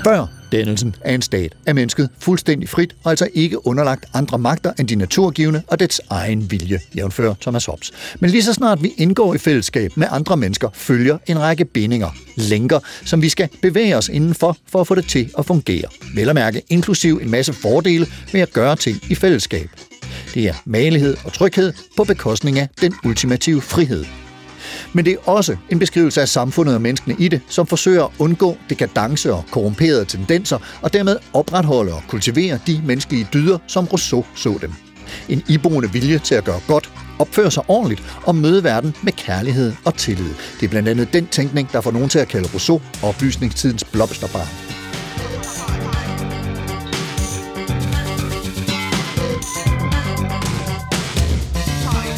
Før 0.05 0.36
dannelsen 0.51 0.95
af 1.01 1.13
en 1.13 1.21
stat 1.21 1.53
er 1.65 1.73
mennesket 1.73 2.09
fuldstændig 2.19 2.69
frit 2.69 2.95
og 3.03 3.09
altså 3.09 3.27
ikke 3.33 3.67
underlagt 3.67 4.05
andre 4.13 4.37
magter 4.37 4.73
end 4.79 4.87
de 4.87 4.95
naturgivende 4.95 5.61
og 5.67 5.79
dets 5.79 6.01
egen 6.09 6.51
vilje, 6.51 6.79
jævnfører 6.95 7.35
Thomas 7.41 7.65
Hobbes. 7.65 7.91
Men 8.19 8.29
lige 8.29 8.43
så 8.43 8.53
snart 8.53 8.83
vi 8.83 8.93
indgår 8.97 9.33
i 9.33 9.37
fællesskab 9.37 9.91
med 9.97 10.07
andre 10.11 10.37
mennesker, 10.37 10.69
følger 10.73 11.17
en 11.27 11.39
række 11.39 11.65
bindinger, 11.65 12.09
lænker, 12.35 12.79
som 13.05 13.21
vi 13.21 13.29
skal 13.29 13.49
bevæge 13.61 13.97
os 13.97 14.09
indenfor 14.09 14.57
for 14.67 14.81
at 14.81 14.87
få 14.87 14.95
det 14.95 15.07
til 15.07 15.31
at 15.37 15.45
fungere. 15.45 15.87
Vel 16.15 16.29
at 16.29 16.35
mærke 16.35 16.61
inklusiv 16.69 17.19
en 17.23 17.31
masse 17.31 17.53
fordele 17.53 18.07
ved 18.33 18.41
at 18.41 18.53
gøre 18.53 18.75
ting 18.75 18.97
i 19.09 19.15
fællesskab. 19.15 19.69
Det 20.33 20.47
er 20.47 20.53
malighed 20.65 21.17
og 21.25 21.33
tryghed 21.33 21.73
på 21.97 22.03
bekostning 22.03 22.59
af 22.59 22.69
den 22.81 22.93
ultimative 23.05 23.61
frihed. 23.61 24.26
Men 24.97 25.05
det 25.05 25.13
er 25.13 25.29
også 25.29 25.55
en 25.69 25.79
beskrivelse 25.79 26.21
af 26.21 26.29
samfundet 26.29 26.75
og 26.75 26.81
menneskene 26.81 27.15
i 27.19 27.27
det, 27.27 27.41
som 27.49 27.67
forsøger 27.67 28.03
at 28.03 28.11
undgå 28.19 28.57
dekadence 28.69 29.33
og 29.33 29.43
korrumperede 29.51 30.05
tendenser, 30.05 30.57
og 30.81 30.93
dermed 30.93 31.17
opretholde 31.33 31.93
og 31.93 32.03
kultivere 32.07 32.59
de 32.67 32.81
menneskelige 32.85 33.27
dyder, 33.33 33.57
som 33.67 33.85
Rousseau 33.85 34.25
så 34.35 34.57
dem. 34.61 34.73
En 35.29 35.43
iboende 35.49 35.91
vilje 35.91 36.19
til 36.19 36.35
at 36.35 36.43
gøre 36.43 36.59
godt, 36.67 36.91
opføre 37.19 37.51
sig 37.51 37.63
ordentligt 37.67 38.03
og 38.23 38.35
møde 38.35 38.63
verden 38.63 38.95
med 39.03 39.13
kærlighed 39.13 39.73
og 39.85 39.95
tillid. 39.95 40.33
Det 40.59 40.65
er 40.65 40.69
blandt 40.69 40.89
andet 40.89 41.13
den 41.13 41.27
tænkning, 41.27 41.71
der 41.71 41.81
får 41.81 41.91
nogen 41.91 42.09
til 42.09 42.19
at 42.19 42.27
kalde 42.27 42.49
Rousseau 42.53 42.81
oplysningstidens 43.03 43.83
blomsterbarn. 43.83 44.47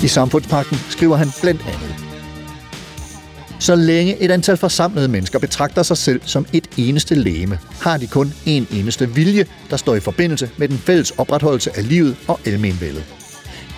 I 0.03 0.07
samfundspakken 0.07 0.77
skriver 0.89 1.15
han 1.15 1.27
blandt 1.41 1.61
andet 1.61 1.88
så 3.59 3.75
længe 3.75 4.17
et 4.21 4.31
antal 4.31 4.57
forsamlede 4.57 5.07
mennesker 5.07 5.39
betragter 5.39 5.83
sig 5.83 5.97
selv 5.97 6.21
som 6.25 6.45
et 6.53 6.67
eneste 6.77 7.15
læme, 7.15 7.59
har 7.81 7.97
de 7.97 8.07
kun 8.07 8.33
en 8.45 8.67
eneste 8.71 9.09
vilje, 9.15 9.45
der 9.69 9.77
står 9.77 9.95
i 9.95 9.99
forbindelse 9.99 10.49
med 10.57 10.67
den 10.67 10.77
fælles 10.77 11.11
opretholdelse 11.11 11.77
af 11.77 11.89
livet 11.89 12.15
og 12.27 12.39
almenvældet. 12.45 13.03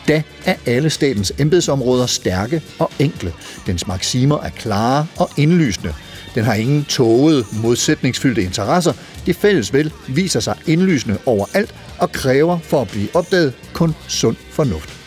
Da 0.08 0.22
er 0.46 0.56
alle 0.66 0.90
statens 0.90 1.34
embedsområder 1.40 2.06
stærke 2.06 2.62
og 2.80 2.92
enkle. 3.00 3.34
Dens 3.66 3.88
maksimer 3.88 4.40
er 4.40 4.50
klare 4.50 5.08
og 5.18 5.30
indlysende. 5.38 5.94
Den 6.36 6.44
har 6.44 6.54
ingen 6.54 6.86
tågede, 6.86 7.46
modsætningsfyldte 7.54 8.44
interesser. 8.44 8.94
Det 9.26 9.36
fælles 9.36 9.74
vel 9.74 9.92
viser 10.08 10.40
sig 10.40 10.56
indlysende 10.66 11.18
overalt 11.26 11.76
og 11.98 12.12
kræver 12.12 12.60
for 12.60 12.82
at 12.82 12.88
blive 12.88 13.08
opdaget 13.14 13.54
kun 13.74 13.96
sund 14.08 14.36
fornuft. 14.52 15.01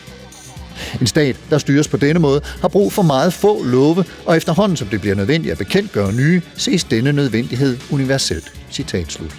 En 1.01 1.07
stat, 1.07 1.35
der 1.49 1.57
styres 1.57 1.87
på 1.87 1.97
denne 1.97 2.19
måde, 2.19 2.41
har 2.61 2.67
brug 2.67 2.93
for 2.93 3.01
meget 3.01 3.33
få 3.33 3.63
love, 3.63 4.05
og 4.25 4.37
efterhånden 4.37 4.77
som 4.77 4.87
det 4.87 5.01
bliver 5.01 5.15
nødvendigt 5.15 5.51
at 5.51 5.57
bekendtgøre 5.57 6.13
nye, 6.13 6.41
ses 6.57 6.83
denne 6.83 7.11
nødvendighed 7.11 7.77
universelt. 7.91 8.53
Citat 8.71 9.11
slut. 9.11 9.35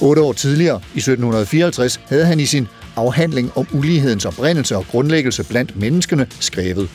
Otte 0.00 0.22
år 0.22 0.32
tidligere, 0.32 0.80
i 0.94 0.98
1754, 0.98 2.00
havde 2.08 2.24
han 2.24 2.40
i 2.40 2.46
sin 2.46 2.68
afhandling 2.96 3.52
om 3.56 3.66
ulighedens 3.72 4.24
oprindelse 4.24 4.76
og 4.76 4.86
grundlæggelse 4.90 5.44
blandt 5.44 5.76
menneskene 5.76 6.26
skrevet. 6.40 6.88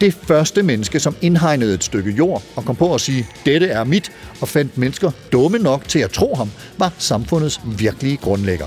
Det 0.00 0.14
første 0.22 0.62
menneske, 0.62 1.00
som 1.00 1.16
indhegnede 1.20 1.74
et 1.74 1.84
stykke 1.84 2.10
jord 2.10 2.42
og 2.56 2.64
kom 2.64 2.76
på 2.76 2.94
at 2.94 3.00
sige, 3.00 3.28
dette 3.46 3.66
er 3.66 3.84
mit, 3.84 4.12
og 4.40 4.48
fandt 4.48 4.78
mennesker 4.78 5.10
dumme 5.32 5.58
nok 5.58 5.88
til 5.88 5.98
at 5.98 6.10
tro 6.10 6.34
ham, 6.34 6.50
var 6.78 6.92
samfundets 6.98 7.60
virkelige 7.78 8.16
grundlægger. 8.16 8.66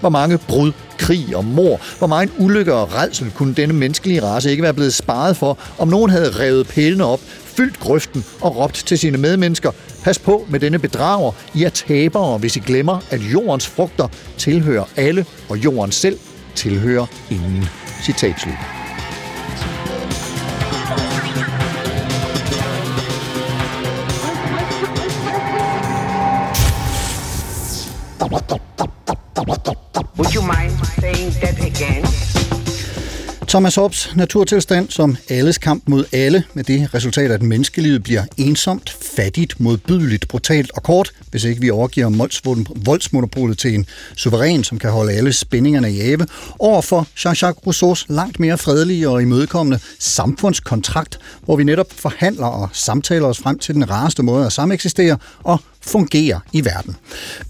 Hvor 0.00 0.08
mange 0.08 0.38
brud, 0.38 0.72
krig 1.06 1.36
og 1.36 1.44
mor, 1.44 1.80
hvor 1.98 2.06
meget 2.06 2.30
ulykke 2.38 2.74
og 2.74 2.94
redsel 2.94 3.32
kunne 3.34 3.54
denne 3.54 3.74
menneskelige 3.74 4.22
race 4.22 4.50
ikke 4.50 4.62
være 4.62 4.74
blevet 4.74 4.94
sparet 4.94 5.36
for, 5.36 5.58
om 5.78 5.88
nogen 5.88 6.10
havde 6.10 6.30
revet 6.40 6.68
pælene 6.68 7.04
op, 7.04 7.20
fyldt 7.44 7.80
grøften 7.80 8.24
og 8.40 8.56
råbt 8.56 8.74
til 8.74 8.98
sine 8.98 9.18
medmennesker, 9.18 9.70
pas 10.04 10.18
på 10.18 10.46
med 10.50 10.60
denne 10.60 10.78
bedrager, 10.78 11.32
I 11.54 11.64
er 11.64 11.68
tabere, 11.68 12.38
hvis 12.38 12.56
I 12.56 12.58
glemmer, 12.58 12.98
at 13.10 13.20
jordens 13.20 13.66
frugter 13.66 14.08
tilhører 14.38 14.84
alle, 14.96 15.26
og 15.48 15.56
jorden 15.56 15.92
selv 15.92 16.18
tilhører 16.54 17.06
ingen. 17.30 17.68
Citat 18.04 18.34
slut. 18.40 18.54
Would 29.48 29.66
you 29.68 29.75
saying 31.06 31.32
that 31.32 31.58
again? 31.58 32.04
Thomas 33.48 33.74
Hobbes 33.74 34.12
naturtilstand 34.16 34.90
som 34.90 35.16
alles 35.30 35.58
kamp 35.58 35.88
mod 35.88 36.04
alle, 36.12 36.44
med 36.54 36.64
det 36.64 36.94
resultat, 36.94 37.30
at 37.30 37.42
menneskelivet 37.42 38.02
bliver 38.02 38.24
ensomt, 38.36 38.96
fattigt, 39.16 39.60
modbydeligt, 39.60 40.28
brutalt 40.28 40.70
og 40.74 40.82
kort, 40.82 41.12
hvis 41.30 41.44
ikke 41.44 41.60
vi 41.60 41.70
overgiver 41.70 42.08
voldsmonopolet 42.84 43.58
til 43.58 43.74
en 43.74 43.86
suveræn, 44.16 44.64
som 44.64 44.78
kan 44.78 44.90
holde 44.90 45.12
alle 45.12 45.32
spændingerne 45.32 45.92
i 45.92 46.00
ave, 46.00 46.26
overfor 46.58 47.06
Jean-Jacques 47.16 47.66
Rousseaus 47.66 48.06
langt 48.08 48.40
mere 48.40 48.58
fredelige 48.58 49.08
og 49.08 49.22
imødekommende 49.22 49.78
samfundskontrakt, 49.98 51.18
hvor 51.44 51.56
vi 51.56 51.64
netop 51.64 51.92
forhandler 51.92 52.46
og 52.46 52.68
samtaler 52.72 53.26
os 53.26 53.38
frem 53.38 53.58
til 53.58 53.74
den 53.74 53.90
rareste 53.90 54.22
måde 54.22 54.46
at 54.46 54.52
sameksistere 54.52 55.18
og 55.42 55.60
fungerer 55.86 56.40
i 56.52 56.64
verden. 56.64 56.96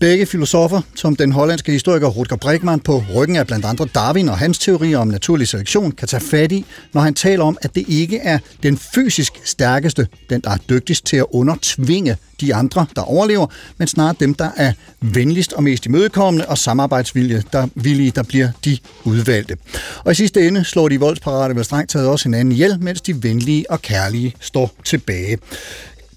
Begge 0.00 0.26
filosofer, 0.26 0.80
som 0.94 1.16
den 1.16 1.32
hollandske 1.32 1.72
historiker 1.72 2.08
Rutger 2.08 2.36
Bregman 2.36 2.80
på 2.80 3.02
ryggen 3.14 3.36
af 3.36 3.46
blandt 3.46 3.64
andre 3.64 3.88
Darwin 3.94 4.28
og 4.28 4.38
hans 4.38 4.58
teorier 4.58 4.98
om 4.98 5.08
naturlig 5.08 5.48
selektion, 5.48 5.92
kan 5.92 6.08
tage 6.08 6.20
fat 6.20 6.52
i, 6.52 6.64
når 6.92 7.00
han 7.00 7.14
taler 7.14 7.44
om, 7.44 7.58
at 7.62 7.74
det 7.74 7.84
ikke 7.88 8.18
er 8.18 8.38
den 8.62 8.78
fysisk 8.78 9.32
stærkeste, 9.44 10.08
den 10.30 10.40
der 10.40 10.50
er 10.50 10.58
dygtigst 10.68 11.06
til 11.06 11.16
at 11.16 11.26
undertvinge 11.30 12.16
de 12.40 12.54
andre, 12.54 12.86
der 12.96 13.02
overlever, 13.02 13.46
men 13.78 13.88
snarere 13.88 14.14
dem, 14.20 14.34
der 14.34 14.50
er 14.56 14.72
venligst 15.00 15.52
og 15.52 15.62
mest 15.62 15.86
imødekommende 15.86 16.48
og 16.48 16.58
samarbejdsvillige, 16.58 17.42
der, 17.52 17.68
villige, 17.74 18.10
der 18.10 18.22
bliver 18.22 18.48
de 18.64 18.78
udvalgte. 19.04 19.56
Og 20.04 20.12
i 20.12 20.14
sidste 20.14 20.46
ende 20.46 20.64
slår 20.64 20.88
de 20.88 21.00
voldsparate 21.00 21.56
vel 21.56 21.64
strengt 21.64 21.90
taget 21.90 22.08
også 22.08 22.28
hinanden 22.28 22.52
ihjel, 22.52 22.78
mens 22.80 23.00
de 23.00 23.22
venlige 23.22 23.70
og 23.70 23.82
kærlige 23.82 24.34
står 24.40 24.72
tilbage. 24.84 25.38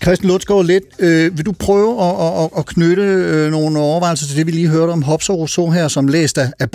Christian 0.03 0.31
Lutzgaard, 0.31 0.65
lidt, 0.65 0.83
øh, 0.99 1.37
vil 1.37 1.45
du 1.45 1.51
prøve 1.51 2.03
at, 2.03 2.43
at, 2.43 2.49
at 2.57 2.65
knytte 2.65 3.03
øh, 3.03 3.51
nogle 3.51 3.79
overvejelser 3.79 4.27
til 4.27 4.37
det, 4.37 4.47
vi 4.47 4.51
lige 4.51 4.67
hørte 4.67 4.91
om 4.91 5.03
Hobbes 5.03 5.29
og 5.29 5.37
Rousseau 5.37 5.71
her, 5.71 5.87
som 5.87 6.07
læst 6.07 6.37
af, 6.37 6.51
af 6.59 6.67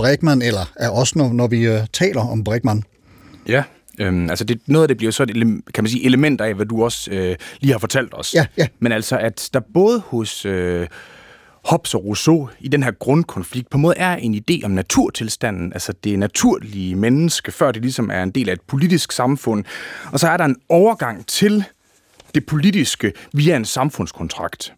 eller 0.43 0.72
af 0.77 0.89
os, 0.89 1.16
når, 1.16 1.33
når 1.33 1.47
vi 1.47 1.66
øh, 1.66 1.81
taler 1.93 2.20
om 2.20 2.45
Bregman? 2.45 2.83
Ja, 3.49 3.62
øhm, 3.99 4.31
altså 4.31 4.45
det, 4.45 4.61
noget 4.66 4.85
af 4.85 4.89
det 4.89 4.97
bliver 4.97 5.12
så 5.12 5.22
et, 5.22 5.29
kan 5.75 5.85
man 5.85 5.89
sige, 5.89 6.07
elementer 6.07 6.45
af, 6.45 6.55
hvad 6.55 6.66
du 6.66 6.85
også 6.85 7.11
øh, 7.11 7.37
lige 7.61 7.72
har 7.72 7.79
fortalt 7.79 8.14
os. 8.14 8.35
Ja, 8.35 8.47
ja. 8.59 8.66
Men 8.79 8.93
altså, 8.93 9.18
at 9.18 9.51
der 9.55 9.61
både 9.75 10.03
hos 10.07 10.47
øh, 10.47 10.87
Hobbes 11.64 11.95
og 11.95 12.05
Rousseau 12.05 12.49
i 12.61 12.68
den 12.68 12.83
her 12.83 12.91
grundkonflikt 12.91 13.70
på 13.70 13.79
en 13.79 13.83
måde 13.83 13.95
er 13.97 14.16
en 14.16 14.35
idé 14.35 14.64
om 14.64 14.70
naturtilstanden, 14.70 15.72
altså 15.72 15.93
det 16.05 16.18
naturlige 16.18 16.95
menneske, 16.95 17.53
før 17.53 17.72
det 17.72 17.83
ligesom 17.83 18.11
er 18.11 18.22
en 18.22 18.31
del 18.31 18.49
af 18.49 18.53
et 18.53 18.61
politisk 18.61 19.12
samfund. 19.12 19.64
Og 20.12 20.20
så 20.20 20.29
er 20.29 20.37
der 20.37 20.45
en 20.45 20.57
overgang 20.68 21.27
til 21.27 21.64
det 22.35 22.47
politiske 22.47 23.12
via 23.32 23.57
en 23.57 23.64
samfundskontrakt. 23.64 24.72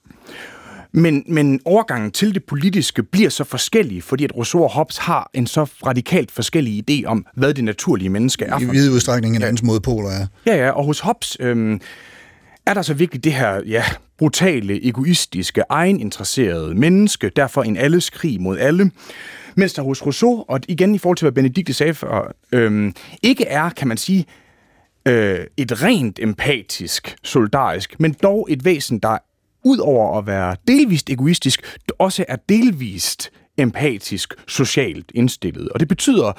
Men, 0.93 1.25
men 1.29 1.61
overgangen 1.65 2.11
til 2.11 2.35
det 2.35 2.45
politiske 2.45 3.03
bliver 3.03 3.31
så 3.31 3.45
forskellig, 3.45 4.03
fordi 4.03 4.25
at 4.25 4.37
Rousseau 4.37 4.63
og 4.63 4.71
Hobbes 4.71 4.97
har 4.97 5.31
en 5.35 5.47
så 5.47 5.65
radikalt 5.65 6.31
forskellig 6.31 6.85
idé 6.91 7.07
om, 7.07 7.27
hvad 7.35 7.55
det 7.55 7.65
naturlige 7.65 8.09
menneske 8.09 8.45
er. 8.45 8.61
I 8.61 8.65
vid 8.65 8.91
udstrækning 8.91 9.37
en 9.37 9.43
andens 9.43 9.63
modpoler 9.63 10.11
er. 10.11 10.27
Ja, 10.47 10.57
ja, 10.57 10.71
og 10.71 10.85
hos 10.85 11.01
Hobbes 11.01 11.37
øhm, 11.41 11.81
er 12.67 12.75
der 12.75 12.83
så 12.83 12.95
virkelig 12.95 13.25
det 13.25 13.33
her 13.33 13.61
ja, 13.67 13.85
brutale, 14.19 14.87
egoistiske, 14.89 15.63
egeninteresserede 15.69 16.75
menneske, 16.75 17.31
derfor 17.37 17.63
en 17.63 17.77
alles 17.77 18.11
krig 18.11 18.41
mod 18.41 18.59
alle. 18.59 18.91
Mens 19.55 19.73
der 19.73 19.83
hos 19.83 20.07
Rousseau, 20.07 20.45
og 20.49 20.61
igen 20.69 20.95
i 20.95 20.99
forhold 20.99 21.17
til, 21.17 21.25
hvad 21.25 21.33
Benedikte 21.33 21.73
sagde 21.73 21.95
før, 21.95 22.35
øhm, 22.53 22.95
ikke 23.23 23.45
er, 23.45 23.71
kan 23.71 23.89
man 23.89 23.97
sige, 23.97 24.27
øh, 25.07 25.47
et 25.57 25.83
rent 25.83 26.19
empatisk, 26.19 27.17
solidarisk, 27.23 28.01
men 28.01 28.13
dog 28.23 28.47
et 28.51 28.65
væsen, 28.65 28.99
der 28.99 29.19
ud 29.65 29.79
over 29.79 30.19
at 30.19 30.27
være 30.27 30.57
delvist 30.69 31.11
egoistisk, 31.11 31.79
også 31.99 32.25
er 32.29 32.37
delvist 32.49 33.31
empatisk, 33.59 34.35
socialt 34.49 35.13
indstillet. 35.15 35.69
Og 35.69 35.81
det 35.81 35.89
betyder 35.89 36.33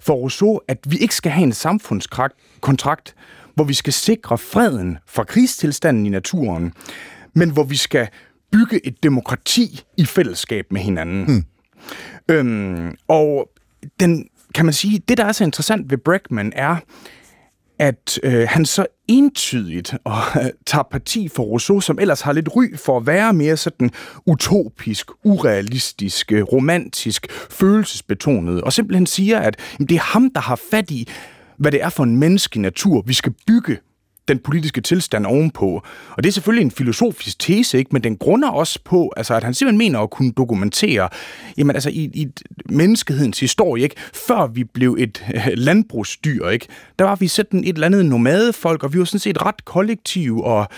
for 0.00 0.14
Rousseau, 0.14 0.60
at 0.68 0.78
vi 0.88 0.96
ikke 0.96 1.14
skal 1.14 1.32
have 1.32 1.44
en 1.44 1.52
samfundskontrakt, 1.52 3.14
hvor 3.54 3.64
vi 3.64 3.74
skal 3.74 3.92
sikre 3.92 4.38
freden 4.38 4.98
fra 5.06 5.24
krigstilstanden 5.24 6.06
i 6.06 6.08
naturen, 6.08 6.72
men 7.34 7.50
hvor 7.50 7.64
vi 7.64 7.76
skal 7.76 8.08
bygge 8.52 8.86
et 8.86 9.02
demokrati 9.02 9.80
i 9.96 10.04
fællesskab 10.04 10.66
med 10.70 10.80
hinanden. 10.80 11.24
Hmm. 11.24 11.44
Øhm, 12.28 12.96
og 13.08 13.50
den, 14.00 14.28
kan 14.54 14.64
man 14.64 14.74
sige, 14.74 14.98
det 15.08 15.16
der 15.16 15.24
er 15.24 15.32
så 15.32 15.44
interessant 15.44 15.90
ved 15.90 15.98
Bregman 15.98 16.52
er, 16.56 16.76
at 17.82 18.18
øh, 18.22 18.48
han 18.48 18.64
så 18.64 18.86
entydigt 19.08 19.94
og, 20.04 20.18
øh, 20.36 20.50
tager 20.66 20.82
parti 20.90 21.28
for 21.28 21.42
Rousseau, 21.42 21.80
som 21.80 21.98
ellers 21.98 22.20
har 22.20 22.32
lidt 22.32 22.48
ry 22.56 22.76
for 22.76 22.96
at 22.96 23.06
være 23.06 23.32
mere 23.32 23.56
sådan 23.56 23.90
utopisk, 24.26 25.10
urealistisk, 25.24 26.32
øh, 26.32 26.42
romantisk, 26.42 27.26
følelsesbetonet, 27.50 28.60
og 28.60 28.72
simpelthen 28.72 29.06
siger, 29.06 29.38
at 29.38 29.56
jamen, 29.78 29.88
det 29.88 29.94
er 29.94 30.00
ham, 30.00 30.30
der 30.30 30.40
har 30.40 30.60
fat 30.70 30.90
i, 30.90 31.08
hvad 31.56 31.72
det 31.72 31.82
er 31.82 31.88
for 31.88 32.04
en 32.04 32.16
menneskelig 32.16 32.62
natur, 32.62 33.02
vi 33.06 33.12
skal 33.12 33.34
bygge 33.46 33.78
den 34.28 34.38
politiske 34.38 34.80
tilstand 34.80 35.26
ovenpå. 35.26 35.82
Og 36.10 36.22
det 36.22 36.28
er 36.28 36.32
selvfølgelig 36.32 36.64
en 36.64 36.70
filosofisk 36.70 37.38
tese, 37.38 37.78
ikke? 37.78 37.88
men 37.92 38.04
den 38.04 38.16
grunder 38.16 38.48
også 38.48 38.80
på, 38.84 39.12
altså, 39.16 39.34
at 39.34 39.44
han 39.44 39.54
simpelthen 39.54 39.78
mener 39.78 40.00
at 40.00 40.10
kunne 40.10 40.32
dokumentere, 40.32 41.08
jamen 41.58 41.76
altså 41.76 41.90
i, 41.90 42.10
i 42.14 42.28
menneskehedens 42.68 43.40
historie, 43.40 43.82
ikke? 43.82 43.96
før 44.26 44.46
vi 44.46 44.64
blev 44.64 44.96
et 44.98 45.24
øh, 45.34 45.48
landbrugsdyr, 45.54 46.48
ikke? 46.48 46.66
der 46.98 47.04
var 47.04 47.16
vi 47.16 47.28
sådan 47.28 47.64
et 47.64 47.74
eller 47.74 47.86
andet 47.86 48.06
nomadefolk, 48.06 48.82
og 48.82 48.94
vi 48.94 48.98
var 48.98 49.04
sådan 49.04 49.20
set 49.20 49.46
ret 49.46 49.64
kollektive 49.64 50.44
og 50.44 50.68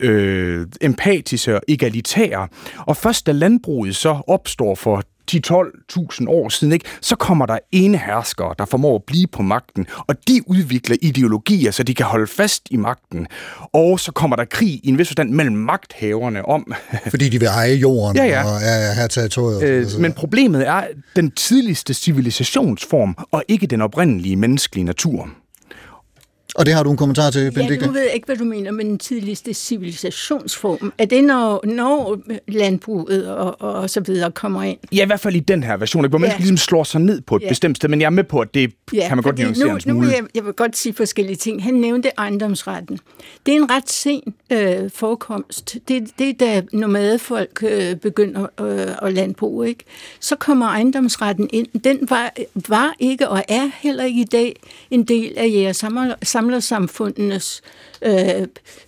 øh, 0.00 0.66
empatiske 0.80 1.54
og 1.56 1.62
egalitære. 1.68 2.48
Og 2.86 2.96
først 2.96 3.26
da 3.26 3.32
landbruget 3.32 3.96
så 3.96 4.22
opstår 4.26 4.74
for 4.74 5.02
10-12.000 5.30 6.28
år 6.28 6.48
siden, 6.48 6.72
ikke, 6.72 6.84
så 7.00 7.16
kommer 7.16 7.46
der 7.46 7.58
ene 7.72 7.98
herskere, 7.98 8.54
der 8.58 8.64
formår 8.64 8.94
at 8.94 9.02
blive 9.06 9.26
på 9.26 9.42
magten, 9.42 9.86
og 10.06 10.14
de 10.28 10.42
udvikler 10.46 10.96
ideologier, 11.02 11.70
så 11.70 11.82
de 11.82 11.94
kan 11.94 12.06
holde 12.06 12.26
fast 12.26 12.68
i 12.70 12.76
magten. 12.76 13.26
Og 13.72 14.00
så 14.00 14.12
kommer 14.12 14.36
der 14.36 14.44
krig 14.44 14.68
i 14.68 14.88
en 14.88 14.98
vis 14.98 15.08
forstand 15.08 15.30
mellem 15.30 15.56
magthaverne 15.56 16.48
om... 16.48 16.72
Fordi 17.10 17.28
de 17.28 17.38
vil 17.38 17.46
eje 17.46 17.74
jorden 17.74 18.16
Ja, 18.16 18.24
ja. 18.24 18.44
og 18.44 18.56
er 18.62 18.92
her 18.92 19.06
territoriet. 19.06 19.62
Øh, 19.62 19.86
men 19.98 20.12
problemet 20.12 20.68
er 20.68 20.84
den 21.16 21.30
tidligste 21.30 21.94
civilisationsform, 21.94 23.16
og 23.30 23.44
ikke 23.48 23.66
den 23.66 23.80
oprindelige 23.80 24.36
menneskelige 24.36 24.84
natur. 24.84 25.28
Og 26.54 26.66
det 26.66 26.74
har 26.74 26.82
du 26.82 26.90
en 26.90 26.96
kommentar 26.96 27.30
til, 27.30 27.42
Ja, 27.42 27.50
Benedikte? 27.50 27.86
nu 27.86 27.92
ved 27.92 28.00
jeg 28.00 28.14
ikke, 28.14 28.26
hvad 28.26 28.36
du 28.36 28.44
mener 28.44 28.70
med 28.70 28.84
den 28.84 28.98
tidligste 28.98 29.54
civilisationsform. 29.54 30.92
Er 30.98 31.04
det, 31.04 31.24
når, 31.24 31.60
når 31.66 32.18
landbruget 32.48 33.28
og, 33.28 33.60
og, 33.60 33.90
så 33.90 34.00
videre 34.00 34.30
kommer 34.32 34.62
ind? 34.62 34.78
Ja, 34.92 35.02
i 35.02 35.06
hvert 35.06 35.20
fald 35.20 35.36
i 35.36 35.40
den 35.40 35.62
her 35.62 35.76
version, 35.76 36.08
hvor 36.08 36.18
Ja. 36.18 36.20
mennesket 36.20 36.40
ligesom 36.40 36.56
slår 36.56 36.84
sig 36.84 37.00
ned 37.00 37.20
på 37.20 37.36
et 37.36 37.42
Ja. 37.42 37.48
bestemt 37.48 37.76
sted, 37.76 37.88
men 37.88 38.00
jeg 38.00 38.06
er 38.06 38.10
med 38.10 38.24
på, 38.24 38.40
at 38.40 38.54
det 38.54 38.72
kan 38.92 39.16
man 39.16 39.22
godt 39.22 39.38
nuancere 39.38 39.64
nu, 39.66 39.70
en 39.70 39.74
nu 39.74 39.80
smule. 39.80 40.06
vil 40.06 40.14
jeg, 40.14 40.24
jeg 40.34 40.44
vil 40.44 40.52
godt 40.52 40.76
sige 40.76 40.92
forskellige 40.92 41.36
ting. 41.36 41.62
Han 41.62 41.74
nævnte 41.74 42.10
ejendomsretten. 42.18 42.98
Det 43.46 43.52
er 43.52 43.56
en 43.56 43.70
ret 43.70 43.90
sen 43.90 44.34
øh, 44.52 44.90
forekomst. 44.94 45.76
Det, 45.88 46.08
det 46.18 46.28
er 46.28 46.32
da 46.32 46.62
nomadefolk 46.72 47.62
øh, 47.66 47.96
begynder 47.96 48.46
øh, 48.60 48.86
at 49.08 49.12
landbruge. 49.14 49.68
Ikke? 49.68 49.84
Så 50.20 50.36
kommer 50.36 50.66
ejendomsretten 50.66 51.48
ind. 51.52 51.66
Den 51.84 51.98
var, 52.10 52.32
var 52.68 52.94
ikke 52.98 53.28
og 53.28 53.42
er 53.48 53.70
heller 53.80 54.04
ikke 54.04 54.20
i 54.20 54.24
dag 54.24 54.60
en 54.90 55.02
del 55.04 55.32
af 55.36 55.48
jeres 55.54 55.76
samler, 55.76 56.14
samlersamfundenes 56.40 57.62
øh, 58.02 58.14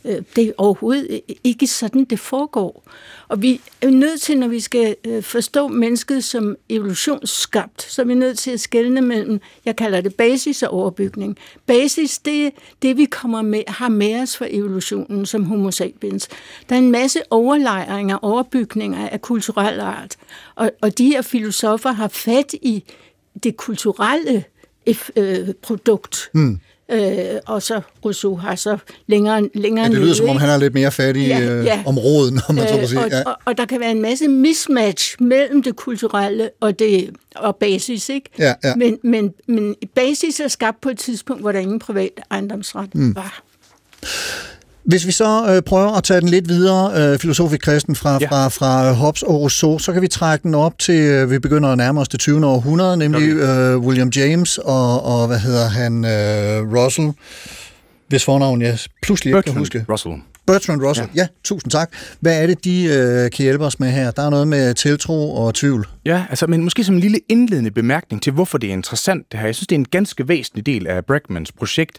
øh, 0.05 0.23
det 0.37 0.49
er 0.49 0.53
overhovedet 0.59 1.21
ikke 1.45 1.67
sådan, 1.67 2.05
det 2.05 2.21
foregår. 2.21 2.85
Og 3.29 3.43
vi 3.43 3.61
er 3.81 3.91
nødt 3.91 4.21
til, 4.21 4.39
når 4.39 4.49
vi 4.49 4.61
skal 4.61 4.97
øh, 5.07 5.23
forstå 5.23 5.69
mennesket 5.69 6.25
som 6.25 6.57
evolutionsskabt, 6.69 7.83
så 7.83 8.03
er 8.03 8.07
vi 8.07 8.15
nødt 8.15 8.39
til 8.39 8.51
at 8.51 8.61
skelne 8.61 9.01
mellem, 9.01 9.41
jeg 9.65 9.77
kalder 9.77 10.01
det 10.01 10.15
basis 10.15 10.63
og 10.63 10.71
overbygning. 10.71 11.39
Basis, 11.67 12.19
det 12.19 12.47
er 12.47 12.51
det, 12.83 12.97
vi 12.97 13.05
kommer 13.05 13.43
med, 13.43 13.63
har 13.69 13.89
med 13.89 14.23
os 14.23 14.37
fra 14.37 14.47
evolutionen 14.51 15.27
som 15.27 15.45
homo 15.45 15.71
sapiens. 15.71 16.29
Der 16.69 16.75
er 16.75 16.79
en 16.79 16.91
masse 16.91 17.21
overlejringer, 17.31 18.19
overbygninger 18.23 19.09
af 19.09 19.23
kulturel 19.23 19.81
art, 19.81 20.17
og, 20.55 20.71
og 20.83 20.99
de 20.99 21.07
her 21.07 21.23
filosofer 21.23 21.93
har 21.93 22.09
fat 22.09 22.55
i 22.63 22.85
det 23.43 23.57
kulturelle 23.57 24.45
øh, 25.17 25.49
produkt. 25.63 26.31
Hmm. 26.35 26.61
Øh, 26.93 27.41
og 27.47 27.63
så 27.63 27.81
Rousseau 28.05 28.37
har 28.37 28.55
så 28.55 28.79
længere, 29.07 29.49
længere 29.55 29.83
Ja, 29.85 29.89
det 29.89 29.97
lyder 29.97 30.07
nede, 30.07 30.17
som 30.17 30.29
om, 30.29 30.37
han 30.37 30.49
er 30.51 30.57
lidt 30.59 30.75
mere 30.75 30.91
fat 30.93 31.17
i 31.17 31.27
Ja, 31.27 31.41
øh, 31.41 31.65
ja. 31.65 31.83
om 31.87 31.99
råden, 31.99 32.41
om 32.49 32.55
man 32.55 32.69
så 32.69 32.77
må 32.77 32.87
sige. 32.87 33.01
og, 33.01 33.09
Ja. 33.11 33.23
og, 33.23 33.37
og 33.45 33.59
der 33.59 33.65
kan 33.67 33.81
være 33.81 33.91
en 33.91 34.03
masse 34.03 34.29
mismatch 34.29 35.17
mellem 35.23 35.63
det 35.63 35.77
kulturelle 35.77 36.51
og 36.61 36.79
det 36.79 37.11
og 37.37 37.57
basis, 37.57 38.09
ikke? 38.09 38.31
Ja, 38.39 38.55
ja. 38.65 38.75
Men, 38.77 38.99
men, 39.03 39.33
men 39.49 39.75
basis 39.95 40.41
er 40.41 40.49
skabt 40.49 40.81
på 40.81 40.89
et 40.89 40.99
tidspunkt, 40.99 41.43
hvor 41.43 41.53
der 41.53 41.59
ingen 41.59 41.79
privat 41.79 42.11
ejendomsret 42.31 42.95
Mm. 42.95 43.17
var. 43.17 43.43
Hvis 44.85 45.07
vi 45.07 45.13
så 45.13 45.55
øh, 45.55 45.63
prøver 45.63 45.97
at 45.97 46.05
tage 46.05 46.21
den 46.21 46.29
lidt 46.29 46.49
videre, 46.49 47.13
øh, 47.13 47.19
filosofisk 47.19 47.61
kristen, 47.61 47.97
fra, 47.97 48.19
ja. 48.21 48.29
fra, 48.29 48.49
fra 48.49 48.93
Hobbes 48.93 49.23
og 49.23 49.35
Rousseau, 49.35 49.79
så 49.79 49.93
kan 49.93 50.03
vi 50.03 50.09
trække 50.09 50.43
den 50.43 50.55
op 50.55 50.79
til, 50.79 51.01
øh, 51.01 51.31
vi 51.31 51.39
begynder 51.39 51.69
at 51.69 51.79
nærme 51.79 52.01
os 52.01 52.09
det 52.09 52.21
20. 52.21 52.47
århundrede, 52.47 52.97
nemlig 52.97 53.29
øh, 53.29 53.79
William 53.79 54.09
James 54.17 54.59
og, 54.59 55.05
og, 55.05 55.27
hvad 55.27 55.39
hedder 55.39 55.69
han, 55.69 56.05
øh, 56.05 56.75
Russell, 56.75 57.13
hvis 58.09 58.25
fornavn 58.25 58.63
jeg 58.63 58.79
pludselig 59.03 59.37
ikke 59.37 59.43
kan 59.43 59.59
huske. 59.59 59.85
Russell. 59.89 60.15
Bertrand 60.47 60.83
Russell, 60.83 61.09
ja. 61.15 61.21
ja, 61.21 61.29
tusind 61.45 61.71
tak. 61.71 61.93
Hvad 62.21 62.43
er 62.43 62.47
det, 62.47 62.65
de 62.65 62.85
øh, 62.85 63.31
kan 63.31 63.43
hjælpe 63.43 63.65
os 63.65 63.81
med 63.81 63.91
her? 63.91 64.11
Der 64.11 64.23
er 64.23 64.31
noget 64.31 64.49
med 64.49 64.75
tiltro 64.75 65.35
og 65.35 65.55
tvivl. 65.55 65.89
Ja, 66.05 66.25
altså, 66.31 66.47
men 66.47 66.65
måske 66.65 66.85
som 66.85 66.95
en 66.95 67.01
lille 67.01 67.19
indledende 67.29 67.71
bemærkning 67.71 68.23
til, 68.23 68.33
hvorfor 68.33 68.59
det 68.59 68.69
er 68.69 68.73
interessant 68.73 69.33
det 69.33 69.41
her. 69.41 69.47
Jeg 69.47 69.55
synes, 69.55 69.67
det 69.67 69.75
er 69.75 69.79
en 69.79 69.89
ganske 69.91 70.29
væsentlig 70.29 70.67
del 70.67 70.87
af 70.87 71.05
Bregmans 71.05 71.53
projekt. 71.53 71.99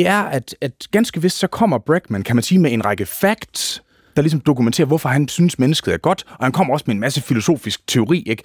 Det 0.00 0.08
er, 0.08 0.22
at, 0.22 0.56
at 0.60 0.72
ganske 0.90 1.22
vist 1.22 1.38
så 1.38 1.46
kommer 1.46 1.78
Bregman, 1.78 2.22
kan 2.22 2.36
man 2.36 2.42
sige, 2.42 2.58
med 2.58 2.72
en 2.72 2.84
række 2.84 3.06
facts, 3.06 3.82
der 4.16 4.22
ligesom 4.22 4.40
dokumenterer, 4.40 4.86
hvorfor 4.86 5.08
han 5.08 5.28
synes, 5.28 5.58
mennesket 5.58 5.94
er 5.94 5.98
godt, 5.98 6.24
og 6.38 6.44
han 6.44 6.52
kommer 6.52 6.74
også 6.74 6.84
med 6.86 6.94
en 6.94 7.00
masse 7.00 7.22
filosofisk 7.22 7.86
teori, 7.86 8.22
ikke? 8.26 8.42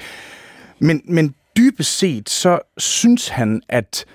Men, 0.79 1.01
men 1.05 1.35
dybest 1.57 1.97
set, 1.97 2.29
så 2.29 2.59
synes 2.77 3.27
han, 3.27 3.61
at 3.69 4.05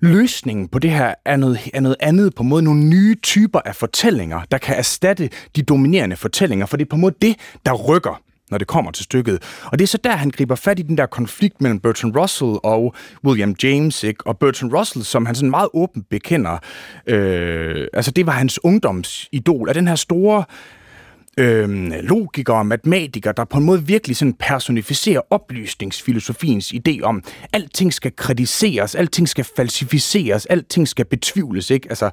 løsningen 0.00 0.68
på 0.68 0.78
det 0.78 0.90
her 0.90 1.14
er 1.24 1.36
noget, 1.36 1.70
er 1.74 1.80
noget 1.80 1.96
andet, 2.00 2.34
på 2.34 2.42
en 2.42 2.48
måde 2.48 2.62
nogle 2.62 2.84
nye 2.84 3.16
typer 3.22 3.60
af 3.64 3.76
fortællinger, 3.76 4.40
der 4.50 4.58
kan 4.58 4.76
erstatte 4.76 5.30
de 5.56 5.62
dominerende 5.62 6.16
fortællinger, 6.16 6.66
for 6.66 6.76
det 6.76 6.84
er 6.84 6.88
på 6.88 6.96
en 6.96 7.00
måde 7.00 7.14
det, 7.22 7.36
der 7.66 7.72
rykker 7.72 8.22
når 8.50 8.58
det 8.58 8.66
kommer 8.66 8.90
til 8.90 9.04
stykket. 9.04 9.42
Og 9.64 9.78
det 9.78 9.84
er 9.84 9.88
så 9.88 9.98
der, 10.04 10.16
han 10.16 10.30
griber 10.30 10.54
fat 10.54 10.78
i 10.78 10.82
den 10.82 10.98
der 10.98 11.06
konflikt 11.06 11.60
mellem 11.60 11.80
Bertrand 11.80 12.16
Russell 12.16 12.56
og 12.62 12.94
William 13.24 13.54
James, 13.62 14.04
ikke? 14.04 14.26
Og 14.26 14.38
Bertrand 14.38 14.72
Russell, 14.72 15.04
som 15.04 15.26
han 15.26 15.34
sådan 15.34 15.50
meget 15.50 15.68
åbent 15.74 16.08
bekender, 16.10 16.58
øh, 17.06 17.88
altså 17.92 18.10
det 18.10 18.26
var 18.26 18.32
hans 18.32 18.64
ungdomsidol, 18.64 19.68
af 19.68 19.74
den 19.74 19.88
her 19.88 19.94
store 19.94 20.44
øh, 21.38 21.90
logiker 21.90 22.54
og 22.54 22.66
matematiker, 22.66 23.32
der 23.32 23.44
på 23.44 23.58
en 23.58 23.64
måde 23.64 23.86
virkelig 23.86 24.16
sådan 24.16 24.34
personificerer 24.34 25.20
oplysningsfilosofiens 25.30 26.74
idé 26.74 27.02
om, 27.02 27.22
alting 27.52 27.94
skal 27.94 28.16
kritiseres, 28.16 28.94
alting 28.94 29.28
skal 29.28 29.44
falsificeres, 29.56 30.46
alting 30.46 30.88
skal 30.88 31.04
betvivles, 31.04 31.70
ikke? 31.70 31.88
Altså, 31.88 32.10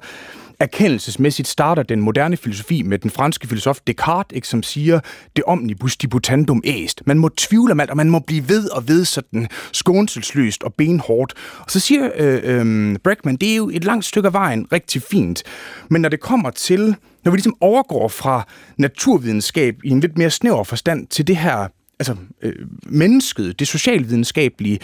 erkendelsesmæssigt 0.60 1.48
starter 1.48 1.82
den 1.82 2.00
moderne 2.00 2.36
filosofi 2.36 2.82
med 2.82 2.98
den 2.98 3.10
franske 3.10 3.48
filosof 3.48 3.78
Descartes, 3.86 4.36
ikke, 4.36 4.48
som 4.48 4.62
siger, 4.62 5.00
det 5.36 5.44
omnibus 5.46 5.96
diputandum 5.96 6.62
est. 6.64 7.02
Man 7.06 7.18
må 7.18 7.28
tvivle 7.28 7.72
om 7.72 7.80
alt, 7.80 7.90
og 7.90 7.96
man 7.96 8.10
må 8.10 8.18
blive 8.18 8.48
ved 8.48 8.70
og 8.70 8.88
ved 8.88 9.04
sådan 9.04 9.48
skånselsløst 9.72 10.62
og 10.62 10.74
benhårdt. 10.74 11.34
Og 11.58 11.70
så 11.70 11.80
siger 11.80 12.10
øh, 12.16 12.40
øh, 12.44 12.96
Breckman, 13.04 13.36
det 13.36 13.52
er 13.52 13.56
jo 13.56 13.70
et 13.72 13.84
langt 13.84 14.04
stykke 14.04 14.26
af 14.26 14.32
vejen 14.32 14.66
rigtig 14.72 15.02
fint. 15.02 15.42
Men 15.90 16.02
når 16.02 16.08
det 16.08 16.20
kommer 16.20 16.50
til, 16.50 16.96
når 17.24 17.30
vi 17.30 17.36
ligesom 17.36 17.56
overgår 17.60 18.08
fra 18.08 18.46
naturvidenskab 18.76 19.76
i 19.84 19.88
en 19.88 20.00
lidt 20.00 20.18
mere 20.18 20.30
snæver 20.30 20.64
forstand 20.64 21.06
til 21.06 21.26
det 21.26 21.36
her 21.36 21.68
altså 21.98 22.16
øh, 22.42 22.52
mennesket, 22.86 23.58
det 23.58 23.68
socialvidenskabelige, 23.68 24.78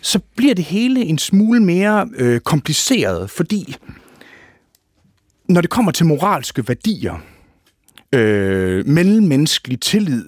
så 0.00 0.18
bliver 0.36 0.54
det 0.54 0.64
hele 0.64 1.00
en 1.00 1.18
smule 1.18 1.60
mere 1.60 2.08
øh, 2.16 2.40
kompliceret, 2.40 3.30
fordi 3.30 3.76
når 5.48 5.60
det 5.60 5.70
kommer 5.70 5.92
til 5.92 6.06
moralske 6.06 6.68
værdier, 6.68 7.22
øh, 8.14 8.86
mellemmenneskelig 8.86 9.80
tillid, 9.80 10.24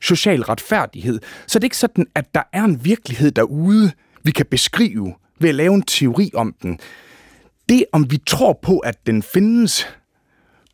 social 0.00 0.42
retfærdighed, 0.42 1.20
så 1.46 1.58
er 1.58 1.60
det 1.60 1.64
ikke 1.64 1.76
sådan, 1.76 2.06
at 2.14 2.34
der 2.34 2.42
er 2.52 2.64
en 2.64 2.84
virkelighed 2.84 3.30
derude, 3.30 3.92
vi 4.24 4.30
kan 4.30 4.46
beskrive 4.50 5.14
ved 5.40 5.48
at 5.48 5.54
lave 5.54 5.74
en 5.74 5.82
teori 5.82 6.30
om 6.34 6.54
den. 6.62 6.78
Det, 7.68 7.84
om 7.92 8.10
vi 8.10 8.18
tror 8.26 8.58
på, 8.62 8.78
at 8.78 9.06
den 9.06 9.22
findes, 9.22 9.86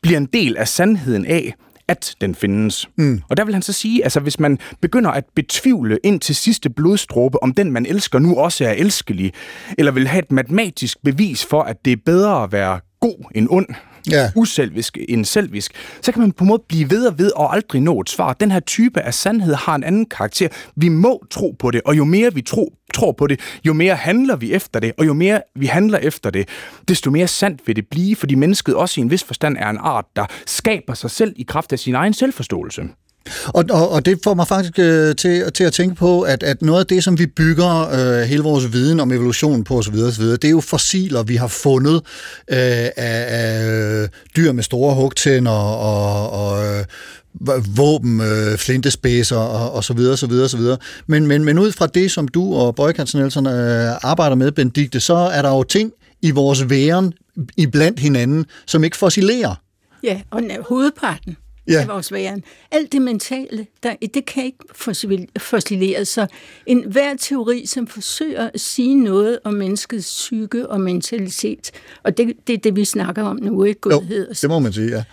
bliver 0.02 0.18
en 0.18 0.26
del 0.26 0.56
af 0.56 0.68
sandheden 0.68 1.26
af, 1.26 1.54
at 1.88 2.14
den 2.20 2.34
findes. 2.34 2.88
Mm. 2.96 3.22
Og 3.28 3.36
der 3.36 3.44
vil 3.44 3.54
han 3.54 3.62
så 3.62 3.72
sige, 3.72 4.04
altså 4.04 4.20
hvis 4.20 4.40
man 4.40 4.58
begynder 4.80 5.10
at 5.10 5.24
betvivle 5.34 5.98
ind 6.04 6.20
til 6.20 6.36
sidste 6.36 6.70
blodstråbe, 6.70 7.42
om 7.42 7.54
den 7.54 7.72
man 7.72 7.86
elsker 7.86 8.18
nu 8.18 8.36
også 8.36 8.64
er 8.64 8.72
elskelig, 8.72 9.32
eller 9.78 9.92
vil 9.92 10.08
have 10.08 10.22
et 10.22 10.32
matematisk 10.32 10.98
bevis 11.04 11.44
for, 11.44 11.62
at 11.62 11.84
det 11.84 11.92
er 11.92 11.96
bedre 12.06 12.42
at 12.42 12.52
være 12.52 12.80
god 13.00 13.30
end 13.34 13.46
ond, 13.50 13.66
ja. 14.10 14.30
uselvisk 14.34 14.98
end 15.08 15.24
selvisk, 15.24 15.72
så 16.02 16.12
kan 16.12 16.20
man 16.20 16.32
på 16.32 16.44
en 16.44 16.48
måde 16.48 16.62
blive 16.68 16.90
ved 16.90 17.06
og 17.06 17.18
ved 17.18 17.30
og 17.36 17.54
aldrig 17.54 17.80
nå 17.80 18.00
et 18.00 18.10
svar. 18.10 18.32
Den 18.32 18.50
her 18.50 18.60
type 18.60 19.00
af 19.00 19.14
sandhed 19.14 19.54
har 19.54 19.74
en 19.74 19.84
anden 19.84 20.06
karakter. 20.06 20.48
Vi 20.76 20.88
må 20.88 21.24
tro 21.30 21.56
på 21.58 21.70
det, 21.70 21.80
og 21.84 21.96
jo 21.96 22.04
mere 22.04 22.34
vi 22.34 22.42
tro, 22.42 22.74
tror 22.94 23.12
på 23.12 23.26
det, 23.26 23.40
jo 23.64 23.72
mere 23.72 23.94
handler 23.94 24.36
vi 24.36 24.52
efter 24.52 24.80
det, 24.80 24.92
og 24.98 25.06
jo 25.06 25.12
mere 25.12 25.40
vi 25.54 25.66
handler 25.66 25.98
efter 25.98 26.30
det, 26.30 26.48
desto 26.88 27.10
mere 27.10 27.28
sandt 27.28 27.66
vil 27.66 27.76
det 27.76 27.86
blive, 27.90 28.16
fordi 28.16 28.34
mennesket 28.34 28.74
også 28.74 29.00
i 29.00 29.02
en 29.02 29.10
vis 29.10 29.24
forstand 29.24 29.56
er 29.56 29.70
en 29.70 29.78
art, 29.80 30.04
der 30.16 30.26
skaber 30.46 30.94
sig 30.94 31.10
selv 31.10 31.32
i 31.36 31.42
kraft 31.42 31.72
af 31.72 31.78
sin 31.78 31.94
egen 31.94 32.12
selvforståelse. 32.12 32.82
Og, 33.46 33.64
og, 33.70 33.90
og 33.90 34.06
det 34.06 34.18
får 34.24 34.34
mig 34.34 34.48
faktisk 34.48 34.78
øh, 34.78 35.16
til, 35.16 35.52
til 35.52 35.64
at 35.64 35.72
tænke 35.72 35.94
på, 35.94 36.20
at, 36.20 36.42
at 36.42 36.62
noget 36.62 36.80
af 36.80 36.86
det, 36.86 37.04
som 37.04 37.18
vi 37.18 37.26
bygger 37.26 37.88
øh, 37.92 38.22
hele 38.22 38.42
vores 38.42 38.72
viden 38.72 39.00
om 39.00 39.12
evolution 39.12 39.64
på 39.64 39.78
osv., 39.78 39.94
osv., 39.94 40.24
det 40.24 40.44
er 40.44 40.50
jo 40.50 40.60
fossiler, 40.60 41.22
vi 41.22 41.36
har 41.36 41.48
fundet 41.48 41.94
øh, 42.50 42.58
af, 42.58 42.92
af 42.96 44.02
øh, 44.02 44.08
dyr 44.36 44.52
med 44.52 44.62
store 44.62 44.94
hugtænder 44.94 45.50
og, 45.52 46.30
og 46.30 46.64
øh, 46.66 46.84
våben, 47.76 48.20
øh, 48.20 48.58
flintespidser 48.58 49.36
og, 49.36 49.72
og 49.72 49.84
så 49.84 49.94
videre, 49.94 50.16
så 50.16 50.26
videre, 50.26 50.48
så 50.48 50.56
videre. 50.56 50.78
Men, 51.06 51.26
men, 51.26 51.44
men 51.44 51.58
ud 51.58 51.72
fra 51.72 51.86
det, 51.86 52.10
som 52.10 52.28
du 52.28 52.54
og 52.54 52.74
Bøjkans 52.74 53.14
Nielsen 53.14 53.46
øh, 53.46 53.92
arbejder 54.02 54.36
med, 54.36 54.52
Benedikte, 54.52 55.00
så 55.00 55.14
er 55.14 55.42
der 55.42 55.48
jo 55.48 55.62
ting 55.62 55.92
i 56.22 56.30
vores 56.30 56.70
væren 56.70 57.12
iblandt 57.56 58.00
hinanden, 58.00 58.44
som 58.66 58.84
ikke 58.84 58.96
fossilerer. 58.96 59.54
Ja, 60.02 60.20
og 60.30 60.42
hovedparten 60.68 61.36
Ja. 61.68 61.80
af 61.80 61.88
vores 61.88 62.12
væren. 62.12 62.44
Alt 62.70 62.92
det 62.92 63.02
mentale, 63.02 63.66
der, 63.82 63.94
det 64.14 64.24
kan 64.26 64.44
ikke 64.44 64.58
fossil- 64.74 65.26
fossileres. 65.38 66.08
Så 66.08 66.26
en 66.66 66.84
hver 66.92 67.14
teori, 67.14 67.66
som 67.66 67.86
forsøger 67.86 68.50
at 68.54 68.60
sige 68.60 68.94
noget 68.94 69.38
om 69.44 69.54
menneskets 69.54 70.06
psyke 70.06 70.68
og 70.70 70.80
mentalitet, 70.80 71.70
og 72.02 72.16
det, 72.16 72.32
det 72.46 72.52
er 72.52 72.58
det, 72.58 72.76
vi 72.76 72.84
snakker 72.84 73.22
om 73.22 73.36
nu, 73.42 73.64
ikke? 73.64 73.80
Godhed 73.80 74.28
og 74.28 74.36
det 74.42 74.50
må 74.50 74.58
man 74.58 74.72
sige, 74.72 75.04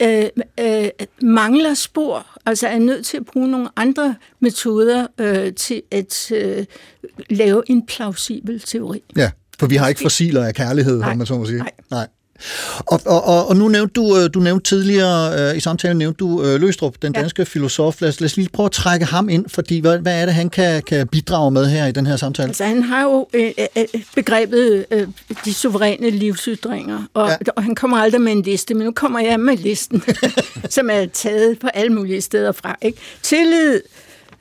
ja. 0.00 0.22
øh, 0.60 0.82
øh, 0.84 0.88
mangler 1.22 1.74
spor, 1.74 2.26
altså 2.46 2.68
er 2.68 2.78
nødt 2.78 3.06
til 3.06 3.16
at 3.16 3.26
bruge 3.26 3.48
nogle 3.50 3.68
andre 3.76 4.14
metoder 4.40 5.06
øh, 5.20 5.54
til 5.54 5.82
at 5.90 6.32
øh, 6.34 6.64
lave 7.30 7.62
en 7.66 7.86
plausibel 7.86 8.60
teori. 8.60 9.02
Ja, 9.16 9.30
for 9.58 9.66
vi 9.66 9.76
har 9.76 9.88
ikke 9.88 10.00
fossiler 10.00 10.44
af 10.44 10.54
kærlighed, 10.54 10.98
Nej, 10.98 11.10
om 11.10 11.16
man 11.18 11.26
så 11.26 11.34
må 11.38 11.44
sige. 11.46 11.58
nej. 11.58 11.70
nej. 11.90 12.06
Og, 12.78 13.00
og, 13.06 13.24
og, 13.24 13.48
og 13.48 13.56
nu 13.56 13.68
nævnte 13.68 13.92
du, 13.92 14.16
øh, 14.16 14.30
du 14.34 14.40
nævnte 14.40 14.70
tidligere 14.70 15.50
øh, 15.50 15.56
i 15.56 15.60
samtalen, 15.60 15.98
nævnte 15.98 16.18
du 16.18 16.44
øh, 16.44 16.60
Løstrup, 16.60 16.94
den 17.02 17.12
danske 17.12 17.42
ja. 17.42 17.44
filosof. 17.44 18.00
Lad 18.00 18.08
os, 18.08 18.20
lad 18.20 18.26
os 18.26 18.36
lige 18.36 18.48
prøve 18.52 18.64
at 18.64 18.72
trække 18.72 19.06
ham 19.06 19.28
ind, 19.28 19.48
fordi 19.48 19.80
hvad, 19.80 19.98
hvad 19.98 20.20
er 20.20 20.24
det, 20.24 20.34
han 20.34 20.50
kan, 20.50 20.82
kan 20.82 21.08
bidrage 21.08 21.50
med 21.50 21.66
her 21.66 21.86
i 21.86 21.92
den 21.92 22.06
her 22.06 22.16
samtale? 22.16 22.48
Altså, 22.48 22.64
han 22.64 22.82
har 22.82 23.02
jo 23.02 23.28
øh, 23.32 23.52
øh, 23.76 23.84
begrebet 24.14 24.86
øh, 24.90 25.08
de 25.44 25.54
suveræne 25.54 26.10
livsytringer, 26.10 27.04
og, 27.14 27.28
ja. 27.28 27.36
og 27.56 27.62
han 27.62 27.74
kommer 27.74 27.96
aldrig 27.96 28.20
med 28.20 28.32
en 28.32 28.42
liste, 28.42 28.74
men 28.74 28.84
nu 28.84 28.92
kommer 28.92 29.20
jeg 29.20 29.40
med 29.40 29.56
listen, 29.56 30.02
som 30.70 30.90
er 30.90 31.06
taget 31.06 31.58
på 31.58 31.66
alle 31.74 31.92
mulige 31.92 32.20
steder 32.20 32.52
fra. 32.52 32.76
Ikke? 32.82 32.98
Tillid, 33.22 33.80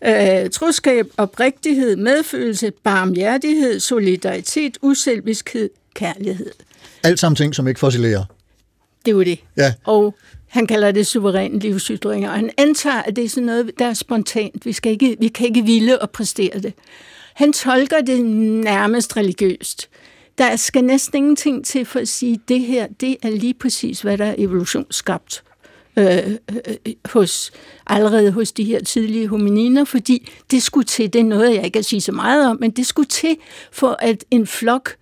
øh, 0.06 0.50
troskab, 0.50 1.08
oprigtighed, 1.18 1.96
medfølelse, 1.96 2.72
barmhjertighed, 2.84 3.80
solidaritet, 3.80 4.78
uselviskhed, 4.82 5.70
kærlighed. 5.94 6.52
Alt 7.04 7.20
sammen 7.20 7.36
ting, 7.36 7.56
som 7.56 7.68
ikke 7.68 7.80
fossilerer. 7.80 8.24
Det 9.06 9.12
er 9.12 9.16
jo 9.16 9.24
det. 9.24 9.40
Ja. 9.58 9.74
Og 9.84 10.16
han 10.48 10.68
kalder 10.68 10.92
det 10.92 11.08
suveræne 11.08 11.60
livsytringer, 11.60 12.30
og 12.30 12.36
han 12.36 12.50
antager, 12.58 13.02
at 13.02 13.16
det 13.16 13.24
er 13.24 13.30
sådan 13.30 13.46
noget, 13.46 13.72
der 13.80 13.86
er 13.86 13.94
spontant. 13.94 14.66
Vi, 14.66 14.74
skal 14.74 14.92
ikke, 14.92 15.18
vi 15.20 15.28
kan 15.28 15.48
ikke 15.48 15.66
ville 15.66 16.02
og 16.02 16.10
præstere 16.10 16.60
det. 16.60 16.74
Han 17.34 17.54
tolker 17.54 18.02
det 18.02 18.26
nærmest 18.26 19.18
religiøst. 19.18 19.90
Der 20.38 20.56
skal 20.56 20.84
næsten 20.84 21.18
ingenting 21.18 21.66
til 21.66 21.86
for 21.86 22.00
at 22.00 22.08
sige, 22.08 22.34
at 22.34 22.40
det 22.50 22.60
her, 22.62 22.88
det 23.00 23.18
er 23.24 23.30
lige 23.30 23.54
præcis, 23.54 24.02
hvad 24.02 24.18
der 24.18 24.26
er 24.26 24.36
evolutionsskabt 24.38 25.44
øh, 25.98 26.18
øh, 26.50 26.94
hos, 27.06 27.52
allerede 27.88 28.32
hos 28.32 28.52
de 28.52 28.64
her 28.64 28.84
tidlige 28.84 29.28
homininer, 29.28 29.84
fordi 29.84 30.32
det 30.52 30.64
skulle 30.64 30.86
til, 30.86 31.14
det 31.14 31.20
er 31.20 31.26
noget, 31.26 31.56
jeg 31.56 31.66
ikke 31.66 31.76
kan 31.76 31.84
sige 31.84 32.02
så 32.02 32.12
meget 32.12 32.48
om, 32.48 32.58
men 32.60 32.72
det 32.72 32.86
skulle 32.86 33.08
til 33.08 33.36
for, 33.72 33.98
at 34.00 34.26
en 34.32 34.48
flok 34.48 34.96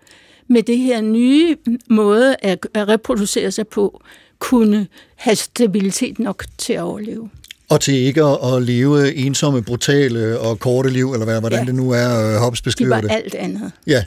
med 0.49 0.63
det 0.63 0.77
her 0.77 1.01
nye 1.01 1.55
måde 1.89 2.35
at, 2.41 2.67
at 2.73 2.87
reproducere 2.87 3.51
sig 3.51 3.67
på, 3.67 4.01
kunne 4.39 4.87
have 5.15 5.35
stabilitet 5.35 6.19
nok 6.19 6.45
til 6.57 6.73
at 6.73 6.81
overleve. 6.81 7.29
Og 7.69 7.81
til 7.81 7.93
ikke 7.93 8.23
at, 8.23 8.61
leve 8.63 9.15
ensomme, 9.15 9.61
brutale 9.61 10.39
og 10.39 10.59
korte 10.59 10.89
liv, 10.89 11.13
eller 11.13 11.25
hvad, 11.25 11.39
hvordan 11.39 11.59
Ja. 11.59 11.65
det 11.65 11.75
nu 11.75 11.91
er, 11.91 12.33
øh, 12.33 12.35
Hobbes 12.41 12.61
De 12.61 12.63
beskriver 12.63 12.89
var 12.95 13.01
det. 13.01 13.11
alt 13.11 13.35
andet. 13.35 13.71
Ja. 13.87 14.03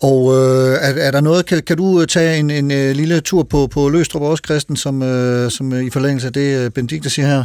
Og 0.00 0.34
øh, 0.36 0.72
er, 0.80 0.94
er 1.06 1.10
der 1.10 1.20
noget, 1.20 1.46
kan, 1.46 1.62
kan 1.62 1.76
du 1.76 2.00
øh, 2.00 2.06
tage 2.06 2.38
en, 2.38 2.50
en 2.50 2.70
øh, 2.70 2.94
lille 2.96 3.20
tur 3.20 3.42
på, 3.42 3.66
på 3.66 3.88
Løstrup 3.88 4.22
også, 4.22 4.42
Christen, 4.46 4.76
som, 4.76 5.02
øh, 5.02 5.50
som 5.50 5.80
i 5.80 5.90
forlængelse 5.90 6.26
af 6.26 6.32
det, 6.32 6.74
Benedikte 6.74 7.10
siger 7.10 7.28
her? 7.28 7.44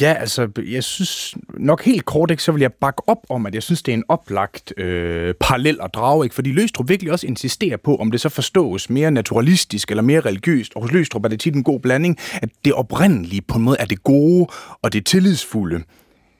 Ja, 0.00 0.12
altså, 0.12 0.48
jeg 0.66 0.84
synes 0.84 1.34
nok 1.54 1.84
helt 1.84 2.04
kort, 2.04 2.30
ikke, 2.30 2.42
så 2.42 2.52
vil 2.52 2.60
jeg 2.60 2.72
bakke 2.72 3.02
op 3.06 3.26
om, 3.28 3.46
at 3.46 3.54
jeg 3.54 3.62
synes, 3.62 3.82
det 3.82 3.92
er 3.92 3.96
en 3.96 4.04
oplagt 4.08 4.72
øh, 4.76 5.34
parallel 5.40 5.78
at 5.82 5.94
drage, 5.94 6.24
ikke? 6.24 6.34
fordi 6.34 6.52
Løstrup 6.52 6.88
virkelig 6.88 7.12
også 7.12 7.26
insisterer 7.26 7.76
på, 7.76 7.96
om 7.96 8.10
det 8.10 8.20
så 8.20 8.28
forstås 8.28 8.90
mere 8.90 9.10
naturalistisk 9.10 9.90
eller 9.90 10.02
mere 10.02 10.20
religiøst, 10.20 10.72
og 10.74 10.82
hos 10.82 10.92
Løstrup 10.92 11.24
er 11.24 11.28
det 11.28 11.40
tit 11.40 11.54
en 11.54 11.62
god 11.62 11.80
blanding, 11.80 12.18
at 12.32 12.48
det 12.64 12.72
oprindelige 12.72 13.42
på 13.42 13.58
en 13.58 13.64
måde 13.64 13.76
er 13.80 13.84
det 13.84 14.02
gode 14.02 14.46
og 14.82 14.92
det 14.92 15.06
tillidsfulde, 15.06 15.82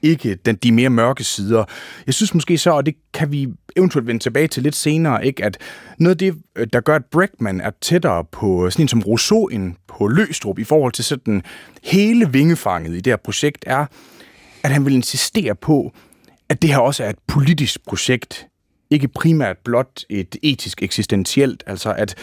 ikke 0.03 0.35
den, 0.35 0.57
de 0.57 0.73
mere 0.73 0.91
mørke 0.91 1.25
sider. 1.25 1.65
Jeg 2.07 2.15
synes 2.15 2.35
måske 2.35 2.59
så, 2.59 2.71
og 2.71 2.87
det 2.87 2.95
kan 3.15 3.33
vi 3.33 3.49
eventuelt 3.77 4.07
vende 4.07 4.23
tilbage 4.23 4.49
til 4.49 4.63
lidt 4.63 4.75
senere, 4.75 5.27
ikke, 5.27 5.45
at 5.45 5.59
noget 5.99 6.15
af 6.15 6.19
det, 6.19 6.35
øh, 6.57 6.67
der 6.73 6.81
gør, 6.81 6.97
at 6.97 7.05
Bregman 7.05 7.61
er 7.61 7.71
tættere 7.81 8.25
på 8.25 8.67
øh, 8.67 8.73
sådan 8.73 8.85
en 8.85 8.89
som 8.89 9.03
Rousseau 9.03 9.47
end 9.47 9.75
på 9.89 10.09
Løstrup 10.09 10.59
i 10.59 10.65
forhold 10.65 10.93
til 10.93 11.05
sådan 11.05 11.43
hele 11.83 12.33
vingefanget 12.33 12.95
i 12.95 13.01
det 13.01 13.11
her 13.11 13.17
projekt, 13.17 13.65
er, 13.67 13.87
at 14.63 14.71
han 14.71 14.85
vil 14.85 14.95
insistere 14.95 15.55
på, 15.55 15.93
at 16.49 16.63
det 16.63 16.71
her 16.71 16.79
også 16.79 17.05
er 17.05 17.11
et 17.11 17.19
politisk 17.27 17.87
projekt, 17.87 18.47
ikke 18.91 19.09
primært 19.09 19.57
blot 19.65 20.05
et 20.09 20.37
etisk 20.43 20.83
eksistentielt, 20.83 21.65
altså 21.67 21.93
at 21.93 22.15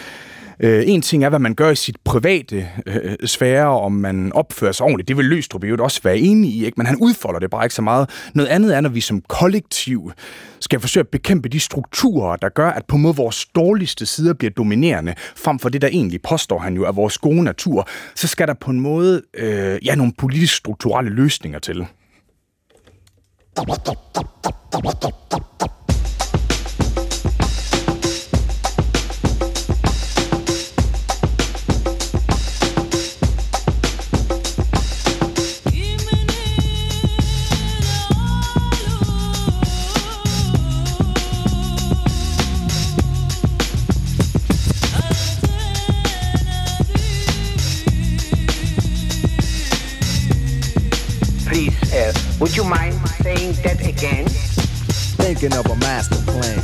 Øh, 0.59 0.83
en 0.87 1.01
ting 1.01 1.23
er, 1.23 1.29
hvad 1.29 1.39
man 1.39 1.55
gør 1.55 1.69
i 1.69 1.75
sit 1.75 1.97
private 2.03 2.69
øh, 2.85 3.15
sfære, 3.25 3.67
om 3.67 3.91
man 3.91 4.33
opfører 4.33 4.71
sig 4.71 4.83
ordentligt. 4.83 5.07
Det 5.07 5.17
vil 5.17 5.25
Løstrup 5.25 5.63
jo 5.63 5.83
også 5.83 6.01
være 6.03 6.17
enig 6.17 6.51
i, 6.51 6.65
ikke? 6.65 6.75
men 6.77 6.87
han 6.87 6.97
udfolder 7.01 7.39
det 7.39 7.49
bare 7.49 7.65
ikke 7.65 7.75
så 7.75 7.81
meget. 7.81 8.09
Noget 8.33 8.49
andet 8.49 8.75
er, 8.75 8.81
når 8.81 8.89
vi 8.89 9.01
som 9.01 9.21
kollektiv 9.21 10.11
skal 10.59 10.79
forsøge 10.79 11.01
at 11.01 11.07
bekæmpe 11.07 11.49
de 11.49 11.59
strukturer, 11.59 12.35
der 12.35 12.49
gør, 12.49 12.69
at 12.69 12.85
på 12.85 12.95
en 12.95 13.01
måde 13.01 13.15
vores 13.15 13.45
dårligste 13.45 14.05
sider 14.05 14.33
bliver 14.33 14.51
dominerende, 14.51 15.13
frem 15.35 15.59
for 15.59 15.69
det, 15.69 15.81
der 15.81 15.87
egentlig 15.87 16.21
påstår 16.21 16.59
han 16.59 16.75
jo 16.75 16.83
er 16.83 16.91
vores 16.91 17.17
gode 17.17 17.43
natur, 17.43 17.87
så 18.15 18.27
skal 18.27 18.47
der 18.47 18.53
på 18.53 18.71
en 18.71 18.79
måde 18.79 19.21
øh, 19.33 19.85
ja, 19.85 19.95
nogle 19.95 20.13
politisk 20.17 20.55
strukturelle 20.55 21.11
løsninger 21.11 21.59
til. 21.59 21.87
Would 52.39 52.55
you 52.57 52.63
mind 52.63 52.93
saying 53.23 53.53
that 53.65 53.79
again? 53.93 54.25
Thinking 55.21 55.53
of 55.59 55.65
a 55.65 55.75
master 55.75 56.19
plan. 56.31 56.59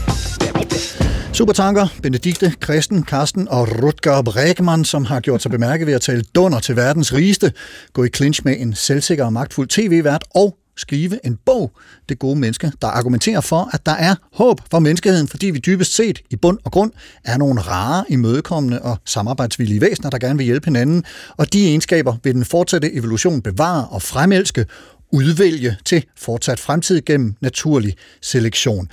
Supertanker, 1.34 1.88
Benedikte, 2.03 2.53
Kristen, 2.59 3.03
Karsten 3.03 3.47
og 3.47 3.67
Rutger 3.84 4.22
Bregman, 4.22 4.86
som 4.86 5.05
har 5.05 5.19
gjort 5.19 5.41
sig 5.41 5.51
bemærket 5.51 5.88
ved 5.88 5.93
at 5.93 6.01
tale 6.01 6.24
dunder 6.36 6.59
til 6.59 6.76
verdens 6.76 7.13
rigeste, 7.13 7.53
gå 7.93 8.03
i 8.03 8.09
clinch 8.15 8.41
med 8.45 8.55
en 8.59 8.76
selvsikker 8.76 9.26
og 9.26 9.34
magtfuld 9.34 9.67
tv-vært 9.67 10.24
og 10.36 10.57
skrive 10.78 11.26
en 11.26 11.38
bog, 11.45 11.72
Det 12.09 12.19
gode 12.19 12.39
menneske, 12.39 12.72
der 12.82 12.88
argumenterer 12.88 13.41
for, 13.41 13.69
at 13.74 13.86
der 13.86 13.91
er 13.91 14.15
håb 14.34 14.61
for 14.72 14.80
menneskeheden, 14.80 15.28
fordi 15.28 15.45
vi 15.49 15.59
dybest 15.59 15.95
set 15.95 16.19
i 16.30 16.36
bund 16.36 16.57
og 16.63 16.72
grund 16.72 16.91
er 17.26 17.38
nogle 17.38 17.61
rare, 17.61 18.05
imødekommende 18.09 18.82
og 18.82 18.97
samarbejdsvillige 19.05 19.82
væsener, 19.82 20.09
der 20.09 20.17
gerne 20.17 20.38
vil 20.38 20.45
hjælpe 20.45 20.65
hinanden, 20.65 21.03
og 21.38 21.53
de 21.53 21.67
egenskaber 21.67 22.15
vil 22.24 22.34
den 22.34 22.45
fortsatte 22.45 22.93
evolution 22.93 23.41
bevare 23.41 23.88
og 23.88 24.01
fremelske, 24.01 24.65
udvælge 25.12 25.78
til 25.86 26.05
fortsat 26.18 26.59
fremtid 26.59 27.01
gennem 27.01 27.36
naturlig 27.41 27.95
selektion. 28.22 28.89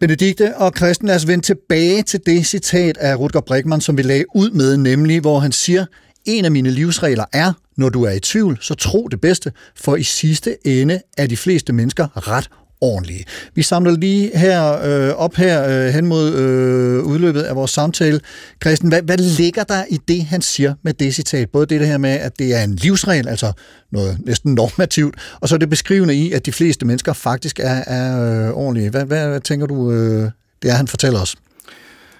Benedikte 0.00 0.56
og 0.56 0.72
Christen, 0.76 1.08
lad 1.08 1.16
os 1.16 1.26
vende 1.26 1.44
tilbage 1.44 2.02
til 2.02 2.20
det 2.26 2.46
citat 2.46 2.96
af 2.96 3.18
Rutger 3.18 3.40
Bregman, 3.40 3.80
som 3.80 3.96
vi 3.96 4.02
lagde 4.02 4.24
ud 4.34 4.50
med, 4.50 4.76
nemlig 4.76 5.20
hvor 5.20 5.38
han 5.38 5.52
siger, 5.52 5.86
en 6.24 6.44
af 6.44 6.50
mine 6.50 6.70
livsregler 6.70 7.24
er, 7.32 7.52
når 7.76 7.88
du 7.88 8.04
er 8.04 8.10
i 8.10 8.20
tvivl, 8.20 8.58
så 8.60 8.74
tro 8.74 9.08
det 9.08 9.20
bedste, 9.20 9.52
for 9.76 9.96
i 9.96 10.02
sidste 10.02 10.66
ende 10.66 11.00
er 11.16 11.26
de 11.26 11.36
fleste 11.36 11.72
mennesker 11.72 12.28
ret 12.28 12.50
ordentlige. 12.80 13.24
Vi 13.54 13.62
samler 13.62 13.96
lige 13.96 14.30
her 14.34 14.72
øh, 14.84 15.14
op 15.14 15.34
her 15.34 15.64
øh, 15.68 15.94
hen 15.94 16.06
mod 16.06 16.34
øh, 16.34 17.04
udløbet 17.04 17.42
af 17.42 17.56
vores 17.56 17.70
samtale. 17.70 18.20
Christen, 18.62 18.88
hvad, 18.88 19.02
hvad 19.02 19.18
ligger 19.18 19.64
der 19.64 19.84
i 19.90 19.98
det, 20.08 20.24
han 20.24 20.42
siger 20.42 20.74
med 20.82 20.92
det 20.92 21.14
citat? 21.14 21.50
Både 21.50 21.66
det 21.66 21.86
her 21.86 21.98
med, 21.98 22.10
at 22.10 22.38
det 22.38 22.54
er 22.54 22.64
en 22.64 22.74
livsregel, 22.74 23.28
altså 23.28 23.52
noget 23.92 24.18
næsten 24.26 24.54
normativt, 24.54 25.14
og 25.40 25.48
så 25.48 25.58
det 25.58 25.70
beskrivende 25.70 26.14
i, 26.14 26.32
at 26.32 26.46
de 26.46 26.52
fleste 26.52 26.86
mennesker 26.86 27.12
faktisk 27.12 27.60
er, 27.60 27.84
er 27.86 28.46
øh, 28.48 28.54
ordentlige. 28.54 28.90
Hvad, 28.90 29.04
hvad, 29.04 29.28
hvad 29.28 29.40
tænker 29.40 29.66
du, 29.66 29.92
øh, 29.92 30.30
det 30.62 30.70
er, 30.70 30.74
han 30.74 30.88
fortæller 30.88 31.20
os? 31.20 31.36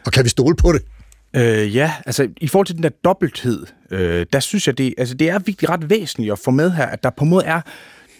Og 0.06 0.12
kan 0.12 0.24
vi 0.24 0.28
stole 0.28 0.56
på 0.56 0.72
det? 0.72 0.82
Øh, 1.36 1.76
ja, 1.76 1.92
altså 2.06 2.28
i 2.40 2.48
forhold 2.48 2.66
til 2.66 2.76
den 2.76 2.82
der 2.82 2.90
dobbelthed, 3.04 3.66
øh, 3.90 4.26
der 4.32 4.40
synes 4.40 4.66
jeg, 4.66 4.78
det, 4.78 4.94
altså, 4.98 5.14
det 5.14 5.30
er 5.30 5.38
virkelig 5.38 5.70
ret 5.70 5.90
væsentligt 5.90 6.32
at 6.32 6.38
få 6.38 6.50
med 6.50 6.70
her, 6.70 6.86
at 6.86 7.02
der 7.02 7.10
på 7.10 7.24
en 7.24 7.30
måde 7.30 7.44
er 7.44 7.60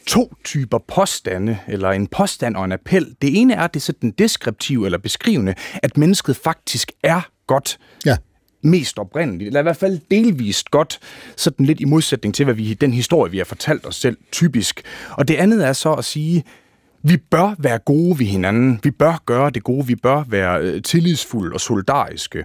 to 0.07 0.34
typer 0.44 0.78
påstande, 0.78 1.59
eller 1.68 1.90
en 1.90 2.07
påstand 2.07 2.57
og 2.57 2.64
en 2.64 2.72
appel. 2.72 3.16
Det 3.22 3.40
ene 3.40 3.55
er 3.55 3.66
det 3.66 3.82
sådan 3.82 4.11
deskriptive 4.11 4.84
eller 4.84 4.99
beskrivende, 4.99 5.55
at 5.74 5.96
mennesket 5.96 6.36
faktisk 6.36 6.92
er 7.03 7.20
godt. 7.46 7.78
Ja. 8.07 8.16
Mest 8.62 8.99
oprindeligt, 8.99 9.46
eller 9.46 9.61
i 9.61 9.62
hvert 9.62 9.76
fald 9.76 10.01
delvist 10.11 10.70
godt, 10.70 10.99
sådan 11.36 11.66
lidt 11.66 11.80
i 11.80 11.84
modsætning 11.84 12.34
til, 12.34 12.44
hvad 12.44 12.55
vi 12.55 12.74
den 12.74 12.92
historie, 12.92 13.30
vi 13.30 13.38
har 13.38 13.44
fortalt 13.44 13.86
os 13.86 13.96
selv, 13.96 14.16
typisk. 14.32 14.82
Og 15.11 15.28
det 15.28 15.34
andet 15.34 15.66
er 15.66 15.72
så 15.72 15.92
at 15.92 16.05
sige, 16.05 16.44
vi 17.03 17.16
bør 17.16 17.55
være 17.59 17.78
gode 17.78 18.18
ved 18.18 18.26
hinanden. 18.26 18.80
Vi 18.82 18.90
bør 18.90 19.22
gøre 19.26 19.51
det 19.51 19.62
gode. 19.62 19.86
Vi 19.86 19.94
bør 19.94 20.24
være 20.28 20.61
øh, 20.61 20.82
tillidsfulde 20.82 21.55
og 21.55 21.61
solidariske. 21.61 22.44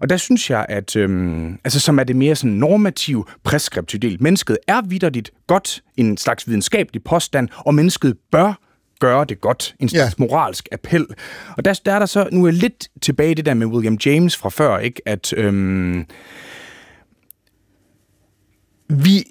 Og 0.00 0.08
der 0.08 0.16
synes 0.16 0.50
jeg, 0.50 0.66
at 0.68 0.96
øhm, 0.96 1.58
altså, 1.64 1.80
som 1.80 1.98
er 1.98 2.04
det 2.04 2.16
mere 2.16 2.36
sådan 2.36 2.56
normativ, 2.56 3.28
preskriptiv 3.44 4.00
del. 4.00 4.22
Mennesket 4.22 4.58
er 4.68 4.82
vidderligt 4.82 5.30
godt, 5.46 5.82
en 5.96 6.16
slags 6.16 6.48
videnskabelig 6.48 7.04
påstand, 7.04 7.48
og 7.56 7.74
mennesket 7.74 8.16
bør 8.32 8.54
gøre 9.00 9.24
det 9.24 9.40
godt. 9.40 9.74
En 9.80 9.88
slags 9.88 10.14
ja. 10.18 10.24
moralsk 10.24 10.68
appel. 10.72 11.06
Og 11.56 11.64
der, 11.64 11.80
der 11.84 11.92
er 11.92 11.98
der 11.98 12.06
så, 12.06 12.28
nu 12.32 12.46
er 12.46 12.50
lidt 12.50 12.88
tilbage 13.02 13.30
i 13.30 13.34
det 13.34 13.46
der 13.46 13.54
med 13.54 13.66
William 13.66 13.98
James 14.06 14.36
fra 14.36 14.48
før, 14.48 14.78
ikke? 14.78 15.02
at 15.06 15.32
øhm, 15.36 16.06
vi 18.88 19.24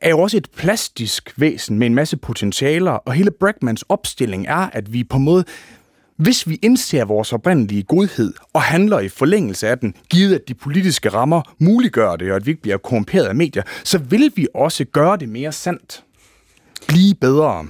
er 0.00 0.10
jo 0.10 0.20
også 0.20 0.36
et 0.36 0.48
plastisk 0.56 1.32
væsen 1.36 1.78
med 1.78 1.86
en 1.86 1.94
masse 1.94 2.16
potentialer, 2.16 2.92
og 2.92 3.12
hele 3.12 3.30
Bregmans 3.30 3.84
opstilling 3.88 4.46
er, 4.46 4.70
at 4.72 4.92
vi 4.92 5.04
på 5.04 5.16
en 5.16 5.24
måde 5.24 5.44
hvis 6.20 6.48
vi 6.48 6.58
indser 6.62 7.04
vores 7.04 7.32
oprindelige 7.32 7.82
godhed 7.82 8.32
og 8.52 8.62
handler 8.62 9.00
i 9.00 9.08
forlængelse 9.08 9.68
af 9.68 9.78
den, 9.78 9.94
givet 10.10 10.34
at 10.34 10.48
de 10.48 10.54
politiske 10.54 11.08
rammer 11.08 11.42
muliggør 11.58 12.16
det, 12.16 12.30
og 12.30 12.36
at 12.36 12.46
vi 12.46 12.50
ikke 12.50 12.62
bliver 12.62 12.76
korrumperet 12.76 13.26
af 13.26 13.34
medier, 13.34 13.62
så 13.84 13.98
vil 13.98 14.32
vi 14.36 14.48
også 14.54 14.84
gøre 14.84 15.16
det 15.16 15.28
mere 15.28 15.52
sandt. 15.52 16.04
Blive 16.88 17.14
bedre. 17.14 17.66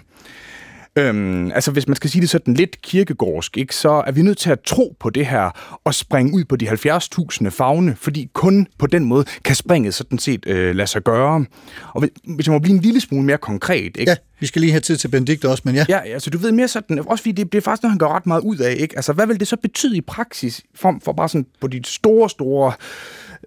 Øhm, 1.00 1.52
altså 1.52 1.70
hvis 1.70 1.86
man 1.88 1.96
skal 1.96 2.10
sige 2.10 2.22
det 2.22 2.30
sådan 2.30 2.54
lidt 2.54 2.82
kirkegårdsk, 2.82 3.56
ikke, 3.56 3.76
så 3.76 3.90
er 4.06 4.12
vi 4.12 4.22
nødt 4.22 4.38
til 4.38 4.50
at 4.50 4.58
tro 4.66 4.96
på 5.00 5.10
det 5.10 5.26
her 5.26 5.78
og 5.84 5.94
springe 5.94 6.34
ud 6.34 6.44
på 6.44 6.56
de 6.56 6.68
70.000 6.68 7.48
fagne, 7.48 7.96
fordi 8.00 8.30
kun 8.32 8.66
på 8.78 8.86
den 8.86 9.04
måde 9.04 9.24
kan 9.44 9.56
springet 9.56 9.94
sådan 9.94 10.18
set 10.18 10.46
øh, 10.46 10.74
lade 10.76 10.86
sig 10.86 11.02
gøre. 11.02 11.44
Og 11.92 12.00
hvis- 12.24 12.46
jeg 12.46 12.52
må 12.52 12.58
blive 12.58 12.74
en 12.76 12.82
lille 12.82 13.00
smule 13.00 13.24
mere 13.24 13.38
konkret, 13.38 13.96
ikke? 13.96 14.10
Ja, 14.10 14.14
vi 14.40 14.46
skal 14.46 14.60
lige 14.60 14.70
have 14.72 14.80
tid 14.80 14.96
til 14.96 15.08
Benedikt 15.08 15.44
også, 15.44 15.62
men 15.66 15.74
ja. 15.74 15.84
Ja, 15.88 15.98
altså 15.98 16.30
du 16.30 16.38
ved 16.38 16.52
mere 16.52 16.68
sådan, 16.68 16.98
også 17.06 17.22
fordi 17.22 17.32
det, 17.32 17.52
det 17.52 17.58
er 17.58 17.62
faktisk 17.62 17.82
noget, 17.82 17.92
han 17.92 17.98
gør 17.98 18.06
ret 18.08 18.26
meget 18.26 18.42
ud 18.42 18.56
af, 18.58 18.74
ikke? 18.78 18.96
Altså 18.96 19.12
hvad 19.12 19.26
vil 19.26 19.40
det 19.40 19.48
så 19.48 19.56
betyde 19.56 19.96
i 19.96 20.00
praksis, 20.00 20.62
for, 20.74 20.98
for 21.04 21.12
bare 21.12 21.28
sådan 21.28 21.46
på 21.60 21.66
de 21.66 21.80
store, 21.84 22.30
store, 22.30 22.72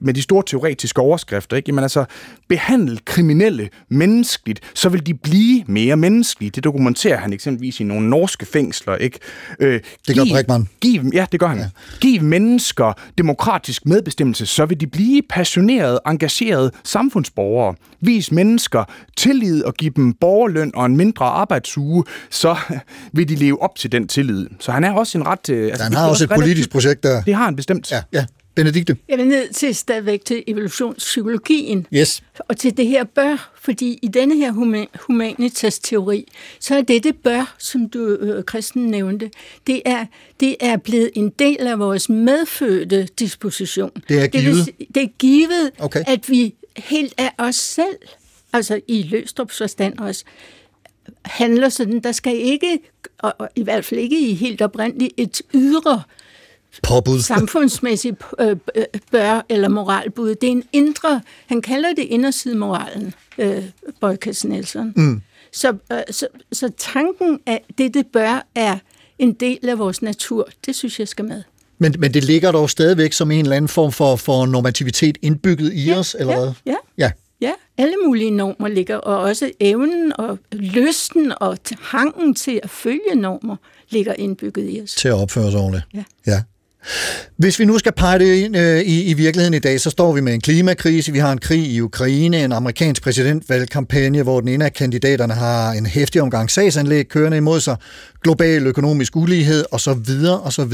med 0.02 0.14
de 0.14 0.22
store 0.22 0.44
teoretiske 0.48 1.02
overskrifter, 1.02 1.58
ikke? 1.58 1.70
Jamen 1.70 1.84
altså, 1.84 2.06
behandle 2.50 2.98
kriminelle 3.06 3.70
menneskeligt, 3.90 4.60
så 4.74 4.90
vil 4.90 5.06
de 5.06 5.14
blive 5.14 5.64
mere 5.68 5.96
menneskelige. 5.98 6.50
Det 6.50 6.64
dokumenterer 6.64 7.18
han 7.18 7.34
eksempelvis 7.34 7.80
i 7.80 7.84
nogle 7.84 8.10
norske 8.10 8.46
fængsler, 8.46 8.96
ikke? 8.96 9.20
Øh, 9.60 9.82
Det 10.08 10.16
gør 10.16 10.24
giv- 10.24 10.34
Brinkmann. 10.34 10.70
Giv, 10.82 11.02
ja, 11.14 11.26
det 11.32 11.40
gør 11.40 11.48
han. 11.48 11.58
Ja. 11.58 11.70
Giv 12.02 12.22
mennesker 12.22 12.94
demokratisk 13.18 13.86
medbestemmelse, 13.86 14.46
så 14.46 14.66
vil 14.66 14.80
de 14.80 14.88
blive 14.88 15.22
passionerede, 15.30 16.00
engagerede 16.08 16.72
samfundsborgere. 16.84 17.76
Vis 18.02 18.32
mennesker 18.32 18.84
tillid 19.18 19.64
og 19.64 19.74
give 19.74 19.92
dem 19.96 20.14
borgerløn 20.14 20.72
og 20.76 20.86
en 20.86 20.98
mindre 20.98 21.26
arbejdsuge, 21.26 22.04
så 22.30 22.56
vil 23.14 23.30
de 23.30 23.36
leve 23.36 23.62
op 23.62 23.76
til 23.76 23.92
den 23.92 24.08
tillid. 24.08 24.48
Så 24.60 24.72
han 24.72 24.84
er 24.84 24.92
også 24.92 25.18
en 25.18 25.28
ret... 25.28 25.50
øh, 25.50 25.68
Altså, 25.68 25.84
Han 25.84 25.92
det 25.92 26.00
har 26.00 26.08
også 26.10 26.24
et 26.24 26.30
politisk 26.36 26.72
projekt 26.72 27.04
der. 27.04 27.24
Det 27.24 27.36
har 27.36 27.46
han 27.46 27.56
bestemt. 27.56 27.92
Ja, 27.92 28.02
ja. 28.14 28.26
Benedikte. 28.56 28.98
Jeg 29.10 29.18
vil 29.18 29.28
ned 29.28 29.50
til 29.54 29.76
stadigvæk 29.76 30.26
til 30.26 30.44
evolutionspsykologien. 30.48 31.88
Yes. 31.94 32.24
Og 32.38 32.58
til 32.58 32.78
det 32.78 32.88
her 32.88 33.04
bør, 33.04 33.52
fordi 33.62 34.00
i 34.02 34.08
denne 34.08 34.36
her 34.36 34.52
huma- 34.52 34.98
humanitas-teori, 35.08 36.28
så 36.60 36.76
er 36.76 36.82
det 36.82 37.04
det 37.04 37.16
bør, 37.16 37.56
som 37.60 37.90
du, 37.90 38.00
øh, 38.08 38.44
Christen 38.50 38.86
nævnte, 38.86 39.32
det 39.68 39.82
er, 39.86 40.06
det 40.40 40.56
er 40.60 40.78
blevet 40.78 41.12
en 41.16 41.30
del 41.30 41.68
af 41.68 41.80
vores 41.80 42.10
medfødte 42.10 43.08
disposition. 43.20 43.92
Det 44.10 44.18
er 44.18 44.22
vil 44.22 44.32
givet? 44.32 44.64
sige- 44.66 44.88
Det 44.96 45.04
er 45.04 45.08
givet, 45.20 45.72
Okay. 45.80 46.04
at 46.08 46.30
vi 46.30 46.54
helt 46.78 47.14
af 47.18 47.32
os 47.38 47.56
selv, 47.56 47.96
altså 48.54 48.80
i 48.88 49.04
Løstrups 49.04 49.58
forstand 49.58 50.00
også, 50.00 50.24
handler 51.26 51.70
sådan, 51.70 52.00
der 52.00 52.12
skal 52.12 52.36
ikke, 52.36 52.80
og, 53.20 53.34
og 53.40 53.50
i 53.56 53.64
hvert 53.64 53.86
fald 53.86 54.00
ikke 54.00 54.20
i 54.20 54.34
helt 54.34 54.62
oprindeligt, 54.62 55.14
et 55.18 55.42
ydre 55.54 56.02
Påbud. 56.84 57.20
samfundsmæssigt 57.20 58.16
øh, 58.40 58.56
bør 59.12 59.46
eller 59.50 59.70
moralbud. 59.70 60.36
Det 60.36 60.48
er 60.48 60.52
en 60.52 60.64
indre, 60.74 61.22
han 61.48 61.62
kalder 61.62 61.94
det 61.94 62.04
indersidemoralen, 62.04 63.14
øh, 63.38 63.64
Bøjkes 64.02 64.46
Nielsen. 64.46 64.94
Mm. 64.96 65.22
Så, 65.52 65.74
øh, 65.92 65.98
så, 66.12 66.28
så 66.52 66.72
tanken 66.78 67.40
af 67.46 67.64
det, 67.78 67.94
det 67.94 68.06
bør, 68.14 68.48
er 68.56 68.78
en 69.20 69.34
del 69.34 69.70
af 69.70 69.80
vores 69.80 70.02
natur. 70.02 70.48
Det 70.66 70.76
synes 70.76 71.00
jeg 71.00 71.08
skal 71.08 71.26
med. 71.26 71.44
Men, 71.78 71.96
men 72.00 72.14
det 72.14 72.24
ligger 72.24 72.52
dog 72.52 72.70
stadigvæk 72.70 73.14
som 73.14 73.32
en 73.32 73.40
eller 73.40 73.56
anden 73.56 73.70
form 73.70 73.92
for, 73.92 74.16
for 74.16 74.46
normativitet 74.46 75.18
indbygget 75.22 75.72
i 75.76 75.92
os, 75.92 76.16
eller 76.20 76.36
hvad? 76.40 76.52
Ja, 76.66 76.76
Ja. 76.98 77.12
ja, 77.42 77.52
alle 77.78 77.96
mulige 78.06 78.32
normer 78.32 78.68
ligger, 78.68 78.98
og 78.98 79.18
også 79.20 79.52
evnen 79.60 80.14
og 80.20 80.40
lysten 80.52 81.34
og 81.40 81.58
hangen 81.82 82.36
til 82.36 82.60
at 82.64 82.70
følge 82.70 83.16
normer 83.16 83.56
ligger 83.90 84.14
indbygget 84.14 84.70
i 84.70 84.82
os. 84.84 84.96
Til 84.96 85.08
at 85.08 85.14
opføre 85.14 85.46
os 85.46 85.56
ordentligt. 85.56 85.84
Ja. 85.94 86.04
ja. 86.28 86.42
Hvis 87.38 87.60
vi 87.60 87.66
nu 87.66 87.78
skal 87.78 87.92
pege 87.92 88.20
det 88.20 88.36
ind 88.36 88.58
øh, 88.58 88.82
i, 88.82 89.04
i 89.04 89.14
virkeligheden 89.14 89.54
i 89.54 89.60
dag, 89.60 89.82
så 89.82 89.90
står 89.90 90.14
vi 90.14 90.22
med 90.22 90.34
en 90.34 90.42
klimakrise, 90.42 91.12
vi 91.12 91.20
har 91.20 91.32
en 91.32 91.38
krig 91.38 91.66
i 91.66 91.82
Ukraine, 91.82 92.44
en 92.44 92.52
amerikansk 92.52 93.04
præsidentvalgkampagne, 93.04 94.24
hvor 94.24 94.40
den 94.40 94.50
ene 94.50 94.66
af 94.66 94.74
kandidaterne 94.74 95.34
har 95.34 95.72
en 95.72 95.86
hæftig 95.86 96.22
omgang 96.22 96.52
sagsanlæg 96.52 97.08
kørende 97.08 97.38
imod 97.38 97.60
sig, 97.60 97.76
global 98.24 98.68
økonomisk 98.68 99.16
ulighed 99.16 99.66
osv. 99.72 100.26
osv. 100.44 100.74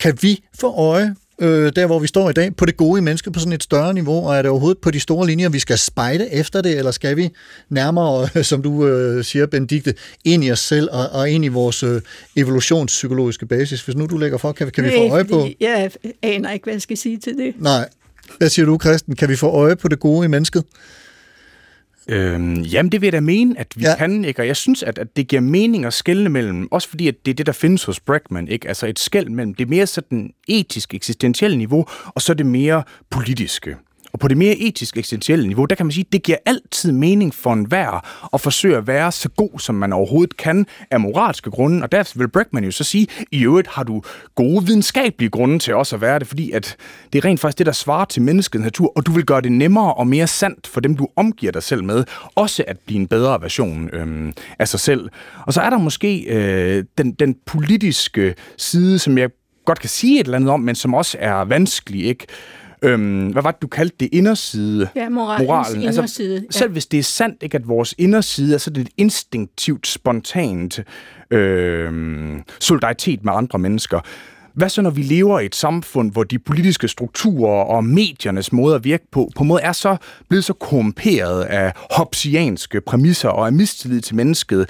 Kan 0.00 0.18
vi 0.22 0.44
få 0.60 0.74
øje 0.74 1.14
øh, 1.42 1.72
der, 1.76 1.86
hvor 1.86 1.98
vi 1.98 2.06
står 2.06 2.30
i 2.30 2.32
dag, 2.32 2.56
på 2.56 2.66
det 2.66 2.76
gode 2.76 2.98
i 2.98 3.02
mennesket 3.02 3.32
på 3.32 3.38
sådan 3.40 3.52
et 3.52 3.62
større 3.62 3.94
niveau, 3.94 4.26
og 4.28 4.36
er 4.36 4.42
det 4.42 4.50
overhovedet 4.50 4.78
på 4.78 4.90
de 4.90 5.00
store 5.00 5.26
linjer, 5.26 5.48
vi 5.48 5.58
skal 5.58 5.78
spejde 5.78 6.32
efter 6.32 6.62
det, 6.62 6.78
eller 6.78 6.90
skal 6.90 7.16
vi 7.16 7.30
nærmere, 7.68 8.28
øh, 8.34 8.44
som 8.44 8.62
du 8.62 8.86
øh, 8.86 9.24
siger, 9.24 9.46
Benedikte, 9.46 9.94
ind 10.24 10.44
i 10.44 10.50
os 10.52 10.60
selv 10.60 10.88
og, 10.92 11.08
og 11.12 11.30
ind 11.30 11.44
i 11.44 11.48
vores 11.48 11.82
øh, 11.82 12.00
evolutionspsykologiske 12.36 13.46
basis? 13.46 13.82
Hvis 13.84 13.96
nu 13.96 14.06
du 14.06 14.18
lægger 14.18 14.38
for, 14.38 14.52
kan, 14.52 14.66
vi- 14.66 14.70
kan 14.70 14.84
vi 14.84 14.90
få 14.90 14.96
Nej, 15.02 15.08
øje 15.12 15.24
på... 15.24 15.48
Jeg 15.60 15.90
aner 16.22 16.52
ikke, 16.52 16.64
hvad 16.64 16.74
jeg 16.74 16.82
skal 16.82 16.96
sige 16.96 17.16
til 17.18 17.36
det. 17.36 17.54
Nej. 17.58 17.88
Hvad 18.38 18.48
siger 18.48 18.66
du, 18.66 18.78
Christen? 18.80 19.16
Kan 19.16 19.28
vi 19.28 19.36
få 19.36 19.46
øje 19.48 19.76
på 19.76 19.88
det 19.88 20.00
gode 20.00 20.24
i 20.24 20.28
mennesket? 20.28 20.64
Øhm, 22.08 22.54
jamen, 22.54 22.92
det 22.92 23.00
vil 23.00 23.06
jeg 23.06 23.12
da 23.12 23.20
mene, 23.20 23.58
at 23.58 23.66
vi 23.76 23.84
ja. 23.84 23.96
kan, 23.96 24.24
ikke? 24.24 24.42
Og 24.42 24.46
jeg 24.46 24.56
synes, 24.56 24.82
at, 24.82 24.98
at 24.98 25.16
det 25.16 25.28
giver 25.28 25.42
mening 25.42 25.84
at 25.84 25.92
skelne 25.92 26.28
mellem, 26.28 26.68
også 26.72 26.88
fordi 26.88 27.08
at 27.08 27.14
det 27.24 27.30
er 27.30 27.34
det, 27.34 27.46
der 27.46 27.52
findes 27.52 27.84
hos 27.84 28.00
Bregman, 28.00 28.48
ikke? 28.48 28.68
Altså 28.68 28.86
et 28.86 28.98
skæld 28.98 29.28
mellem 29.28 29.54
det 29.54 29.68
mere 29.68 29.86
sådan 29.86 30.32
etisk, 30.48 30.94
eksistentielle 30.94 31.58
niveau, 31.58 31.86
og 32.06 32.22
så 32.22 32.34
det 32.34 32.46
mere 32.46 32.82
politiske. 33.10 33.76
Og 34.12 34.18
på 34.18 34.28
det 34.28 34.36
mere 34.36 34.56
etisk 34.56 34.96
eksistentielle 34.96 35.46
niveau, 35.46 35.64
der 35.64 35.74
kan 35.74 35.86
man 35.86 35.92
sige, 35.92 36.04
at 36.08 36.12
det 36.12 36.22
giver 36.22 36.38
altid 36.46 36.92
mening 36.92 37.34
for 37.34 37.52
enhver 37.52 38.06
at 38.34 38.40
forsøge 38.40 38.76
at 38.76 38.86
være 38.86 39.12
så 39.12 39.28
god, 39.28 39.58
som 39.58 39.74
man 39.74 39.92
overhovedet 39.92 40.36
kan 40.36 40.66
af 40.90 41.00
moralske 41.00 41.50
grunde. 41.50 41.82
Og 41.82 41.92
der 41.92 42.12
vil 42.14 42.28
Bregman 42.28 42.64
jo 42.64 42.70
så 42.70 42.84
sige, 42.84 43.06
i 43.30 43.44
øvrigt 43.44 43.68
har 43.68 43.82
du 43.82 44.02
gode 44.34 44.66
videnskabelige 44.66 45.30
grunde 45.30 45.58
til 45.58 45.74
også 45.74 45.96
at 45.96 46.02
være 46.02 46.18
det, 46.18 46.28
fordi 46.28 46.50
at 46.50 46.76
det 47.12 47.18
er 47.18 47.24
rent 47.24 47.40
faktisk 47.40 47.58
det, 47.58 47.66
der 47.66 47.72
svarer 47.72 48.04
til 48.04 48.22
menneskets 48.22 48.62
natur, 48.62 48.92
og 48.96 49.06
du 49.06 49.12
vil 49.12 49.24
gøre 49.24 49.40
det 49.40 49.52
nemmere 49.52 49.94
og 49.94 50.06
mere 50.06 50.26
sandt 50.26 50.66
for 50.66 50.80
dem, 50.80 50.96
du 50.96 51.08
omgiver 51.16 51.52
dig 51.52 51.62
selv 51.62 51.84
med, 51.84 52.04
også 52.34 52.64
at 52.66 52.78
blive 52.86 53.00
en 53.00 53.06
bedre 53.06 53.42
version 53.42 53.90
øhm, 53.92 54.32
af 54.58 54.68
sig 54.68 54.80
selv. 54.80 55.08
Og 55.46 55.52
så 55.52 55.60
er 55.60 55.70
der 55.70 55.78
måske 55.78 56.20
øh, 56.20 56.84
den, 56.98 57.12
den 57.12 57.36
politiske 57.46 58.34
side, 58.56 58.98
som 58.98 59.18
jeg 59.18 59.30
godt 59.64 59.80
kan 59.80 59.88
sige 59.88 60.20
et 60.20 60.24
eller 60.24 60.36
andet 60.36 60.50
om, 60.50 60.60
men 60.60 60.74
som 60.74 60.94
også 60.94 61.16
er 61.20 61.44
vanskelig, 61.44 62.04
ikke? 62.04 62.26
Øhm, 62.82 63.26
hvad 63.26 63.42
var 63.42 63.50
det, 63.50 63.62
du 63.62 63.66
kaldte 63.66 63.96
det? 64.00 64.08
Inderside? 64.12 64.88
Ja, 64.96 65.08
moralens 65.08 65.74
inderside, 65.74 66.34
ja. 66.34 66.40
Selv 66.50 66.72
hvis 66.72 66.86
det 66.86 66.98
er 66.98 67.02
sandt, 67.02 67.42
ikke, 67.42 67.56
at 67.56 67.68
vores 67.68 67.94
inderside 67.98 68.54
er 68.54 68.58
sådan 68.58 68.82
et 68.82 68.88
instinktivt, 68.96 69.86
spontant 69.86 70.80
øhm, 71.30 72.42
solidaritet 72.60 73.24
med 73.24 73.32
andre 73.36 73.58
mennesker. 73.58 74.00
Hvad 74.54 74.68
så, 74.68 74.82
når 74.82 74.90
vi 74.90 75.02
lever 75.02 75.40
i 75.40 75.46
et 75.46 75.54
samfund, 75.54 76.12
hvor 76.12 76.24
de 76.24 76.38
politiske 76.38 76.88
strukturer 76.88 77.64
og 77.64 77.84
mediernes 77.84 78.52
måde 78.52 78.74
at 78.74 78.84
virke 78.84 79.04
på, 79.12 79.30
på 79.36 79.42
en 79.42 79.48
måde 79.48 79.62
er 79.62 79.72
så 79.72 79.96
blevet 80.28 80.44
så 80.44 80.52
korrumperet 80.52 81.42
af 81.42 81.72
hopsianske 81.90 82.80
præmisser 82.80 83.28
og 83.28 83.46
af 83.46 83.52
mistillid 83.52 84.00
til 84.00 84.16
mennesket? 84.16 84.66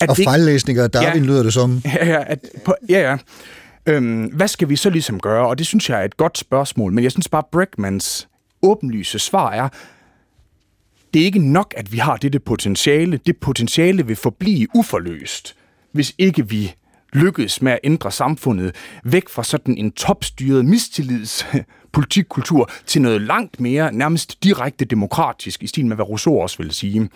At 0.00 0.08
Og 0.10 0.16
det 0.16 0.24
fejllæsninger 0.24 0.82
af 0.84 0.90
Darwin 0.90 1.22
Ja. 1.22 1.28
lyder 1.28 1.42
det 1.42 1.52
som. 1.52 1.82
Ja, 1.84 2.06
ja, 2.06 2.22
at, 2.26 2.38
på, 2.64 2.74
ja, 2.88 3.10
ja. 3.10 3.16
Øhm, 3.86 4.24
hvad 4.24 4.48
skal 4.48 4.68
vi 4.68 4.76
så 4.76 4.90
ligesom 4.90 5.20
gøre? 5.20 5.46
Og 5.46 5.58
det 5.58 5.66
synes 5.66 5.90
jeg 5.90 6.00
er 6.00 6.04
et 6.04 6.16
godt 6.16 6.38
spørgsmål, 6.38 6.92
men 6.92 7.04
jeg 7.04 7.12
synes 7.12 7.28
bare, 7.28 7.42
Bregmans 7.52 8.28
åbenlyse 8.62 9.18
svar 9.18 9.52
er, 9.52 9.68
det 11.14 11.22
er 11.22 11.26
ikke 11.26 11.52
nok, 11.52 11.74
at 11.76 11.92
vi 11.92 11.98
har 11.98 12.16
dette 12.16 12.38
potentiale. 12.38 13.20
Det 13.26 13.36
potentiale 13.36 14.06
vil 14.06 14.16
forblive 14.16 14.66
uforløst, 14.74 15.56
hvis 15.92 16.14
ikke 16.18 16.48
vi 16.48 16.74
lykkes 17.12 17.62
med 17.62 17.72
at 17.72 17.78
ændre 17.84 18.10
samfundet 18.12 18.74
væk 19.04 19.28
fra 19.28 19.44
sådan 19.44 19.78
en 19.78 19.90
topstyret 19.92 20.64
mistillids 20.64 21.46
politikkultur 21.92 22.70
til 22.86 23.02
noget 23.02 23.20
langt 23.22 23.60
mere 23.60 23.92
nærmest 23.92 24.44
direkte 24.44 24.84
demokratisk, 24.84 25.62
i 25.62 25.66
stil 25.66 25.86
med, 25.86 25.96
hvad 25.96 26.08
Rousseau 26.08 26.40
også 26.40 26.56
ville 26.58 26.72
sige. 26.72 27.08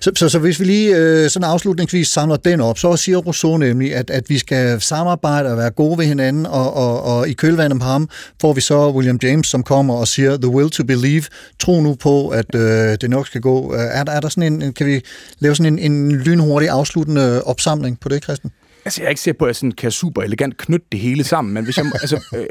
Så, 0.00 0.10
så, 0.16 0.28
så 0.28 0.38
hvis 0.38 0.60
vi 0.60 0.64
lige 0.64 0.96
øh, 0.96 1.30
sådan 1.30 1.48
afslutningsvis 1.48 2.08
samler 2.08 2.36
den 2.36 2.60
op, 2.60 2.78
så 2.78 2.96
siger 2.96 3.18
Rousseau 3.18 3.56
nemlig, 3.56 3.94
at, 3.94 4.10
at 4.10 4.24
vi 4.30 4.38
skal 4.38 4.80
samarbejde 4.80 5.50
og 5.50 5.56
være 5.58 5.70
gode 5.70 5.98
ved 5.98 6.04
hinanden, 6.06 6.46
og, 6.46 6.74
og, 6.74 7.02
og 7.02 7.28
i 7.28 7.32
kølvandet 7.32 7.80
på 7.80 7.86
ham 7.86 8.08
får 8.40 8.52
vi 8.52 8.60
så 8.60 8.90
William 8.90 9.18
James, 9.22 9.46
som 9.46 9.62
kommer 9.62 9.94
og 9.94 10.08
siger, 10.08 10.36
the 10.36 10.48
will 10.48 10.70
to 10.70 10.84
believe, 10.84 11.24
tro 11.58 11.80
nu 11.80 11.94
på, 11.94 12.28
at 12.28 12.54
øh, 12.54 12.60
det 13.00 13.10
nok 13.10 13.26
skal 13.26 13.40
gå. 13.40 13.74
Øh, 13.74 13.80
er 13.80 14.04
er 14.08 14.20
der 14.20 14.28
sådan 14.28 14.52
en, 14.52 14.62
en- 14.62 14.72
kan 14.72 14.86
vi 14.86 15.00
lave 15.38 15.54
sådan 15.54 15.78
en, 15.78 15.92
en 15.92 16.12
lynhurtig 16.12 16.68
afsluttende 16.68 17.42
opsamling 17.44 18.00
på 18.00 18.08
det, 18.08 18.22
Christen? 18.22 18.50
Altså, 18.84 19.02
jeg 19.02 19.06
er 19.06 19.10
ikke 19.10 19.20
sikker 19.20 19.38
på, 19.38 19.44
at 19.44 19.48
jeg 19.48 19.56
sådan 19.56 19.72
kan 19.72 19.90
super 19.90 20.22
elegant 20.22 20.56
knytte 20.56 20.86
det 20.92 21.00
hele 21.00 21.24
sammen, 21.24 21.54
men 21.54 21.64
hvis 21.64 21.76
jeg, 21.76 21.86
altså, 21.86 22.24
øh, 22.34 22.46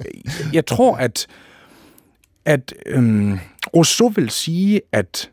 jeg 0.54 0.66
tror, 0.66 0.96
at, 0.96 1.28
at 2.46 2.74
øhm, 2.86 3.40
Rousseau 3.76 4.10
vil 4.10 4.30
sige, 4.30 4.82
at 4.92 5.30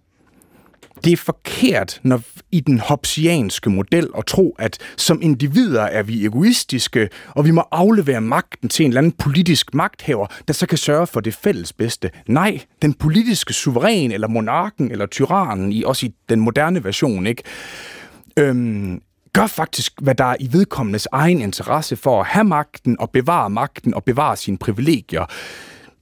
det 1.04 1.12
er 1.12 1.16
forkert 1.16 2.00
når 2.02 2.20
i 2.52 2.60
den 2.60 2.78
hopsianske 2.78 3.70
model 3.70 4.08
at 4.18 4.26
tro, 4.26 4.56
at 4.58 4.78
som 4.96 5.22
individer 5.22 5.82
er 5.82 6.02
vi 6.02 6.24
egoistiske, 6.24 7.08
og 7.28 7.44
vi 7.44 7.50
må 7.50 7.64
aflevere 7.72 8.20
magten 8.20 8.68
til 8.68 8.84
en 8.84 8.90
eller 8.90 8.98
anden 8.98 9.12
politisk 9.12 9.74
magthaver, 9.74 10.26
der 10.48 10.54
så 10.54 10.66
kan 10.66 10.78
sørge 10.78 11.06
for 11.06 11.20
det 11.20 11.34
fælles 11.34 11.72
bedste. 11.72 12.10
Nej, 12.26 12.60
den 12.82 12.94
politiske 12.94 13.52
suveræn, 13.52 14.12
eller 14.12 14.28
monarken, 14.28 14.90
eller 14.90 15.06
tyrannen, 15.06 15.72
i, 15.72 15.82
også 15.82 16.06
i 16.06 16.14
den 16.28 16.40
moderne 16.40 16.84
version, 16.84 17.26
ikke? 17.26 17.42
øhm, 18.36 19.00
gør 19.32 19.46
faktisk, 19.46 19.92
hvad 20.02 20.14
der 20.14 20.24
er 20.24 20.36
i 20.40 20.48
vedkommendes 20.52 21.08
egen 21.12 21.40
interesse 21.40 21.96
for 21.96 22.20
at 22.20 22.26
have 22.26 22.44
magten 22.44 22.96
og 23.00 23.10
bevare 23.10 23.50
magten 23.50 23.94
og 23.94 24.04
bevare 24.04 24.36
sine 24.36 24.58
privilegier. 24.58 25.24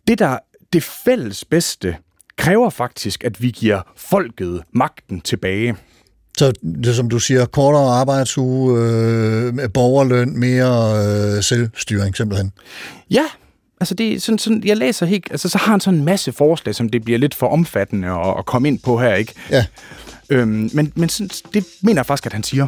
Det 0.09 0.18
der 0.18 0.39
det 0.72 0.83
fælles 0.83 1.45
bedste 1.45 1.97
kræver 2.37 2.70
faktisk, 2.70 3.24
at 3.24 3.43
vi 3.43 3.51
giver 3.51 3.83
folket 3.97 4.62
magten 4.72 5.20
tilbage. 5.20 5.76
Så 6.39 6.53
det 6.85 6.97
som 6.97 7.11
du 7.11 7.18
siger, 7.18 7.47
kortere 7.47 8.01
arbejdsuge, 8.01 8.81
øh, 8.81 9.72
borgerløn, 9.74 10.39
mere 10.39 10.93
øh, 11.37 11.43
selvstyring 11.43 12.16
simpelthen. 12.16 12.53
Ja, 13.11 13.24
altså 13.81 13.95
det 13.95 14.14
er 14.14 14.20
sådan, 14.20 14.39
sådan, 14.39 14.62
jeg 14.64 14.76
læser 14.76 15.07
helt, 15.07 15.26
altså 15.31 15.49
så 15.49 15.59
har 15.59 15.70
han 15.70 15.81
sådan 15.81 15.99
en 15.99 16.05
masse 16.05 16.33
forslag, 16.33 16.74
som 16.74 16.89
det 16.89 17.05
bliver 17.05 17.18
lidt 17.18 17.35
for 17.35 17.47
omfattende 17.47 18.09
at, 18.09 18.35
at 18.39 18.47
komme 18.47 18.68
ind 18.68 18.79
på 18.79 19.01
her, 19.01 19.14
ikke? 19.14 19.35
Ja. 19.51 19.66
Øhm, 20.31 20.70
men 20.72 20.93
men 20.95 21.09
sådan, 21.09 21.31
det 21.55 21.64
mener 21.83 21.99
jeg 21.99 22.07
faktisk, 22.07 22.26
at 22.26 22.33
han 22.33 22.43
siger. 22.43 22.66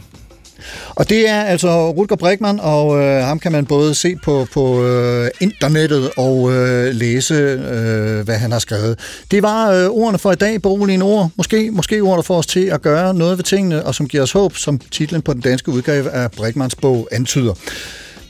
Og 0.90 1.08
det 1.08 1.28
er 1.28 1.42
altså 1.42 1.90
Rutger 1.90 2.16
Bregman, 2.16 2.60
og 2.60 2.98
øh, 3.02 3.24
ham 3.24 3.38
kan 3.38 3.52
man 3.52 3.66
både 3.66 3.94
se 3.94 4.16
på, 4.22 4.46
på 4.52 4.84
øh, 4.84 5.28
internettet 5.40 6.10
og 6.16 6.52
øh, 6.52 6.94
læse, 6.94 7.34
øh, 7.34 8.24
hvad 8.24 8.36
han 8.36 8.52
har 8.52 8.58
skrevet. 8.58 8.98
Det 9.30 9.42
var 9.42 9.70
øh, 9.70 9.86
ordene 9.86 10.18
for 10.18 10.32
i 10.32 10.34
dag, 10.34 10.62
beroligende 10.62 11.06
ord. 11.06 11.30
Måske, 11.36 11.70
måske 11.70 12.00
ord, 12.00 12.16
der 12.16 12.22
får 12.22 12.38
os 12.38 12.46
til 12.46 12.66
at 12.66 12.82
gøre 12.82 13.14
noget 13.14 13.38
ved 13.38 13.44
tingene, 13.44 13.84
og 13.84 13.94
som 13.94 14.08
giver 14.08 14.22
os 14.22 14.32
håb, 14.32 14.56
som 14.56 14.80
titlen 14.90 15.22
på 15.22 15.32
den 15.32 15.40
danske 15.40 15.70
udgave 15.70 16.10
af 16.10 16.30
Bregmans 16.30 16.74
bog 16.74 17.08
antyder. 17.12 17.54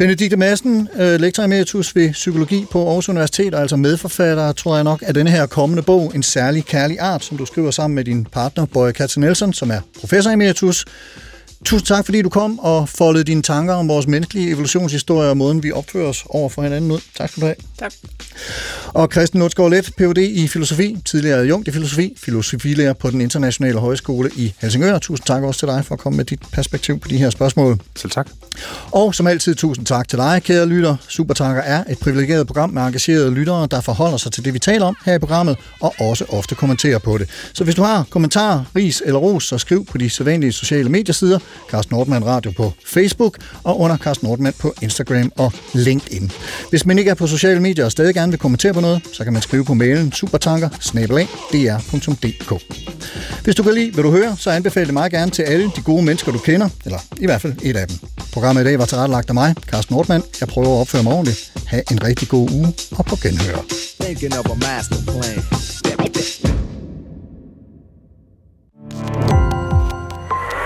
Benedikte 0.01 0.37
Madsen, 0.37 0.89
øh, 0.99 1.21
lektor 1.21 1.43
emeritus 1.43 1.97
ved 1.97 2.13
psykologi 2.13 2.67
på 2.71 2.87
Aarhus 2.87 3.09
Universitet, 3.09 3.55
og 3.55 3.61
altså 3.61 3.77
medforfatter, 3.77 4.53
tror 4.53 4.75
jeg 4.75 4.85
nok, 4.85 5.03
af 5.07 5.15
denne 5.15 5.31
her 5.31 5.47
kommende 5.47 5.83
bog, 5.83 6.13
En 6.15 6.23
særlig 6.23 6.65
kærlig 6.65 7.01
art, 7.01 7.25
som 7.25 7.37
du 7.37 7.47
skriver 7.47 7.71
sammen 7.71 7.95
med 7.95 8.05
din 8.05 8.27
partner, 8.33 8.67
Bøje 8.67 8.93
Katze 8.93 9.21
Nielsen, 9.21 9.53
som 9.53 9.71
er 9.71 9.81
professor 10.01 10.31
emeritus. 10.31 10.85
Tusind 11.65 11.87
tak, 11.87 12.05
fordi 12.05 12.23
du 12.23 12.29
kom 12.29 12.59
og 12.59 12.89
foldede 12.89 13.25
dine 13.25 13.43
tanker 13.43 13.75
om 13.75 13.89
vores 13.89 14.07
menneskelige 14.07 14.51
evolutionshistorie 14.51 15.31
og 15.31 15.37
måden, 15.37 15.63
vi 15.63 15.73
opfører 15.73 16.09
os 16.09 16.25
over 16.29 16.49
for 16.49 16.63
hinanden 16.63 16.91
ud. 16.91 17.01
Tak 17.17 17.31
skal 17.31 17.41
du 17.41 17.47
have. 17.47 17.57
Tak. 17.79 17.93
Og 18.87 19.09
Christian 19.13 19.39
Nutsgaard 19.43 19.71
Let, 19.71 19.91
Ph.D. 19.97 20.19
i 20.19 20.49
filosofi, 20.49 20.97
tidligere 21.05 21.39
adjunkt 21.39 21.69
i 21.69 21.71
filosofi, 21.71 22.15
filosofilærer 22.17 22.93
på 22.93 23.11
den 23.11 23.21
internationale 23.21 23.79
højskole 23.79 24.31
i 24.37 24.55
Helsingør. 24.61 24.99
Tusind 24.99 25.27
tak 25.27 25.43
også 25.43 25.59
til 25.59 25.69
dig 25.69 25.85
for 25.85 25.95
at 25.95 25.99
komme 25.99 26.17
med 26.17 26.25
dit 26.25 26.41
perspektiv 26.53 26.99
på 26.99 27.09
de 27.09 27.17
her 27.17 27.31
spørgsmål. 27.31 27.79
Selv 27.97 28.13
tak. 28.13 28.29
Og 28.91 29.15
som 29.15 29.27
altid, 29.27 29.55
tusind 29.55 29.87
tak 29.87 30.09
til 30.09 30.19
dig, 30.19 30.43
kære 30.45 30.67
lytter. 30.67 30.97
Supertanker 31.09 31.63
er 31.63 31.85
et 31.89 31.99
privilegeret 31.99 32.47
program 32.47 32.71
med 32.71 32.83
engagerede 32.83 33.31
lyttere, 33.31 33.69
der 33.71 33.81
forholder 33.81 34.17
sig 34.17 34.33
til 34.33 34.45
det, 34.45 34.55
vi 34.55 34.59
taler 34.59 34.87
om 34.87 34.97
her 35.05 35.15
i 35.15 35.19
programmet, 35.19 35.57
og 35.81 35.95
også 35.99 36.25
ofte 36.29 36.55
kommenterer 36.55 36.99
på 36.99 37.19
det. 37.19 37.29
Så 37.53 37.65
hvis 37.65 37.75
du 37.75 37.83
har 37.83 38.05
kommentarer, 38.11 38.65
ris 38.77 39.03
eller 39.07 39.19
ros, 39.19 39.45
så 39.45 39.59
skriv 39.59 39.85
på 39.85 39.99
de 39.99 40.11
sædvanlige 40.11 40.53
sociale 40.53 40.89
mediesider, 40.89 41.39
Carsten 41.71 41.95
Nordmann 41.95 42.27
Radio 42.27 42.51
på 42.51 42.73
Facebook, 42.87 43.39
og 43.65 43.81
under 43.81 43.97
Carsten 43.97 44.27
Nordmann 44.29 44.55
på 44.59 44.75
Instagram 44.83 45.33
og 45.37 45.53
LinkedIn. 45.73 46.31
Hvis 46.71 46.87
man 46.87 46.99
ikke 46.99 47.11
er 47.11 47.15
på 47.15 47.27
sociale 47.27 47.61
medier 47.61 47.85
og 47.85 47.93
stadig 47.93 48.15
gerne 48.15 48.33
vil 48.33 48.39
kommentere 48.39 48.75
på 48.75 48.81
noget, 48.81 49.03
så 49.13 49.25
kan 49.25 49.33
man 49.33 49.43
skrive 49.43 49.65
på 49.65 49.75
mailen 49.75 50.13
supertanker 50.13 50.69
Hvis 53.45 53.55
du 53.55 53.63
kan 53.63 53.75
lide, 53.75 53.93
hvad 53.93 54.05
du 54.05 54.11
hører, 54.11 54.37
så 54.37 54.51
anbefaler 54.51 54.85
det 54.85 54.95
meget 54.95 55.13
gerne 55.13 55.31
til 55.31 55.43
alle 55.43 55.71
de 55.77 55.83
gode 55.83 56.03
mennesker, 56.03 56.33
du 56.33 56.39
kender, 56.39 56.69
eller 56.85 56.99
i 57.17 57.27
hvert 57.27 57.41
fald 57.41 57.55
et 57.63 57.77
af 57.77 57.89
dem. 57.89 57.97
Programmet 58.33 58.63
i 58.63 58.65
dag 58.65 58.79
var 58.79 58.85
tilrettelagt 58.85 59.29
af 59.29 59.35
mig, 59.35 59.55
Carsten 59.67 59.95
Nordmann. 59.95 60.25
Jeg 60.41 60.49
prøver 60.49 60.69
at 60.69 60.81
opføre 60.81 61.03
mig 61.03 61.13
ordentligt. 61.13 61.53
Ha' 61.67 61.81
en 61.91 62.03
rigtig 62.05 62.29
god 62.29 62.51
uge, 62.51 62.75
og 62.91 63.05
på 63.05 63.17
genhør. 63.17 63.65
Thinking 64.01 64.39
of 64.39 64.47
a 64.47 64.55
master 64.55 64.97
plan. 65.13 65.51